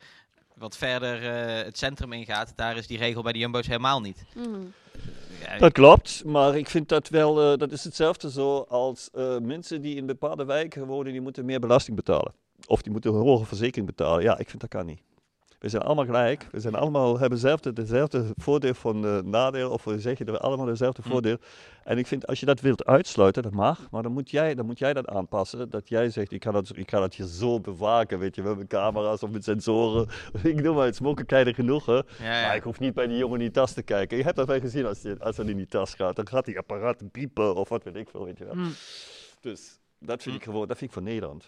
[0.60, 4.26] wat verder eh, het centrum ingaat, daar is die regel bij de Jumbo's helemaal niet.
[4.36, 4.62] Mhm.
[5.44, 9.38] Ja, Dat klopt, maar ik vind dat wel, eh, dat is hetzelfde zo als eh,
[9.38, 12.34] mensen die in bepaalde wijken wonen, die moeten meer belasting betalen.
[12.68, 14.24] Of die moeten een hoge verzekering betalen.
[14.24, 15.02] Ja, ik vind dat kan niet.
[15.60, 16.48] We zijn allemaal gelijk.
[16.52, 19.72] We zijn allemaal, hebben dezelfde, dezelfde voordeel van eh, nadeel.
[19.72, 21.10] Of we zeggen er allemaal dezelfde Hm.
[21.10, 21.38] voordeel.
[21.84, 23.88] En ik vind, als je dat wilt uitsluiten, dat mag.
[23.92, 25.70] Maar dan moet jij, dan moet jij dat aanpassen.
[25.70, 28.56] Dat jij zegt, ik ga dat, ik ga dat je zo bewaken, weet je wel.
[28.56, 30.08] Met camera's of met sensoren.
[30.44, 31.94] ik noem maar het smokenkijder genoeg, hè.
[31.94, 34.18] ja, Maar ik hoef niet bij die jongen in die tas te kijken.
[34.18, 36.16] Je hebt dat wel gezien als, die, als hij in die tas gaat.
[36.16, 38.54] Dan gaat die apparaat piepen of wat weet ik veel, weet je wel.
[38.54, 38.70] Hm.
[39.42, 41.46] Dus dat vind ik gewoon, dat vind ik voor Nederland.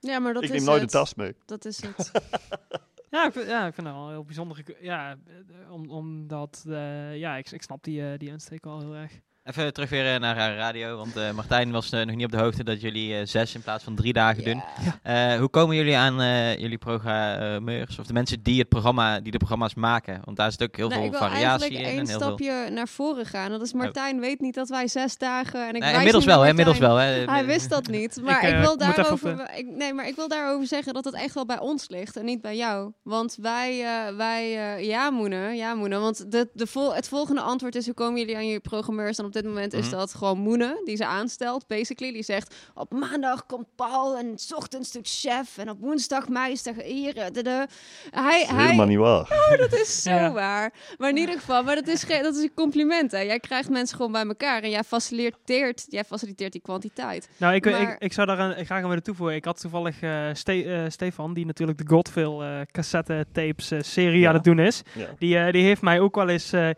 [0.00, 0.94] Ja, maar dat ik is neem nooit het.
[0.94, 1.34] een tas mee.
[1.46, 2.10] Dat is het.
[3.10, 4.64] Ja, ik vind, ja, ik vind dat wel heel bijzonder.
[4.80, 8.94] Ja, eh, om, omdat, eh, ja, ik, ik snap die, eh, die insteek wel heel
[8.94, 9.20] erg.
[9.48, 12.30] Even terug weer eh, naar haar radio, want eh, Martijn was eh, nog niet op
[12.30, 14.62] de hoogte dat jullie eh, zes in plaats van drie dagen doen.
[15.02, 19.32] Eh, hoe komen jullie aan eh, jullie programmeurs, of de mensen die, het programma, die
[19.32, 20.20] de programma's maken?
[20.24, 21.84] Want daar zit ook heel Nou, ik veel wil variatie in.
[21.84, 22.20] één En heel veel...
[22.20, 23.50] stapje naar voren gaan.
[23.50, 25.68] Dat is Martijn weet niet dat wij zes dagen...
[25.68, 26.96] En ik Nee, inmiddels wel, hè, inmiddels wel.
[26.96, 27.24] Hè.
[27.24, 28.16] Hij wist dat niet.
[28.28, 31.34] Maar ik, eh, wil daarover, ik, nee, maar ik wil daarover zeggen dat het echt
[31.34, 32.92] wel bij ons ligt en niet bij jou.
[33.02, 35.98] Want wij, eh, wij eh, ja, Moene, ja, Moene.
[35.98, 39.18] Want de, de vol, het volgende antwoord is: hoe komen jullie aan je programmeurs?
[39.18, 39.96] En op dit moment is Mhm.
[39.96, 42.12] dat gewoon Moene, die ze aanstelt, basically.
[42.12, 46.74] Die zegt: op maandag komt Paul en 's ochtends doet chef en op woensdag meester
[46.74, 47.16] hier.
[47.16, 47.66] eh, de, de.
[48.10, 49.26] Hij, Dat is hij, helemaal niet waar.
[49.52, 50.32] Oh, dat is zo Ja.
[50.32, 50.72] waar.
[50.98, 53.10] Maar in ieder geval, maar dat is, geen, dat is een compliment.
[53.12, 53.18] Hè.
[53.20, 57.28] Jij krijgt mensen gewoon bij elkaar en jij faciliteert, jij faciliteert die kwantiteit.
[57.36, 59.36] Nou, ik, Maar- ik, ik zou daar een, graag aan willen toevoegen.
[59.36, 64.20] Ik had toevallig eh, Ste- eh, Stefan, die natuurlijk de Godville eh cassette tapes serie
[64.20, 64.28] Ja.
[64.28, 64.82] aan het doen is.
[64.94, 65.06] Ja.
[65.18, 66.68] Die, die heeft mij ook wel eens eh,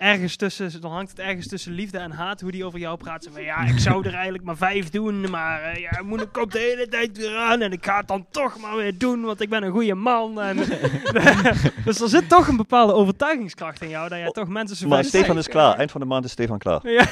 [0.00, 3.24] ergens tussen, dan hangt het ergens tussen liefde en haat, hoe die over jou praat.
[3.24, 6.52] Zo van, ja, ik zou er eigenlijk maar vijf doen, maar eh, ja, Moene komt
[6.52, 9.40] de hele tijd weer aan en ik ga het dan toch maar weer doen, want
[9.40, 10.40] ik ben een goede man.
[10.40, 10.56] En,
[11.84, 15.04] dus er zit toch een bepaalde overtuigingskracht in jou, dat jij toch mensen zo Maar
[15.04, 15.76] Stefan is klaar.
[15.76, 16.88] Eind van de maand is Stefan klaar.
[16.88, 17.04] Ja,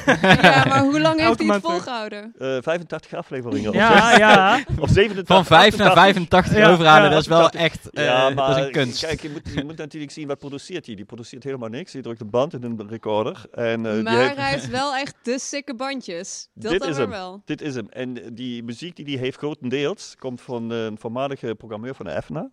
[0.42, 2.34] Ja, maar hoe lang heeft hij het volgehouden?
[2.38, 3.68] Eh 85 afleveringen.
[3.68, 4.60] Of, ja, ja.
[4.78, 5.26] of 87.
[5.26, 5.94] Van 5 naar 88.
[5.94, 7.60] 85 Ja, overhalen, ja, dat is wel 88.
[7.60, 9.06] echt eh, ja, maar dat is een kunst.
[9.06, 10.94] kijk, je moet, je moet natuurlijk zien wat produceert hij.
[10.94, 11.92] Die produceert helemaal niks.
[11.92, 13.44] Die drukt een band in een recorder.
[13.50, 16.48] En, eh, die maar heeft- hij heeft wel echt de sikke bandjes.
[16.54, 17.10] Dat Dit dan is hem.
[17.10, 17.42] wel.
[17.44, 17.86] Dit is hem.
[17.88, 22.06] En eh, die muziek die hij heeft grotendeels komt van eh, een voormalige programmeur van
[22.06, 22.50] de EFNA.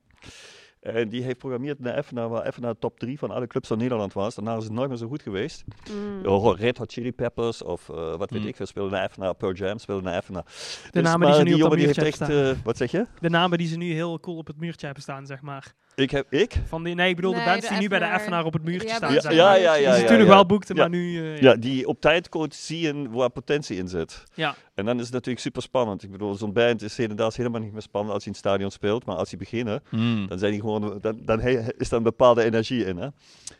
[0.79, 3.77] En die heeft programmeerd in de EFNA, waar EFNA top 3 van alle clubs van
[3.77, 4.35] Nederland was.
[4.35, 5.63] Daarna is het nooit meer zo goed geweest.
[5.91, 6.25] Mm.
[6.25, 8.47] Oh, Red Hot Chili Peppers of eh, wat weet Mm.
[8.47, 9.33] ik veel, speelde naar EFNA.
[9.33, 10.45] Pearl Jam speelde naar EFNA.
[10.91, 13.05] De namen die ze nu op die heeft muurtje eh, wat zeg je?
[13.19, 15.73] De namen die ze nu heel cool op het muurtje hebben staan, zeg maar.
[15.95, 16.33] Ik heb...
[16.33, 16.55] Ik?
[16.67, 18.53] Van die, nee, ik bedoel Nee, de bands die nu bij de Effenaar- Effenaar op
[18.53, 19.13] het muurtje staan.
[19.13, 20.25] ja, ja, ja, die ja.
[20.25, 20.81] wel boekten, Ja.
[20.81, 21.17] maar nu...
[21.33, 24.23] eh, Ja, die op tijd zien waar potentie in zit.
[24.33, 24.55] Ja.
[24.73, 26.03] En dan is het natuurlijk super spannend.
[26.03, 28.71] Ik bedoel, zo'n band is inderdaad helemaal niet meer spannend als hij in het stadion
[28.71, 29.05] speelt.
[29.05, 30.27] Maar als hij beginnen, Hmm.
[30.27, 32.97] dan, zijn die gewoon, dan, dan he- is daar een bepaalde energie in.
[32.97, 33.07] Hè?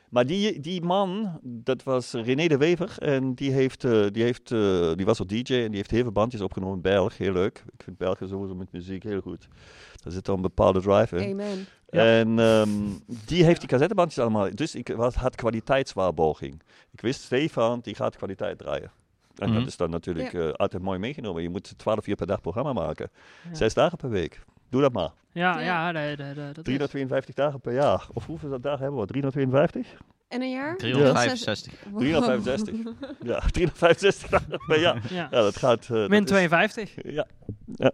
[0.10, 2.96] Maar die, die man, dat was René de Wever.
[3.00, 6.02] En die, heeft, eh, die, heeft, eh, die was ook DJ en die heeft heel
[6.04, 7.18] veel bandjes opgenomen in Belg.
[7.18, 7.64] Heel leuk.
[7.78, 9.48] Ik vind België sowieso met muziek heel goed.
[10.04, 11.32] Daar zit dan een bepaalde drive in.
[11.32, 11.66] Amen.
[11.96, 12.20] Ja.
[12.20, 12.70] En ehm,
[13.26, 14.50] die heeft die cassettebandjes allemaal.
[14.56, 16.62] Dus ik was, had kwaliteitswaarborging.
[16.92, 18.92] Ik wist, Stefan, die gaat kwaliteit draaien.
[19.36, 19.60] En Mhm.
[19.60, 21.42] dat is dan natuurlijk eh, altijd mooi meegenomen.
[21.42, 23.10] Je moet 12 uur per dag programma maken.
[23.50, 23.56] Ja.
[23.56, 24.44] Zes dagen per week.
[24.70, 25.10] Doe dat maar.
[25.32, 25.66] Ja, Ja.
[25.66, 26.64] ja, nee, nee, nee, dat is...
[26.64, 28.08] 352 dagen per jaar.
[28.14, 29.06] Of hoeveel dagen hebben we?
[29.08, 29.98] 352?
[30.36, 30.78] En een jaar?
[30.78, 31.74] 365.
[31.90, 32.00] Wow.
[32.00, 32.94] 365.
[33.22, 35.02] Ja, 365 dagen per jaar.
[35.10, 35.28] Ja.
[35.32, 35.82] Ja, dat gaat...
[35.84, 36.94] eh, dat Min is- 52.
[37.04, 37.26] Ja,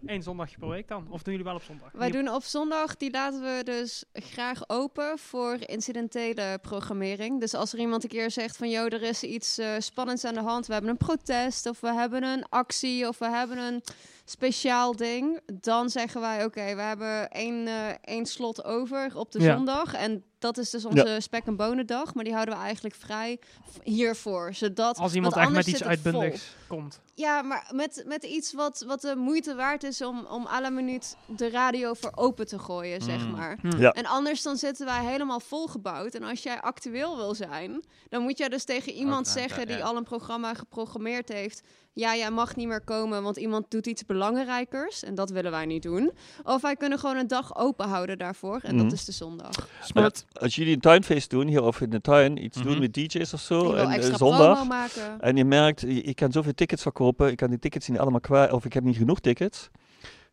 [0.06, 1.06] Eén zondagje per week dan.
[1.10, 1.88] Of doen jullie wel op zondag?
[1.92, 7.40] Wij doen op zondag, die laten we dus graag open voor incidentele programmering.
[7.40, 10.34] Dus als er iemand een keer zegt van, joh, er is iets eh, spannends aan
[10.34, 10.66] de hand.
[10.66, 13.82] We hebben een protest of we hebben een actie of we hebben een
[14.24, 15.40] speciaal ding.
[15.60, 19.54] Dan zeggen wij, oké, we hebben één, eh, één slot over op de Ja.
[19.56, 19.94] zondag.
[19.94, 22.14] En dat is dus onze spek- en bonendag.
[22.14, 23.38] Maar die houden we eigenlijk vrij
[23.82, 24.54] hiervoor.
[24.54, 25.88] Zodat, Als iemand echt met anders iets vol.
[25.90, 27.00] uitbundigs komt.
[27.14, 30.70] Ja, maar met, met iets wat, wat de moeite waard is om, om à la
[30.70, 33.30] minuut de radio voor open te gooien, zeg Mm.
[33.30, 33.58] maar.
[33.60, 33.76] Hm.
[33.80, 33.90] Ja.
[33.92, 36.14] En anders dan zitten wij helemaal volgebouwd.
[36.14, 39.66] En als jij actueel wil zijn, dan moet jij dus tegen iemand ja, zeggen ja,
[39.66, 39.82] die ja.
[39.84, 41.62] al een programma geprogrammeerd heeft.
[41.94, 45.02] Ja, jij mag niet meer komen, want iemand doet iets belangrijkers.
[45.02, 46.10] En dat willen wij niet doen.
[46.44, 48.60] Of wij kunnen gewoon een dag open houden daarvoor.
[48.62, 49.68] En dat is de zondag.
[49.82, 50.24] Smart.
[50.40, 52.66] Als jullie een tuinfeest doen, hier of in de tuin, iets Mhm.
[52.66, 55.20] doen met DJ's of zo, en eh, extra zondag, promo maken.
[55.20, 58.52] en je merkt, ik kan zoveel tickets verkopen, ik kan die tickets niet allemaal kwijt,
[58.52, 59.70] of ik heb niet genoeg tickets,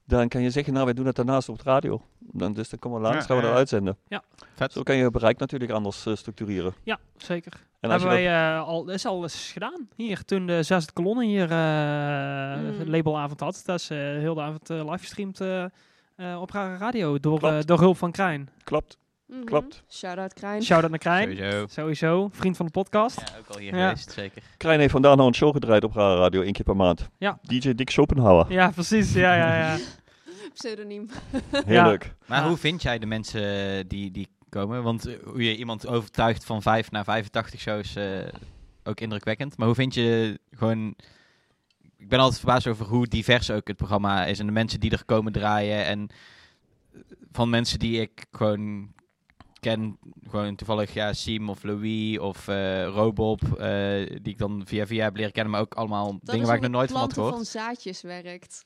[0.05, 2.01] dan kan je zeggen, nou, wij doen het daarnaast op de radio.
[2.19, 3.57] Dan, dus dan komen we langs, Ja, gaan we ja, dat ja.
[3.57, 3.97] uitzenden.
[4.55, 4.71] Vet.
[4.73, 6.73] Zo kan je bereik natuurlijk anders eh, structureren.
[6.83, 7.67] Ja, zeker.
[7.79, 9.87] En hebben wij eh, al, dat is al eens gedaan.
[9.95, 12.89] Hier, toen de zesde kolonne hier eh Mm.
[12.89, 13.61] labelavond had.
[13.65, 15.63] Dat is heel de avond livestreamd eh,
[16.15, 18.49] eh, op Radio door, door hulp van Krijn.
[18.63, 18.97] Klopt.
[19.29, 19.43] Mhm.
[19.43, 19.83] klopt.
[19.89, 20.63] Shout-out Krijn.
[20.63, 21.37] Shout-out naar Krijn.
[21.37, 21.65] Sowieso.
[21.69, 23.19] Sowieso, vriend van de podcast.
[23.19, 23.87] Ja, ook al hier Ja.
[23.89, 24.41] geweest, zeker.
[24.57, 27.09] Krijn heeft vandaag nog een show gedraaid op Radio, één keer per maand.
[27.17, 27.39] Ja.
[27.41, 28.51] DJ Dick Schopenhauer.
[28.51, 29.13] Ja, precies.
[29.13, 29.77] Ja, ja, ja.
[30.53, 31.09] Pseudoniem.
[31.51, 31.87] Heel Ja.
[31.87, 32.13] leuk.
[32.25, 32.47] Maar Ja.
[32.47, 33.41] hoe vind jij de mensen
[33.77, 34.83] eh, die, die komen?
[34.83, 38.05] Want eh, hoe je iemand overtuigt van 5 naar 85 shows, eh,
[38.83, 39.57] ook indrukwekkend.
[39.57, 40.95] Maar hoe vind je gewoon...
[41.97, 44.39] Ik ben altijd verbaasd over hoe divers ook het programma is.
[44.39, 45.85] En de mensen die er komen draaien.
[45.85, 46.09] En
[47.31, 48.91] van mensen die ik gewoon
[49.59, 49.97] ken,
[50.29, 55.03] gewoon toevallig ja, Siem of Louis of eh Robob, eh, die ik dan via via
[55.03, 57.33] heb leren kennen, maar ook allemaal Dat dingen waar ik nog nooit van had gehoord.
[57.35, 58.65] van zaadjes werkt.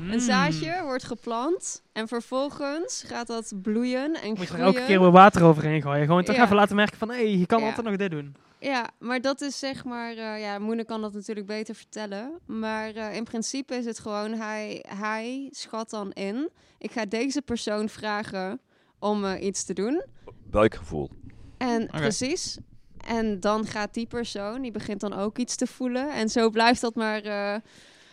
[0.00, 0.10] Mm.
[0.10, 4.64] Een zaadje wordt geplant en vervolgens gaat dat bloeien en Moet je er groeien.
[4.64, 6.06] elke keer weer water overheen gooien.
[6.06, 6.44] Gewoon toch Ja.
[6.44, 7.66] even laten merken van, hé, hey, je kan Ja.
[7.66, 8.34] altijd nog dit doen.
[8.58, 10.10] Ja, maar dat is zeg maar...
[10.16, 12.38] eh, ja, Moene kan dat natuurlijk beter vertellen.
[12.46, 14.32] Maar eh, in principe is het gewoon...
[14.32, 16.50] Hij, hij schat dan in...
[16.78, 18.60] Ik ga deze persoon vragen
[19.02, 20.02] om eh, iets te doen.
[20.50, 21.10] Buikgevoel.
[21.58, 22.58] En precies.
[23.06, 26.14] En dan gaat die persoon, die begint dan ook iets te voelen.
[26.14, 27.60] En zo blijft dat maar eh,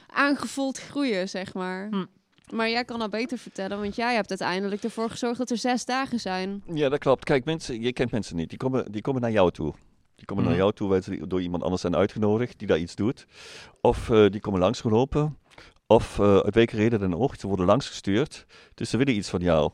[0.08, 1.88] aangevoeld groeien, zeg maar.
[1.90, 2.06] Hm.
[2.56, 5.86] Maar jij kan dat beter vertellen, want jij hebt uiteindelijk ervoor gezorgd dat er zes
[5.86, 6.64] dagen zijn.
[6.74, 7.24] Ja, dat klopt.
[7.24, 8.50] Kijk, mensen, je kent mensen niet.
[8.50, 9.74] Die komen, die komen naar jou toe.
[10.16, 12.96] Die komen naar jou toe, waar ze door iemand anders zijn uitgenodigd die daar iets
[12.96, 13.26] doet.
[13.82, 15.38] Of eh, die komen langsgelopen.
[15.88, 17.36] Of eh uit welke reden dan ook.
[17.36, 18.46] Ze worden langsgestuurd.
[18.74, 19.72] Dus ze willen iets van jou.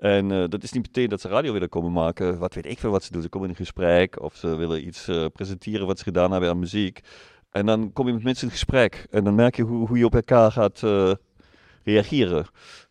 [0.00, 2.38] En eh, dat is niet meteen dat ze radio willen komen maken.
[2.38, 3.22] Wat weet ik veel wat ze doen.
[3.22, 4.22] Ze komen in een gesprek.
[4.22, 7.00] Of ze willen iets eh, presenteren wat ze gedaan hebben aan muziek.
[7.50, 9.06] En dan kom je met mensen in gesprek.
[9.10, 11.12] En dan merk je hoe, hoe je op elkaar gaat eh,
[11.84, 12.46] reageren.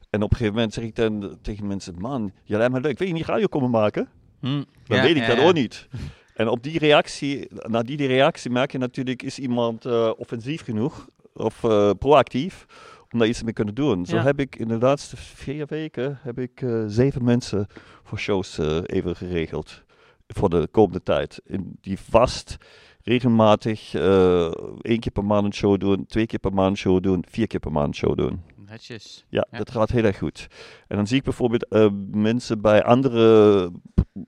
[0.09, 2.97] En op een gegeven moment zeg ik dan tegen mensen: Man, jij lijkt me leuk.
[2.97, 4.09] Wil je niet radio komen maken?
[4.39, 4.45] Hm.
[4.47, 5.47] Dan Ja, weet ik ja, dat ja.
[5.47, 5.87] ook niet.
[6.33, 9.85] En op die reactie, na die reactie merk je natuurlijk, is iemand
[10.15, 11.59] offensief genoeg of
[11.99, 12.65] proactief
[13.11, 14.05] om daar iets mee kunnen doen.
[14.05, 14.23] Zo Ja.
[14.23, 17.67] heb ik in de laatste vier weken heb ik, eh, zeven mensen
[18.03, 19.83] voor shows eh, even geregeld
[20.27, 21.41] voor de komende tijd.
[21.45, 22.57] In die vast,
[23.03, 24.51] regelmatig, eh
[24.81, 27.47] één keer per maand een show doen, twee keer per maand een show doen, vier
[27.47, 28.41] keer per maand een show doen.
[28.69, 29.25] Netjes.
[29.29, 29.57] Ja, Ja.
[29.57, 30.47] dat gaat heel erg goed.
[30.87, 31.65] En dan zie ik bijvoorbeeld
[32.11, 33.71] mensen bij andere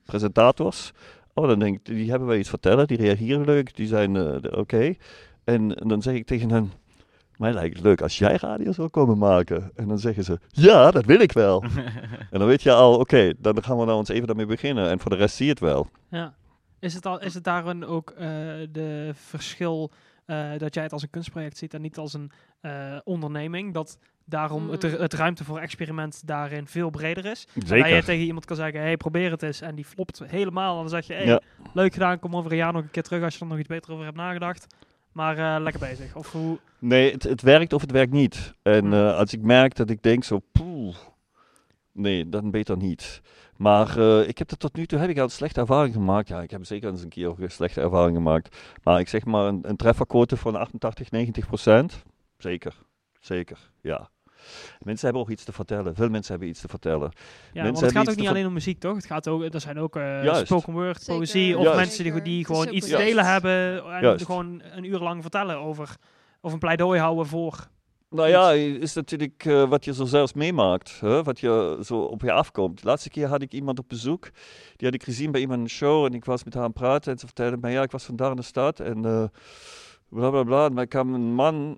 [0.05, 0.91] presentators.
[1.33, 4.17] Oh, dan denk ik, die hebben wij iets vertellen, die reageren leuk, die zijn
[4.57, 4.93] oké.
[5.43, 6.71] En, en dan zeg ik tegen hen,
[7.41, 9.71] mij lijkt het leuk als jij radio zou komen maken.
[9.75, 11.63] En dan zeggen ze, ja, dat wil ik wel.
[12.31, 14.89] en dan weet je al, oké, dan gaan we nou ons even daarmee beginnen.
[14.89, 15.89] En voor de rest zie je het wel.
[16.09, 16.33] Ja.
[16.79, 18.27] Is het, al, is het daarin ook eh,
[18.71, 19.91] de verschil
[20.25, 22.31] eh, dat jij het als een kunstproject ziet en niet als een
[22.61, 23.73] eh, onderneming?
[23.73, 24.89] Dat daarom het, Mm.
[24.99, 27.45] het ruimte voor experiment daarin veel breder is?
[27.53, 28.03] Dat je Zeker.
[28.03, 29.61] tegen iemand kan zeggen, hey, probeer het eens.
[29.61, 30.73] En die flopt helemaal.
[30.75, 31.41] En dan zeg je, hey, Ja.
[31.73, 33.67] leuk gedaan, kom over een jaar nog een keer terug als je er nog iets
[33.67, 34.75] beter over hebt nagedacht.
[35.11, 36.15] Maar eh, lekker bezig.
[36.15, 36.57] Of hoe...
[36.79, 38.53] Nee, het, het werkt of het werkt niet.
[38.61, 38.93] En Hmm.
[38.93, 40.95] eh, als ik merk dat ik denk zo, poeh,
[41.91, 43.21] nee, dan beter niet.
[43.57, 46.27] Maar eh, ik heb er tot nu toe heb ik al slechte ervaring gemaakt.
[46.27, 48.57] Ja, ik heb zeker eens een keer ook een slechte ervaring gemaakt.
[48.83, 52.03] Maar ik zeg maar een, een trefferquote van 88, 90 procent.
[52.37, 52.75] Zeker,
[53.19, 54.09] zeker, ja.
[54.79, 55.95] Mensen hebben ook iets te vertellen.
[55.95, 57.11] Veel mensen hebben iets te vertellen.
[57.53, 58.95] Ja, want het gaat ook niet alleen om muziek, toch?
[58.95, 61.15] Het gaat ook, er zijn ook eh, spoken word, Zeker.
[61.15, 61.79] poëzie, of Juist.
[61.79, 64.25] mensen die, die gewoon iets te delen hebben en Juist.
[64.25, 65.95] gewoon een uur lang vertellen over,
[66.41, 67.67] of een pleidooi houden voor.
[68.09, 71.23] Nou ja, is natuurlijk eh, wat je zo zelfs meemaakt, hè?
[71.23, 72.81] wat je zo op je afkomt.
[72.81, 74.29] De laatste keer had ik iemand op bezoek,
[74.75, 76.69] die had ik gezien bij iemand in een show en ik was met haar aan
[76.69, 79.23] het praten en ze vertelde mij, ja, ik was vandaag in de stad en eh
[80.11, 80.65] bla bla bla.
[80.65, 81.77] En er kwam een man,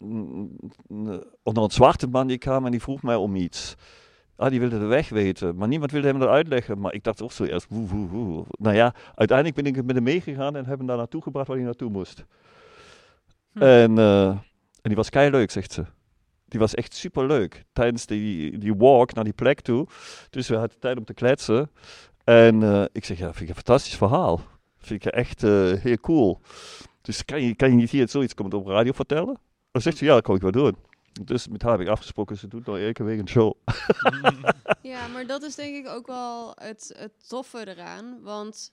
[1.43, 3.75] of een zwarte man die kwam en die vroeg mij om iets.
[4.35, 6.79] Ah, die wilde de weg weten, maar niemand wilde hem dat uitleggen.
[6.79, 8.45] Maar ik dacht ook zo eerst, woe, woe, woe.
[8.49, 11.55] Nou ja, uiteindelijk ben ik met hem meegegaan en heb hem daar naartoe gebracht waar
[11.55, 12.25] hij naartoe moest.
[13.51, 13.61] Hm.
[13.61, 14.41] En, eh, en
[14.81, 15.85] die was kei leuk, zegt ze.
[16.45, 17.63] Die was echt super leuk.
[17.73, 19.87] Tijdens die, die walk naar die plek toe.
[20.29, 21.71] Dus we hadden tijd om te kletsen.
[22.23, 24.41] En eh, ik zeg, ja, vind ik een fantastisch verhaal.
[24.77, 26.41] Vind ik echt eh, heel cool.
[27.03, 29.37] Dus kan je, kan je niet hier zoiets komen op radio vertellen?
[29.71, 30.75] Dan zegt ze, ja, dat kan ik wel doen.
[31.21, 33.53] Dus met haar heb ik afgesproken, ze doet nou elke week een show.
[34.81, 38.21] Ja, maar dat is denk ik ook wel het, het toffe eraan.
[38.21, 38.71] Want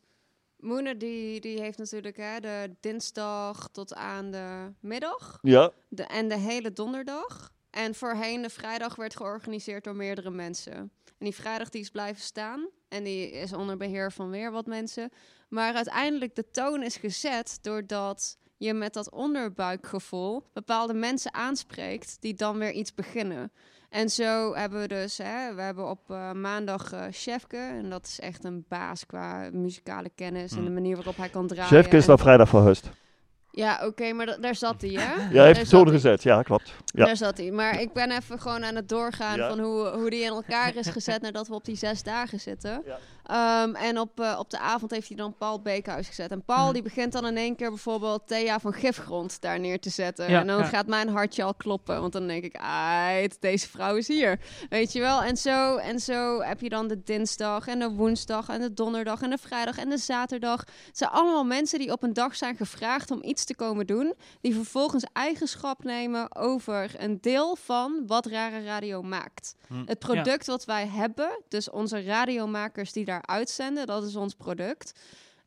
[0.60, 5.38] Moene die, die heeft natuurlijk hè, de dinsdag tot aan de middag.
[5.42, 7.52] Ja, De, en de hele donderdag.
[7.70, 10.72] En voorheen de vrijdag werd georganiseerd door meerdere mensen.
[11.18, 12.68] En die vrijdag die is blijven staan.
[12.88, 15.10] En die is onder beheer van weer wat mensen.
[15.50, 22.34] Maar uiteindelijk de toon is gezet doordat je met dat onderbuikgevoel bepaalde mensen aanspreekt die
[22.34, 23.52] dan weer iets beginnen.
[23.88, 27.56] En zo hebben we dus, hè, we hebben op eh, maandag eh Chefke.
[27.56, 30.74] En dat is echt een baas qua muzikale kennis en de Hmm.
[30.74, 31.66] manier waarop hij kan draaien.
[31.68, 32.90] Chefke is dan vrijdag verhuisd.
[33.52, 34.96] Ja, oké, maar da- daar zat hij, hè?
[35.14, 36.22] Ja, hij Daar heeft het zo gezet.
[36.22, 36.72] Ja, klopt.
[36.84, 37.04] Ja.
[37.04, 37.50] Daar zat hij.
[37.50, 39.48] Maar ik ben even gewoon aan het doorgaan Ja.
[39.48, 42.82] van hoe, hoe die in elkaar is gezet nadat we op die zes dagen zitten.
[42.86, 42.98] Ja.
[43.30, 46.30] Ehm, en op, eh, op de avond heeft hij dan Paul Beekhuis gezet.
[46.30, 46.72] En Paul Mhm.
[46.72, 50.30] die begint dan in één keer bijvoorbeeld Thea van Gifgrond daar neer te zetten.
[50.30, 50.64] Ja, en dan ja.
[50.64, 52.00] gaat mijn hartje al kloppen.
[52.00, 52.60] Want dan denk ik,
[53.40, 54.40] deze vrouw is hier.
[54.68, 55.22] Weet je wel?
[55.22, 59.22] En zo, en zo heb je dan de dinsdag en de woensdag en de donderdag
[59.22, 60.60] en de vrijdag en de zaterdag.
[60.60, 64.14] Het zijn allemaal mensen die op een dag zijn gevraagd om iets te komen doen.
[64.40, 69.54] Die vervolgens eigenschap nemen over een deel van wat Rare Radio maakt.
[69.66, 69.82] Hm.
[69.86, 74.92] Het product wat wij hebben, dus onze radiomakers die daar uitzenden, dat is ons product.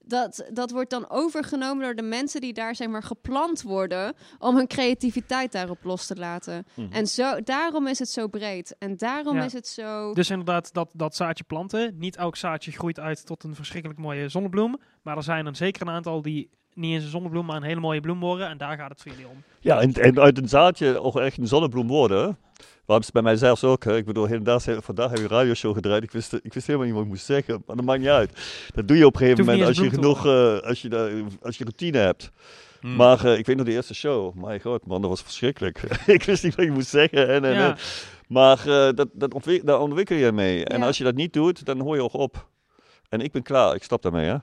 [0.05, 4.55] Dat, dat wordt dan overgenomen door de mensen die daar zeg maar geplant worden om
[4.55, 6.65] hun creativiteit daarop los te laten.
[6.73, 6.91] Mhm.
[6.91, 8.75] En zo, daarom is het zo breed.
[8.79, 9.43] En daarom Ja.
[9.43, 10.13] is het zo.
[10.13, 11.95] Dus inderdaad, dat, dat zaadje planten.
[11.97, 14.79] Niet elk zaadje groeit uit tot een verschrikkelijk mooie zonnebloem.
[15.01, 17.79] Maar er zijn er zeker een aantal die niet eens een zonnebloem, maar een hele
[17.79, 18.47] mooie bloem worden.
[18.49, 19.43] En daar gaat het voor jullie om.
[19.59, 22.37] Ja, en, en uit een zaadje ook echt een zonnebloem worden.
[22.85, 23.83] Waarom is bij mij zelfs ook.
[23.83, 23.95] Hè?
[23.97, 26.03] Ik bedoel, vandaag, vandaag heb je een radioshow gedraaid.
[26.03, 27.63] Ik wist, ik wist helemaal niet wat ik moest zeggen.
[27.65, 28.31] Maar dat maakt niet uit.
[28.73, 31.11] Dat doe je op een gegeven moment als je genoeg, eh, als je, daar-
[31.41, 32.31] als je routine hebt.
[32.81, 32.95] Hmm.
[32.95, 34.33] Maar eh, ik weet nog de eerste show.
[34.35, 35.81] My god, man, dat was verschrikkelijk.
[36.05, 37.27] ik wist niet wat je moest zeggen.
[37.27, 37.69] En, en, Ja.
[37.69, 37.77] en.
[38.27, 40.65] Maar eh, dat, dat ontwik- daar ontwikkel je mee.
[40.65, 42.47] En als je dat niet doet, dan hoor je ook op.
[43.09, 43.75] En ik ben klaar.
[43.75, 44.35] Ik stop daarmee, hè.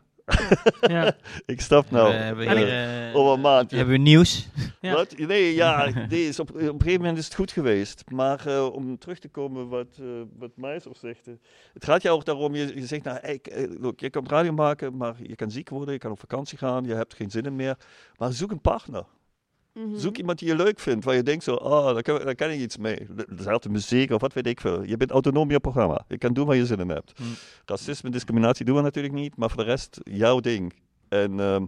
[0.81, 1.17] Ja.
[1.47, 2.09] Ik stop nou.
[2.09, 3.71] we hebben eh, hier, eh, over een maand.
[3.71, 4.49] hebben we nieuws.
[4.81, 4.95] Ja.
[4.95, 5.15] Wat?
[5.19, 8.05] Nee, ja, nee, is op, op een gegeven moment is het goed geweest.
[8.11, 9.99] Maar eh, om terug te komen wat,
[10.39, 11.27] wat Meijs zegt.
[11.75, 14.53] het gaat jou ook daarom, je, je zegt, nou, hey, k- look, je kan radio
[14.53, 17.45] maken, maar je kan ziek worden, je kan op vakantie gaan, je hebt geen zin
[17.45, 17.77] in meer.
[18.17, 19.05] Maar zoek een partner.
[19.75, 19.97] Mhm.
[19.97, 22.51] Zoek iemand die je leuk vindt, waar je denkt zo, oh, daar kan, daar kan
[22.51, 23.07] ik iets mee.
[23.37, 24.83] Dezelfde muziek of wat weet ik veel.
[24.85, 26.05] Je bent autonoom in je programma.
[26.09, 27.13] Je kan doen waar je zin in hebt.
[27.17, 27.27] Hmm.
[27.65, 30.73] Racisme, discriminatie doen we natuurlijk niet, maar voor de rest, jouw ding.
[31.09, 31.65] En ehm,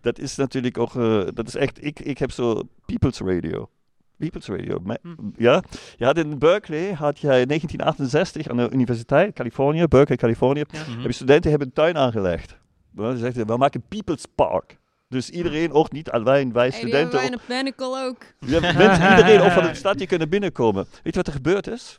[0.00, 3.70] dat is natuurlijk ook, eh, dat is echt, ik, ik heb zo People's Radio.
[4.16, 4.82] People's Radio.
[5.02, 5.32] Hmm.
[5.36, 5.62] Ja,
[5.96, 10.80] je had in Berkeley, had jij in 1968 aan de Universiteit Californië, Berkeley, Californië, Ja.
[10.80, 10.90] Mhm.
[10.98, 12.56] heb je studenten hebben een tuin aangelegd.
[12.92, 14.78] Dan zegt hij, we maken People's Park.
[15.10, 17.74] Dus iedereen, ook niet alleen wij Hey, die hebben studenten, wij in
[18.08, 18.22] ook.
[18.52, 20.84] ja, mensen, iedereen ook van de stad die kunnen binnenkomen.
[20.90, 21.98] Weet je wat er gebeurd is?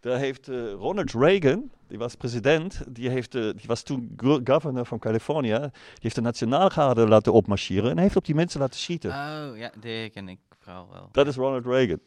[0.00, 4.40] Daar heeft eh, Ronald Reagan, die was president, die, heeft, eh, die was toen go-
[4.44, 5.70] governor van Californië, die
[6.00, 9.10] heeft de nationaalgarde laten opmarcheren en heeft op die mensen laten schieten.
[9.10, 11.08] Oh, ja, die ken ik vooral wel.
[11.12, 12.00] Dat is Ronald Reagan.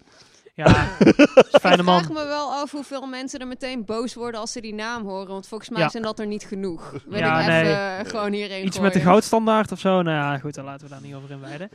[0.58, 0.66] Ja,
[1.62, 2.04] fijne ik man.
[2.04, 5.28] vraag me wel af hoeveel mensen er meteen boos worden als ze die naam horen.
[5.28, 5.90] Want volgens mij Ja.
[5.90, 6.92] zijn dat er niet genoeg.
[7.08, 7.62] Wil Ja, ik nee.
[7.62, 10.02] even eh, gewoon hierheen Iets met de goudstandaard of zo.
[10.02, 11.70] Nou ja, goed, daar laten we daar niet over inwijden.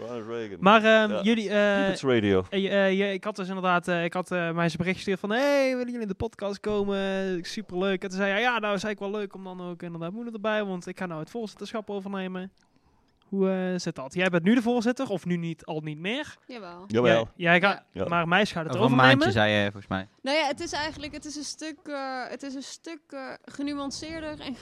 [0.60, 1.22] Maar ehm, Ja.
[1.22, 1.48] jullie...
[1.50, 2.44] eh, People's Radio.
[2.50, 5.30] eh, je- ik had dus inderdaad, eh, ik had mij eens een bericht gestuurd van,
[5.30, 7.38] hey, willen jullie in de podcast komen?
[7.44, 8.02] Superleuk.
[8.02, 10.32] En toen zei hij, ja, nou is eigenlijk wel leuk om dan ook inderdaad moeder
[10.34, 12.52] erbij, want ik ga nou het voorzitterschap overnemen.
[13.30, 14.14] Hoe eh, zit dat?
[14.14, 16.36] Jij bent nu de voorzitter, of nu niet, al niet meer?
[16.46, 16.84] Jawel.
[16.86, 17.28] Jawel.
[17.36, 18.04] Jij, jij gaat, Ja.
[18.08, 19.18] Maar Meis gaat het Over een overnemen.
[19.18, 20.08] maandje, zei je volgens mij.
[20.22, 23.32] Nou ja, het is eigenlijk het is een stuk, eh, het is een stuk eh,
[23.44, 24.56] genuanceerder en,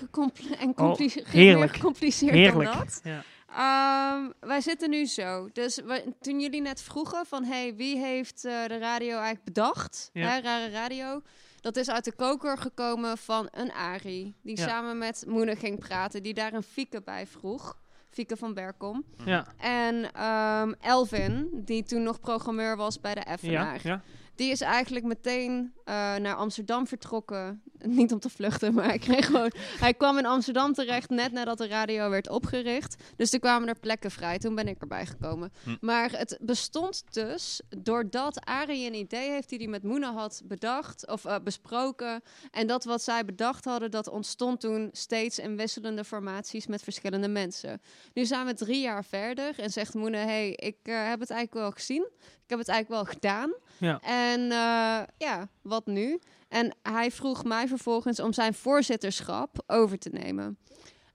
[0.59, 0.99] en Oh,
[1.31, 1.73] heerlijk.
[1.73, 2.71] gecompliceerd Heerlijk.
[2.73, 3.01] dan dat.
[3.05, 3.23] Ja.
[3.49, 5.49] Ehm, wij zitten nu zo.
[5.53, 10.11] Dus we- toen jullie net vroegen van hey, wie heeft eh, de radio eigenlijk bedacht?
[10.13, 10.29] Ja.
[10.29, 11.23] Hè, Rare Radio.
[11.61, 14.35] Dat is uit de koker gekomen van een Ari.
[14.43, 14.69] Die Ja.
[14.69, 16.23] samen met Moene ging praten.
[16.23, 17.77] Die daar een Fieke bij vroeg.
[18.19, 19.05] Fieke van Berkom.
[19.25, 19.47] Ja.
[19.57, 23.37] En ehm, Elvin, die toen nog programmeur was bij de.
[23.39, 23.81] FNR.
[23.83, 24.03] Ja.
[24.35, 27.63] Die is eigenlijk meteen eh, naar Amsterdam vertrokken.
[27.85, 31.59] Niet om te vluchten, maar hij, kreeg gewoon, hij kwam in Amsterdam terecht net nadat
[31.59, 32.97] de radio werd opgericht.
[33.17, 34.39] Dus toen kwamen er plekken vrij.
[34.39, 35.53] Toen ben ik erbij gekomen.
[35.63, 35.77] Hm.
[35.81, 41.07] Maar het bestond dus doordat Arie een idee heeft die hij met Moena had bedacht
[41.07, 42.23] of eh, besproken.
[42.51, 47.29] En dat wat zij bedacht hadden, dat ontstond toen steeds in wisselende formaties met verschillende
[47.29, 47.81] mensen.
[48.15, 51.61] Nu zijn we drie jaar verder en zegt Moena, hey, ik eh, heb het eigenlijk
[51.61, 52.09] wel gezien.
[52.49, 53.55] Ik heb het eigenlijk wel gedaan.
[53.79, 54.01] Ja.
[54.01, 56.19] En eh, ja, wat nu?
[56.49, 60.59] En hij vroeg mij vervolgens om zijn voorzitterschap over te nemen.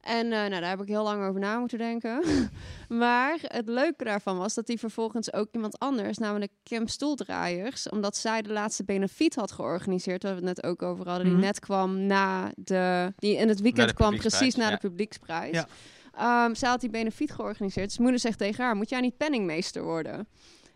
[0.02, 2.24] En eh, nou, daar heb ik heel lang over na moeten denken.
[3.04, 8.18] maar het leuke daarvan was dat hij vervolgens ook iemand anders, namelijk Kim Stoeldraaiers, omdat
[8.18, 11.36] zij de laatste benefiet had georganiseerd, waar we het net ook over hadden, Mhm.
[11.36, 14.72] die net kwam na de, die in het weekend kwam precies na ja.
[14.72, 15.54] de publieksprijs.
[15.56, 15.68] Ja.
[16.14, 17.88] Ehm, zij had die benefiet georganiseerd.
[17.88, 20.28] Dus moeder zegt tegen haar, moet jij niet penningmeester worden?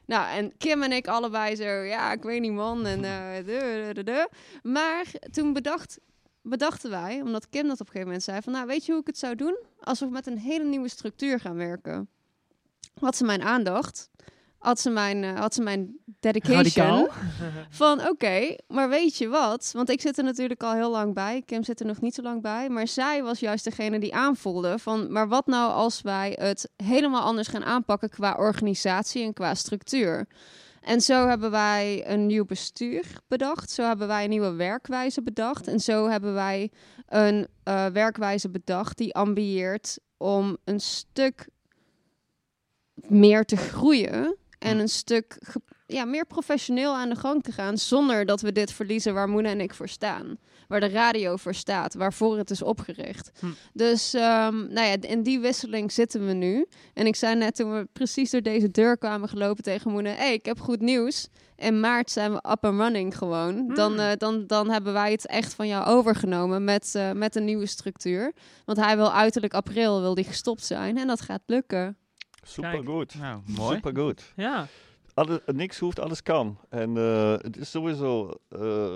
[0.08, 2.86] Nou, en Kim en ik allebei zo, ja, ik weet niet man.
[2.86, 3.44] En, eh, de,
[3.86, 4.30] de, de, de.
[4.64, 6.00] Maar toen bedacht,
[6.42, 9.02] bedachten wij, omdat Kim dat op een gegeven moment zei, van nou, weet je hoe
[9.02, 9.58] ik het zou doen?
[9.80, 12.10] Als we met een hele nieuwe structuur gaan werken.
[13.00, 14.10] Had ze mijn aandacht,
[14.68, 16.58] had ze mijn, eh, had ze mijn dedication.
[16.58, 17.08] Radicaal.
[17.70, 19.72] Van oké, maar weet je wat?
[19.74, 21.42] Want ik zit er natuurlijk al heel lang bij.
[21.46, 22.70] Kim zit er nog niet zo lang bij.
[22.70, 25.12] Maar zij was juist degene die aanvoelde van...
[25.12, 28.10] maar wat nou als wij het helemaal anders gaan aanpakken...
[28.10, 30.28] qua organisatie en qua structuur?
[30.82, 33.70] En zo hebben wij een nieuw bestuur bedacht.
[33.72, 35.68] Zo hebben wij een nieuwe werkwijze bedacht.
[35.68, 36.72] En zo hebben wij
[37.08, 38.98] een eh, werkwijze bedacht...
[38.98, 41.48] die ambieert om een stuk
[42.94, 44.38] meer te groeien...
[44.60, 45.38] en een stuk
[45.88, 47.78] ja, meer professioneel aan de gang te gaan.
[47.78, 50.38] Zonder dat we dit verliezen waar Moena en ik voor staan.
[50.68, 51.94] Waar de radio voor staat.
[51.94, 53.32] Waarvoor het is opgericht.
[53.40, 53.46] Hm.
[53.74, 54.22] Dus um,
[54.74, 56.66] nou ja, in die wisseling zitten we nu.
[56.94, 60.10] En ik zei net toen we precies door deze deur kwamen gelopen tegen Moena.
[60.10, 61.28] Hé, hey, ik heb goed nieuws.
[61.56, 63.68] In maart zijn we up and running gewoon.
[63.68, 64.00] Dan, Hmm.
[64.00, 67.66] uh, dan, dan hebben wij het echt van jou overgenomen met, uh, met een nieuwe
[67.66, 68.34] structuur.
[68.66, 70.98] Want hij wil uiterlijk april wil die gestopt zijn.
[70.98, 71.98] En dat gaat lukken.
[72.48, 73.16] Super goed.
[73.20, 73.76] Nou, mooi.
[73.76, 74.34] Super goed.
[74.36, 74.68] Ja.
[75.14, 76.58] Alle, niks hoeft, alles kan.
[76.70, 78.96] En uh, het is sowieso, uh,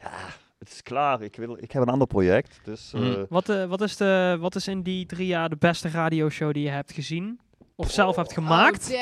[0.00, 0.10] ja,
[0.58, 1.22] het is klaar.
[1.22, 2.60] Ik, wil, ik heb een ander project.
[2.64, 3.04] Dus Mhm.
[3.12, 6.52] eh, Wat, eh, wat, is de, wat is in die drie jaar de beste radioshow
[6.52, 7.40] die je hebt gezien?
[7.76, 8.92] Of zelf hebt gemaakt?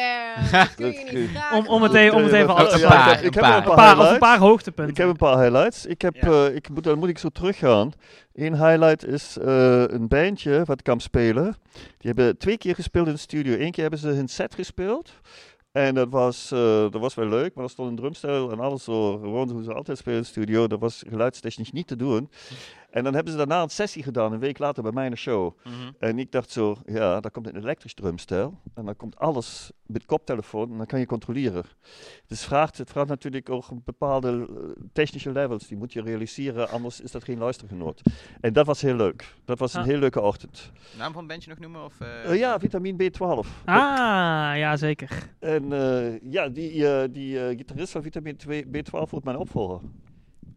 [0.53, 3.43] Oh, kun je niet Om- het even- om het even Ja, af te ik heb-
[3.45, 3.67] Een paar.
[3.67, 4.93] een, paar, of een paar hoogtepunten.
[4.95, 5.87] Ik heb een paar highlights.
[5.87, 6.29] Ik heb, Ja.
[6.47, 7.93] eh, ik moet, dan moet ik zo teruggaan.
[8.35, 11.57] Eén highlight is eh, een bandje wat kwam spelen.
[11.73, 13.53] Die hebben twee keer gespeeld in de studio.
[13.59, 15.13] Eén keer hebben ze hun set gespeeld.
[15.73, 18.85] En dat was, eh, dat was wel leuk, maar er stond een drumstel en alles
[18.85, 20.67] zo gewoon hoe ze altijd spelen in de studio.
[20.67, 22.31] Dat was geluidstechnisch niet te doen.
[22.93, 25.17] En dan hebben ze daarna een sessie gedaan, een week later bij mij in de
[25.17, 25.57] show.
[25.99, 28.59] En ik dacht zo, ja, daar komt een elektrisch drumstel.
[28.75, 31.63] En dan komt alles met koptelefoon en dan kan je controleren.
[32.27, 35.67] Dus het vraagt, het vraagt natuurlijk ook bepaalde eh, technische levels.
[35.69, 38.01] Die moet je realiseren, anders is dat geen luistergenoot.
[38.41, 39.35] En dat was heel leuk.
[39.45, 39.87] Dat was een Ah.
[39.87, 40.71] heel leuke ochtend.
[40.99, 41.85] Naam van het bandje nog noemen?
[41.85, 42.31] Of, eh?
[42.31, 43.49] Eh, ja, vitamine B12.
[43.65, 43.77] Ah,
[44.57, 45.29] ja zeker.
[45.39, 49.81] En eh, ja, die, eh, die eh, gitarist van vitamine 2 B12 wordt mijn opvolger.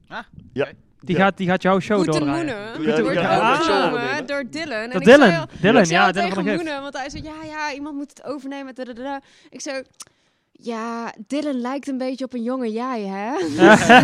[0.07, 0.67] Ah, Ja.
[1.05, 1.23] Die, Ja.
[1.23, 2.45] gaat, die gaat jouw show Goede doordraaien.
[2.77, 3.03] Moenen.
[3.03, 3.17] Wordt.
[3.17, 3.51] Ah.
[3.51, 4.21] overgenomen Ja.
[4.21, 4.71] door Dylan.
[4.77, 6.49] En Dat ik zei Dylan, al- Dylan, ik zei ja, al Dylan tegen van de
[6.49, 6.63] Gift.
[6.63, 8.75] Moenen, want hij zei, ja, ja, iemand moet het overnemen.
[8.75, 9.21] dadadada.
[9.49, 9.83] Ik zei,
[10.51, 13.33] ja, Dylan lijkt een beetje op een jonge jij, hè?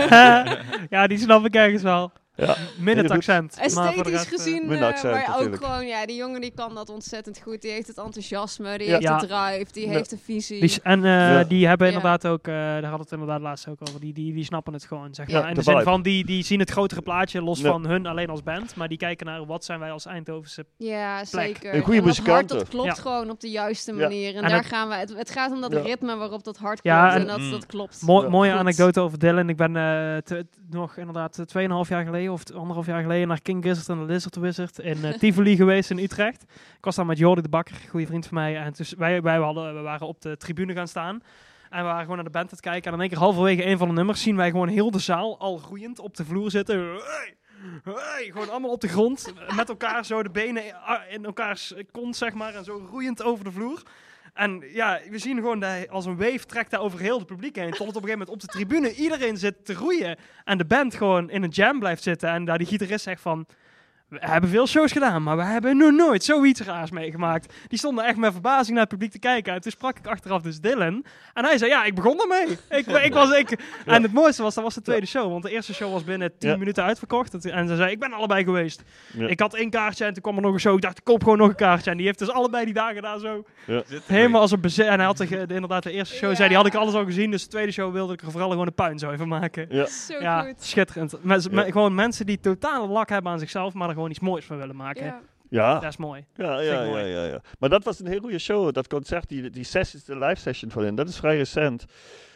[0.95, 2.11] ja, die snap ik ergens wel.
[2.35, 2.55] Ja.
[2.79, 3.57] Min het accent.
[3.59, 5.63] Esthetisch eh, gezien, eh, accent maar ook natuurlijk.
[5.63, 7.61] gewoon, ja, die jongen die kan dat ontzettend goed.
[7.61, 8.93] Die heeft het enthousiasme, die Ja.
[8.93, 9.17] heeft Ja.
[9.17, 9.91] de drive, die Ja.
[9.91, 10.59] heeft de visie.
[10.61, 11.43] Die, en eh, Ja.
[11.43, 11.93] die hebben Ja.
[11.93, 14.73] inderdaad ook, eh, daar hadden we het inderdaad laatst ook over, die, die, die snappen
[14.73, 15.39] het gewoon, zeg Ja.
[15.39, 15.49] maar.
[15.49, 17.69] In de de zin van, die, die zien het grotere plaatje, los Ja.
[17.71, 20.65] van hun alleen als band, maar die kijken naar wat zijn wij als Eindhovense...
[20.77, 21.73] Ja, zeker.
[21.75, 22.57] Een goede En dat hart, muzikanten.
[22.57, 22.93] dat klopt Ja.
[22.93, 23.97] gewoon op de juiste Ja.
[24.01, 24.35] manier.
[24.35, 24.95] En, En daar het- gaan we.
[24.95, 25.79] Het, het gaat om dat Ja.
[25.79, 27.13] ritme waarop dat hart Ja, klopt.
[27.15, 27.51] en- En, dat, Mm.
[27.51, 28.01] dat klopt.
[28.01, 29.49] Mo- mooie anekdote over Dylan.
[29.49, 30.37] Ik ben eh,
[30.69, 34.13] nog inderdaad eh, 2,5 jaar geleden of anderhalf jaar geleden naar King Gizzard en de
[34.13, 36.43] Lizard Wizard in eh, Tivoli geweest in Utrecht.
[36.77, 38.57] Ik was daar met Jordi de Bakker, goede vriend van mij.
[38.57, 41.23] En dus wij, wij hadden, we waren op de tribune gaan staan.
[41.69, 42.87] En we waren gewoon naar de band aan het kijken.
[42.87, 45.39] En in één keer halverwege een van de nummers zien wij gewoon heel de zaal
[45.39, 47.01] al groeiend op de vloer zitten.
[47.83, 49.33] Gewoon allemaal op de grond.
[49.55, 50.63] Met elkaar zo de benen
[51.09, 52.55] in elkaars kont, zeg maar.
[52.55, 53.83] En zo roeiend over de vloer.
[54.33, 57.55] En ja, we zien gewoon dat als een wave trekt hij over heel het publiek
[57.55, 57.71] heen.
[57.71, 60.17] Tot het op een gegeven moment op de tribune iedereen zit te roeien.
[60.43, 62.29] En de band gewoon in een jam blijft zitten.
[62.29, 63.45] En daar die gitarist zegt van...
[64.11, 67.53] We hebben veel shows gedaan, maar we hebben nog nooit zoiets raars meegemaakt.
[67.67, 69.53] Die stonden echt met verbazing naar het publiek te kijken.
[69.53, 71.05] En toen sprak ik achteraf dus Dylan.
[71.33, 72.57] En hij zei, ja, ik begon ermee.
[72.69, 73.51] ik, ik was, ik,
[73.85, 75.31] En het mooiste was, dat was de tweede show.
[75.31, 76.57] Want de eerste show was binnen 10 Ja.
[76.57, 77.45] minuten uitverkocht.
[77.45, 78.83] En ze zei, ik ben allebei geweest.
[79.17, 79.27] Ja.
[79.27, 80.75] Ik had één kaartje en toen kwam er nog een show.
[80.75, 81.91] Ik dacht, ik koop gewoon nog een kaartje.
[81.91, 83.45] En die heeft dus allebei die dagen daar zo
[84.05, 84.87] helemaal als een bezet.
[84.87, 86.35] En hij had de, de- inderdaad de eerste show, Ja.
[86.35, 87.31] zei, die had ik alles al gezien.
[87.31, 89.65] Dus de tweede show wilde ik er vooral gewoon een puin zo even maken.
[89.69, 89.85] Ja.
[89.85, 90.63] Zo Ja, goed.
[90.63, 91.13] schitterend.
[91.23, 91.63] Mensen- Ja.
[91.63, 94.57] me- gewoon mensen die totale lak hebben aan zichzelf, maar er gewoon iets moois van
[94.57, 95.03] willen maken.
[95.05, 95.21] Ja.
[95.49, 95.73] Ja.
[95.79, 96.25] Dat is mooi.
[96.35, 97.41] Ja, ja, ja, ja, ja.
[97.59, 98.73] Maar dat was een heel goede show.
[98.73, 101.85] Dat concert, die, die sessie, de live session van hen, dat is vrij recent.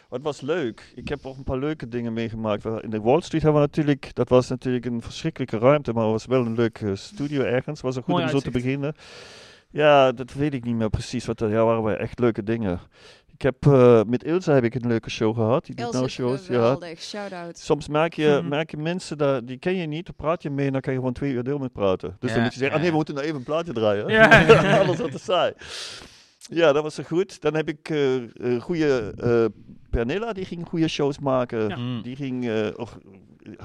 [0.09, 0.91] Wat was leuk.
[0.95, 2.63] Ik heb ook een paar leuke dingen meegemaakt.
[2.63, 6.03] We- In de Wall Street hebben we natuurlijk, dat was natuurlijk een verschrikkelijke ruimte, maar
[6.03, 7.81] het was wel een leuke studio ergens.
[7.81, 8.93] was ook goed Mooi om zo te beginnen.
[9.69, 11.25] Ja, dat weet ik niet meer precies.
[11.25, 12.79] Wat, er- ja, waren wel echt leuke dingen.
[13.37, 15.65] Ik heb, eh, met Ilse heb ik een leuke show gehad.
[15.65, 16.39] Die doet Els nou shows.
[16.39, 16.53] Ja.
[16.53, 17.01] geweldig.
[17.01, 17.57] Shout-out.
[17.57, 18.47] Soms merk je, Mhm.
[18.49, 20.93] merk je mensen, dat, die ken je niet, dan praat je mee en dan kan
[20.93, 22.15] je gewoon twee uur deel met praten.
[22.19, 22.95] Dus Ja, dan moet je zeggen, ja, ah nee, we ja.
[22.95, 24.07] moeten nou even een plaatje draaien.
[24.07, 24.79] Ja.
[24.83, 25.53] Alles wat te saai.
[26.49, 27.41] Ja, dat was zo goed.
[27.41, 29.45] Dan heb ik eh een goede eh,
[29.89, 31.67] Pernilla, die ging goede shows maken.
[31.69, 32.01] Ja.
[32.01, 32.97] Die ging, eh, of,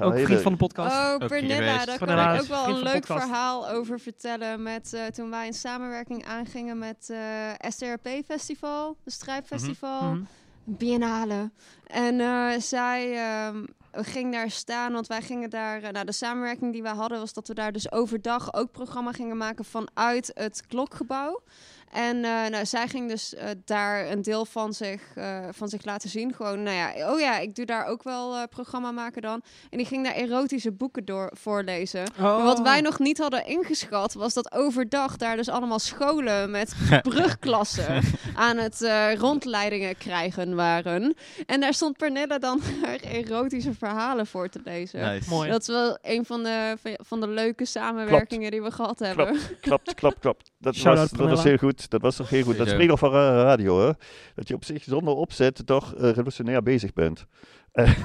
[0.00, 0.96] Ook hele- vriend van de podcast.
[0.96, 3.22] Oh, Pernilla, daar kan Pernilla ik ook wel een leuk podcast.
[3.22, 4.62] verhaal over vertellen.
[4.62, 10.02] Met eh, toen wij een samenwerking aangingen met eh STRP Festival, de Strijpfestival.
[10.02, 10.22] Mhm.
[10.64, 11.50] Biennale.
[11.86, 15.92] En eh, zij ehm, ging daar staan, want wij gingen daar...
[15.92, 19.36] nou, de samenwerking die wij hadden was dat we daar dus overdag ook programma gingen
[19.36, 21.42] maken vanuit het klokgebouw.
[21.90, 25.84] En eh, nou, zij ging dus eh, daar een deel van zich, eh, van zich
[25.84, 26.34] laten zien.
[26.34, 29.42] Gewoon, nou ja, oh ja, ik doe daar ook wel eh, programma maken dan.
[29.70, 32.04] En die ging daar erotische boeken door voorlezen.
[32.18, 32.44] Maar Oh.
[32.44, 36.74] wat wij nog niet hadden ingeschat, was dat overdag daar dus allemaal scholen met
[37.08, 38.02] brugklassen
[38.34, 41.14] aan het eh, rondleidingen krijgen waren.
[41.46, 45.00] En daar stond Pernilla dan haar erotische verhalen voor te lezen.
[45.00, 45.28] Nice.
[45.30, 45.50] Mooi.
[45.50, 49.38] Dat is wel een van de, van de leuke samenwerkingen die we gehad hebben.
[49.60, 50.50] Klopt, klopt, klopt.
[50.58, 51.79] Dat, was, dat was heel goed.
[51.88, 52.56] Dat was toch heel goed.
[52.58, 53.90] Dat spreekt nog van ra- radio, hè.
[54.34, 57.24] Dat je op zich zonder opzet toch eh, revolutionair bezig bent.
[57.72, 57.94] En-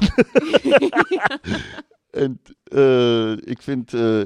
[2.16, 4.20] En eh, ik vind eh,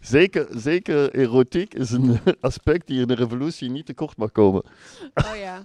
[0.00, 4.62] zeker, zeker erotiek is een aspect die in de revolutie niet tekort mag komen.
[5.14, 5.62] Oh ja.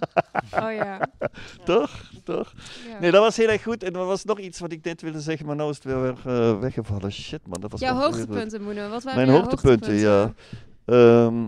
[0.52, 1.08] Oh ja.
[1.64, 2.10] Toch?
[2.24, 2.52] Toch?
[2.88, 2.98] ja.
[3.00, 3.82] Nee, dat was heel erg goed.
[3.82, 6.00] En er was nog iets wat ik net wilde zeggen, maar nou is het weer
[6.00, 7.12] weg, eh, weggevallen.
[7.12, 8.88] Shit man, dat was Jouw hoogtepunten, Moene.
[8.88, 10.34] Wat waren Mijn jouw hoogtepunten, ja.
[10.84, 11.44] Ehm,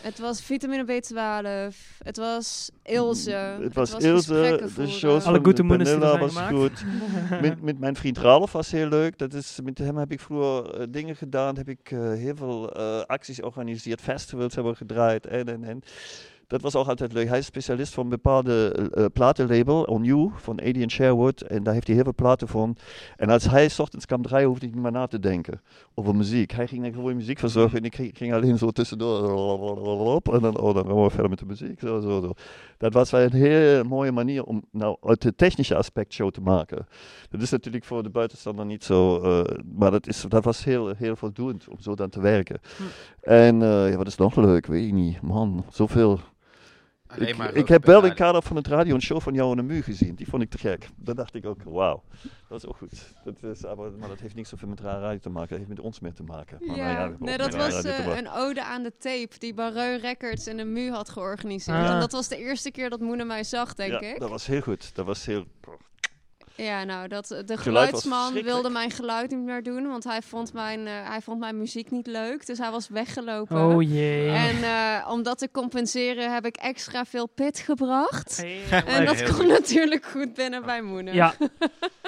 [0.00, 1.76] Het was vitamine B12.
[2.02, 3.30] Het was Ilse.
[3.60, 6.54] Het was gesprekken Ilse, de shows Alle van Goede Vanilla was gemaakt.
[6.54, 6.84] goed.
[7.42, 9.18] met, met mijn vriend Ralf was heel leuk.
[9.18, 11.56] Dat is, met hem heb ik vroeger eh, dingen gedaan.
[11.56, 14.00] Heb ik eh, heel veel eh, acties georganiseerd.
[14.00, 15.26] Festivals hebben we gedraaid.
[15.26, 15.82] En, en, en.
[16.52, 17.28] Dat was ook altijd leuk.
[17.28, 21.40] Hij is specialist van een bepaalde eh, eh, platenlabel, On You, van Adrian Sherwood.
[21.40, 22.76] En daar heeft hij heel veel platen van.
[23.16, 25.60] En als hij 's ochtends kwam draaien, hoefde ik niet meer na te denken
[25.94, 26.52] over muziek.
[26.52, 29.18] Hij ging dan gewoon muziek verzorgen en ik ging, alleen zo tussendoor.
[30.32, 31.80] En dan, oh, dan gaan we verder met de muziek.
[31.80, 32.32] Zo, zo, zo.
[32.78, 36.40] Dat was wel een heel mooie manier om nou uit het technische aspect show te
[36.40, 36.86] maken.
[37.30, 40.92] Dat is natuurlijk voor de buitenstander niet zo, eh, maar dat, is, dat was heel,
[40.96, 42.60] heel voldoend om zo dan te werken.
[42.76, 42.82] Hm.
[43.20, 45.22] En ja, wat is nog leuk, weet ik niet.
[45.22, 46.20] Man, zoveel.
[47.14, 49.34] Alleen Ik, maar ik roken heb wel in kader van het radio een show van
[49.34, 50.14] jou en de muur gezien.
[50.14, 50.88] Die vond ik te gek.
[50.96, 52.02] Dan dacht ik ook, wauw,
[52.48, 53.12] dat is ook goed.
[53.24, 55.48] Dat is, maar, maar dat heeft niks zoveel met radio te maken.
[55.48, 56.58] Dat heeft met ons meer te maken.
[56.60, 59.96] Maar, Ja, nou ja, nee, dat was eh, een ode aan de tape die Barreu
[59.96, 61.86] Records in de MU had georganiseerd.
[61.86, 61.94] Ah.
[61.94, 64.20] En dat was de eerste keer dat Moene mij zag, denk ja, ik.
[64.20, 64.94] dat was heel goed.
[64.94, 65.44] Dat was heel...
[66.56, 70.52] Ja, nou, dat, de was geluidsman wilde mijn geluid niet meer doen, want hij vond
[70.52, 72.46] mijn, eh, hij vond mijn muziek niet leuk.
[72.46, 73.66] Dus hij was weggelopen.
[73.66, 74.28] Oh jee.
[74.30, 78.36] En eh, om dat te compenseren heb ik extra veel pit gebracht.
[78.36, 79.46] Heel En dat goed.
[79.46, 81.12] natuurlijk goed binnen bij Moene.
[81.12, 81.34] Ja.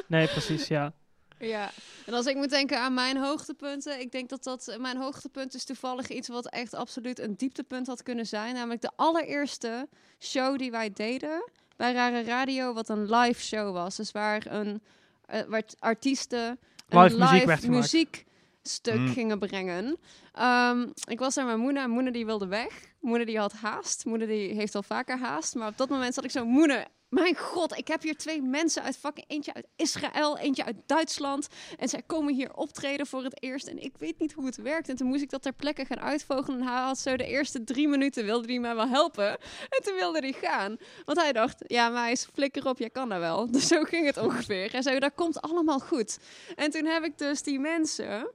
[0.07, 0.93] Nee, precies, ja.
[1.39, 1.71] Ja,
[2.07, 5.65] en als ik moet denken aan mijn hoogtepunten, ik denk dat dat mijn hoogtepunt is
[5.65, 8.55] toevallig iets wat echt absoluut een dieptepunt had kunnen zijn.
[8.55, 9.89] Namelijk de allereerste
[10.19, 13.97] show die wij deden bij Rare Radio, wat een live show was.
[13.97, 14.83] Dus waar, een,
[15.27, 19.09] eh, waar artiesten een Live muziek muziekstuk Mm.
[19.13, 19.97] gingen brengen.
[20.33, 22.93] Ehm, ik was daar met Moena en Moena die wilde weg.
[23.01, 24.05] Moena die had haast.
[24.05, 25.55] Moena die heeft al vaker haast.
[25.55, 28.83] Maar op dat moment zat ik zo, Moena, mijn god, ik heb hier twee mensen
[28.83, 31.49] uit fucking eentje uit Israël, eentje uit Duitsland.
[31.79, 33.67] En zij komen hier optreden voor het eerst.
[33.67, 34.89] En ik weet niet hoe het werkt.
[34.89, 36.61] En toen moest ik dat ter plekke gaan uitvogelen.
[36.61, 39.29] En hij had zo de eerste drie minuten wilde hij mij wel helpen.
[39.69, 40.77] En toen wilde hij gaan.
[41.05, 43.47] Want hij dacht, ja, maar hij is flikker op, jij kan dat wel.
[43.55, 44.75] Dus zo ging het ongeveer.
[44.75, 46.19] En zo, dat komt allemaal goed.
[46.55, 48.31] En toen heb ik dus die mensen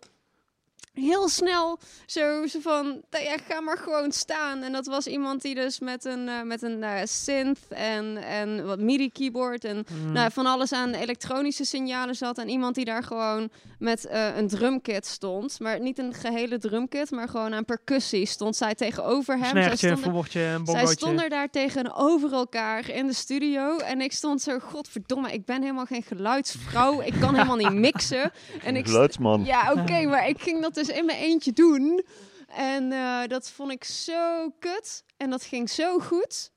[0.93, 4.61] heel snel zo, zo van, ja, ga maar gewoon staan.
[4.61, 8.65] En dat was iemand die dus met een, eh, met een eh, synth en, en
[8.65, 10.11] wat MIDI-keyboard en Mm.
[10.11, 12.37] nou, van alles aan elektronische signalen zat.
[12.37, 13.49] En iemand die daar gewoon
[13.79, 15.59] met eh, een drumkit stond.
[15.59, 19.43] Maar niet een gehele drumkit, maar gewoon aan percussie stond zij tegenover hem.
[19.43, 20.25] Zij Snertje, stonden,
[20.65, 23.77] zij stonden daar tegenover elkaar in de studio.
[23.77, 27.01] En ik stond zo, godverdomme, ik ben helemaal geen geluidsvrouw.
[27.01, 28.31] Ik kan helemaal niet mixen.
[28.63, 29.45] En ik Geluidsman.
[29.45, 32.03] ja, oké, maar ik ging dat dus in mijn eentje doen.
[32.47, 35.03] En eh, dat vond ik zo kut.
[35.17, 36.51] En dat ging zo goed.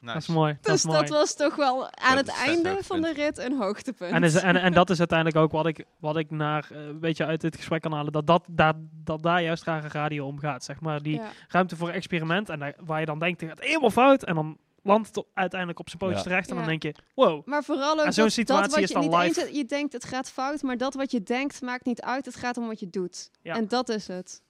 [0.00, 0.12] Nice.
[0.12, 0.52] Dat is mooi.
[0.52, 0.98] dat Dus is mooi.
[1.00, 2.86] dat was toch wel aan Dat het einde hoogtepunt.
[2.86, 4.12] van de rit een hoogtepunt.
[4.12, 7.00] En, is, en, en dat is uiteindelijk ook wat ik, wat ik naar, eh, een
[7.00, 8.12] beetje uit dit gesprek kan halen.
[8.12, 10.64] Dat, dat, dat, dat daar juist rare radio om gaat.
[10.64, 11.02] Zeg maar.
[11.02, 11.30] Die Ja.
[11.48, 12.48] ruimte voor experiment.
[12.48, 14.24] En daar- waar je dan denkt, het gaat helemaal fout.
[14.24, 14.58] En dan
[14.88, 16.28] landt het uiteindelijk op zijn pootjes Ja.
[16.28, 16.50] terecht.
[16.50, 17.46] En dan denk je, wow.
[17.46, 19.46] Maar vooral ook zo'n dat, situatie dat wat is je dan niet live.
[19.46, 22.24] eens, je denkt het gaat fout, maar dat wat je denkt maakt niet uit.
[22.26, 23.30] Het gaat om wat je doet.
[23.42, 23.54] Ja.
[23.54, 24.42] En dat is het.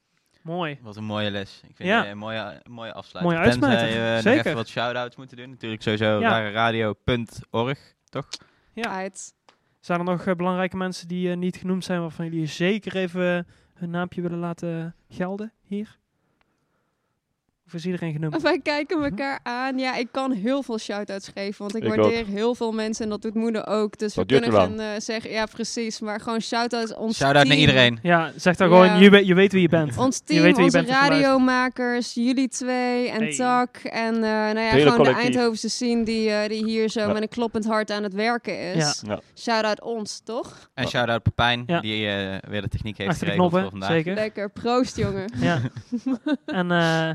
[0.43, 0.78] Mooi.
[0.82, 1.60] Wat een mooie les.
[1.69, 2.01] Ik vind Ja.
[2.01, 3.36] het een mooie, een mooie afsluiting.
[3.36, 4.39] Mooie uitsmijter, Tenzij we nog zeker.
[4.39, 5.51] even wat shout-outs moeten doen.
[5.51, 6.51] Natuurlijk sowieso Ja.
[6.51, 8.28] radio.org, toch?
[8.73, 8.90] Ja.
[8.90, 9.35] Uit.
[9.81, 13.36] Zijn er nog eh, belangrijke mensen die eh, niet genoemd zijn, waarvan jullie zeker even
[13.39, 15.97] eh, hun naampje willen laten gelden hier?
[17.69, 18.43] Of is iedereen genoemd?
[18.43, 19.78] Wij kijken elkaar aan.
[19.78, 23.11] Ja, ik kan heel veel shout-outs geven, want ik, Ik waardeer heel veel mensen en
[23.11, 23.99] dat doet moeder ook.
[23.99, 27.57] Dus Dat we kunnen gaan eh, zeggen, ja precies, maar gewoon shout-outs ons Shout-out naar
[27.57, 27.99] iedereen.
[28.03, 28.74] Ja, zeg dan Ja.
[28.86, 29.97] gewoon, je, weet- je weet wie je bent.
[29.97, 33.35] Ons Je team, weet wie je onze bent je radiomakers, jullie twee en Hey.
[33.36, 33.77] Tak.
[33.77, 35.11] En eh, nou ja, hele gewoon de.
[35.12, 37.12] Eindhovense scene die, eh, die hier zo Ja.
[37.12, 39.03] met een kloppend hart aan het werken is.
[39.07, 39.12] Ja.
[39.15, 39.20] Ja.
[39.39, 40.70] Shout-out ons, toch?
[40.74, 41.81] En shout-out Pepijn, Ja.
[41.81, 43.90] die eh, weer de techniek heeft geregeld voor vandaag.
[43.90, 44.15] zeker.
[44.15, 45.32] Lekker, proost jongen.
[45.40, 45.61] Ja.
[46.47, 47.11] en eh,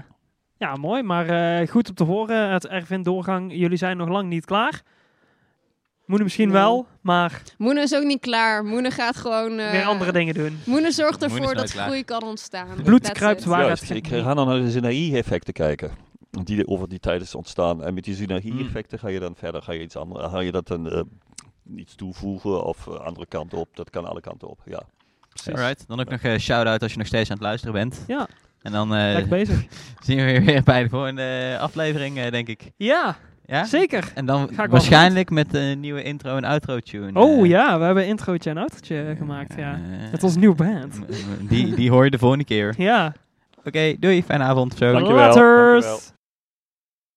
[0.63, 1.03] ja, mooi.
[1.03, 1.27] Maar
[1.59, 2.51] eh, goed om te horen.
[2.51, 4.81] Het Ervin-doorgang, jullie zijn nog lang niet klaar.
[6.05, 6.57] Moeten misschien Nee.
[6.57, 8.63] wel, maar Moene is ook niet klaar.
[8.65, 9.59] Moene gaat gewoon...
[9.59, 10.59] eh, weer andere dingen doen.
[10.65, 11.85] Moene zorgt Moene ervoor dat klaar.
[11.85, 12.67] groei kan ontstaan.
[12.83, 15.91] Bloed kruipt waar Juist, het ik ga dan naar de synergie-effecten kijken.
[16.43, 17.83] Die over die tijd is ontstaan.
[17.83, 19.61] En met die synergie-effecten ga je dan verder.
[19.61, 21.01] Ga je iets anders, ga je dat dan eh,
[21.75, 23.75] iets toevoegen of andere kant op.
[23.75, 24.81] Dat kan alle kanten op, ja.
[25.29, 25.53] Precies.
[25.53, 28.03] Alright, dan ook nog een shout-out als je nog steeds aan het luisteren bent.
[28.07, 28.27] Ja,
[28.63, 29.63] En dan eh, lekker bezig.
[30.05, 32.71] zien we je weer bij de volgende aflevering, eh, denk ik.
[32.77, 33.15] Ja,
[33.45, 33.65] Ja?
[33.65, 34.11] zeker.
[34.15, 37.19] En dan waarschijnlijk met een nieuwe intro en outro tune.
[37.19, 37.49] Oh eh.
[37.49, 39.53] ja, we hebben introotje en outrootje gemaakt.
[39.57, 39.79] Ja.
[40.11, 40.99] Met onze nieuwe band.
[41.39, 42.73] Die, die hoor je de volgende keer.
[42.77, 43.13] Ja,
[43.65, 44.91] Oké, doei, fijne avond zo.
[44.91, 45.25] Dankjewel.
[45.25, 45.85] Laters.
[45.85, 46.12] Dankjewel.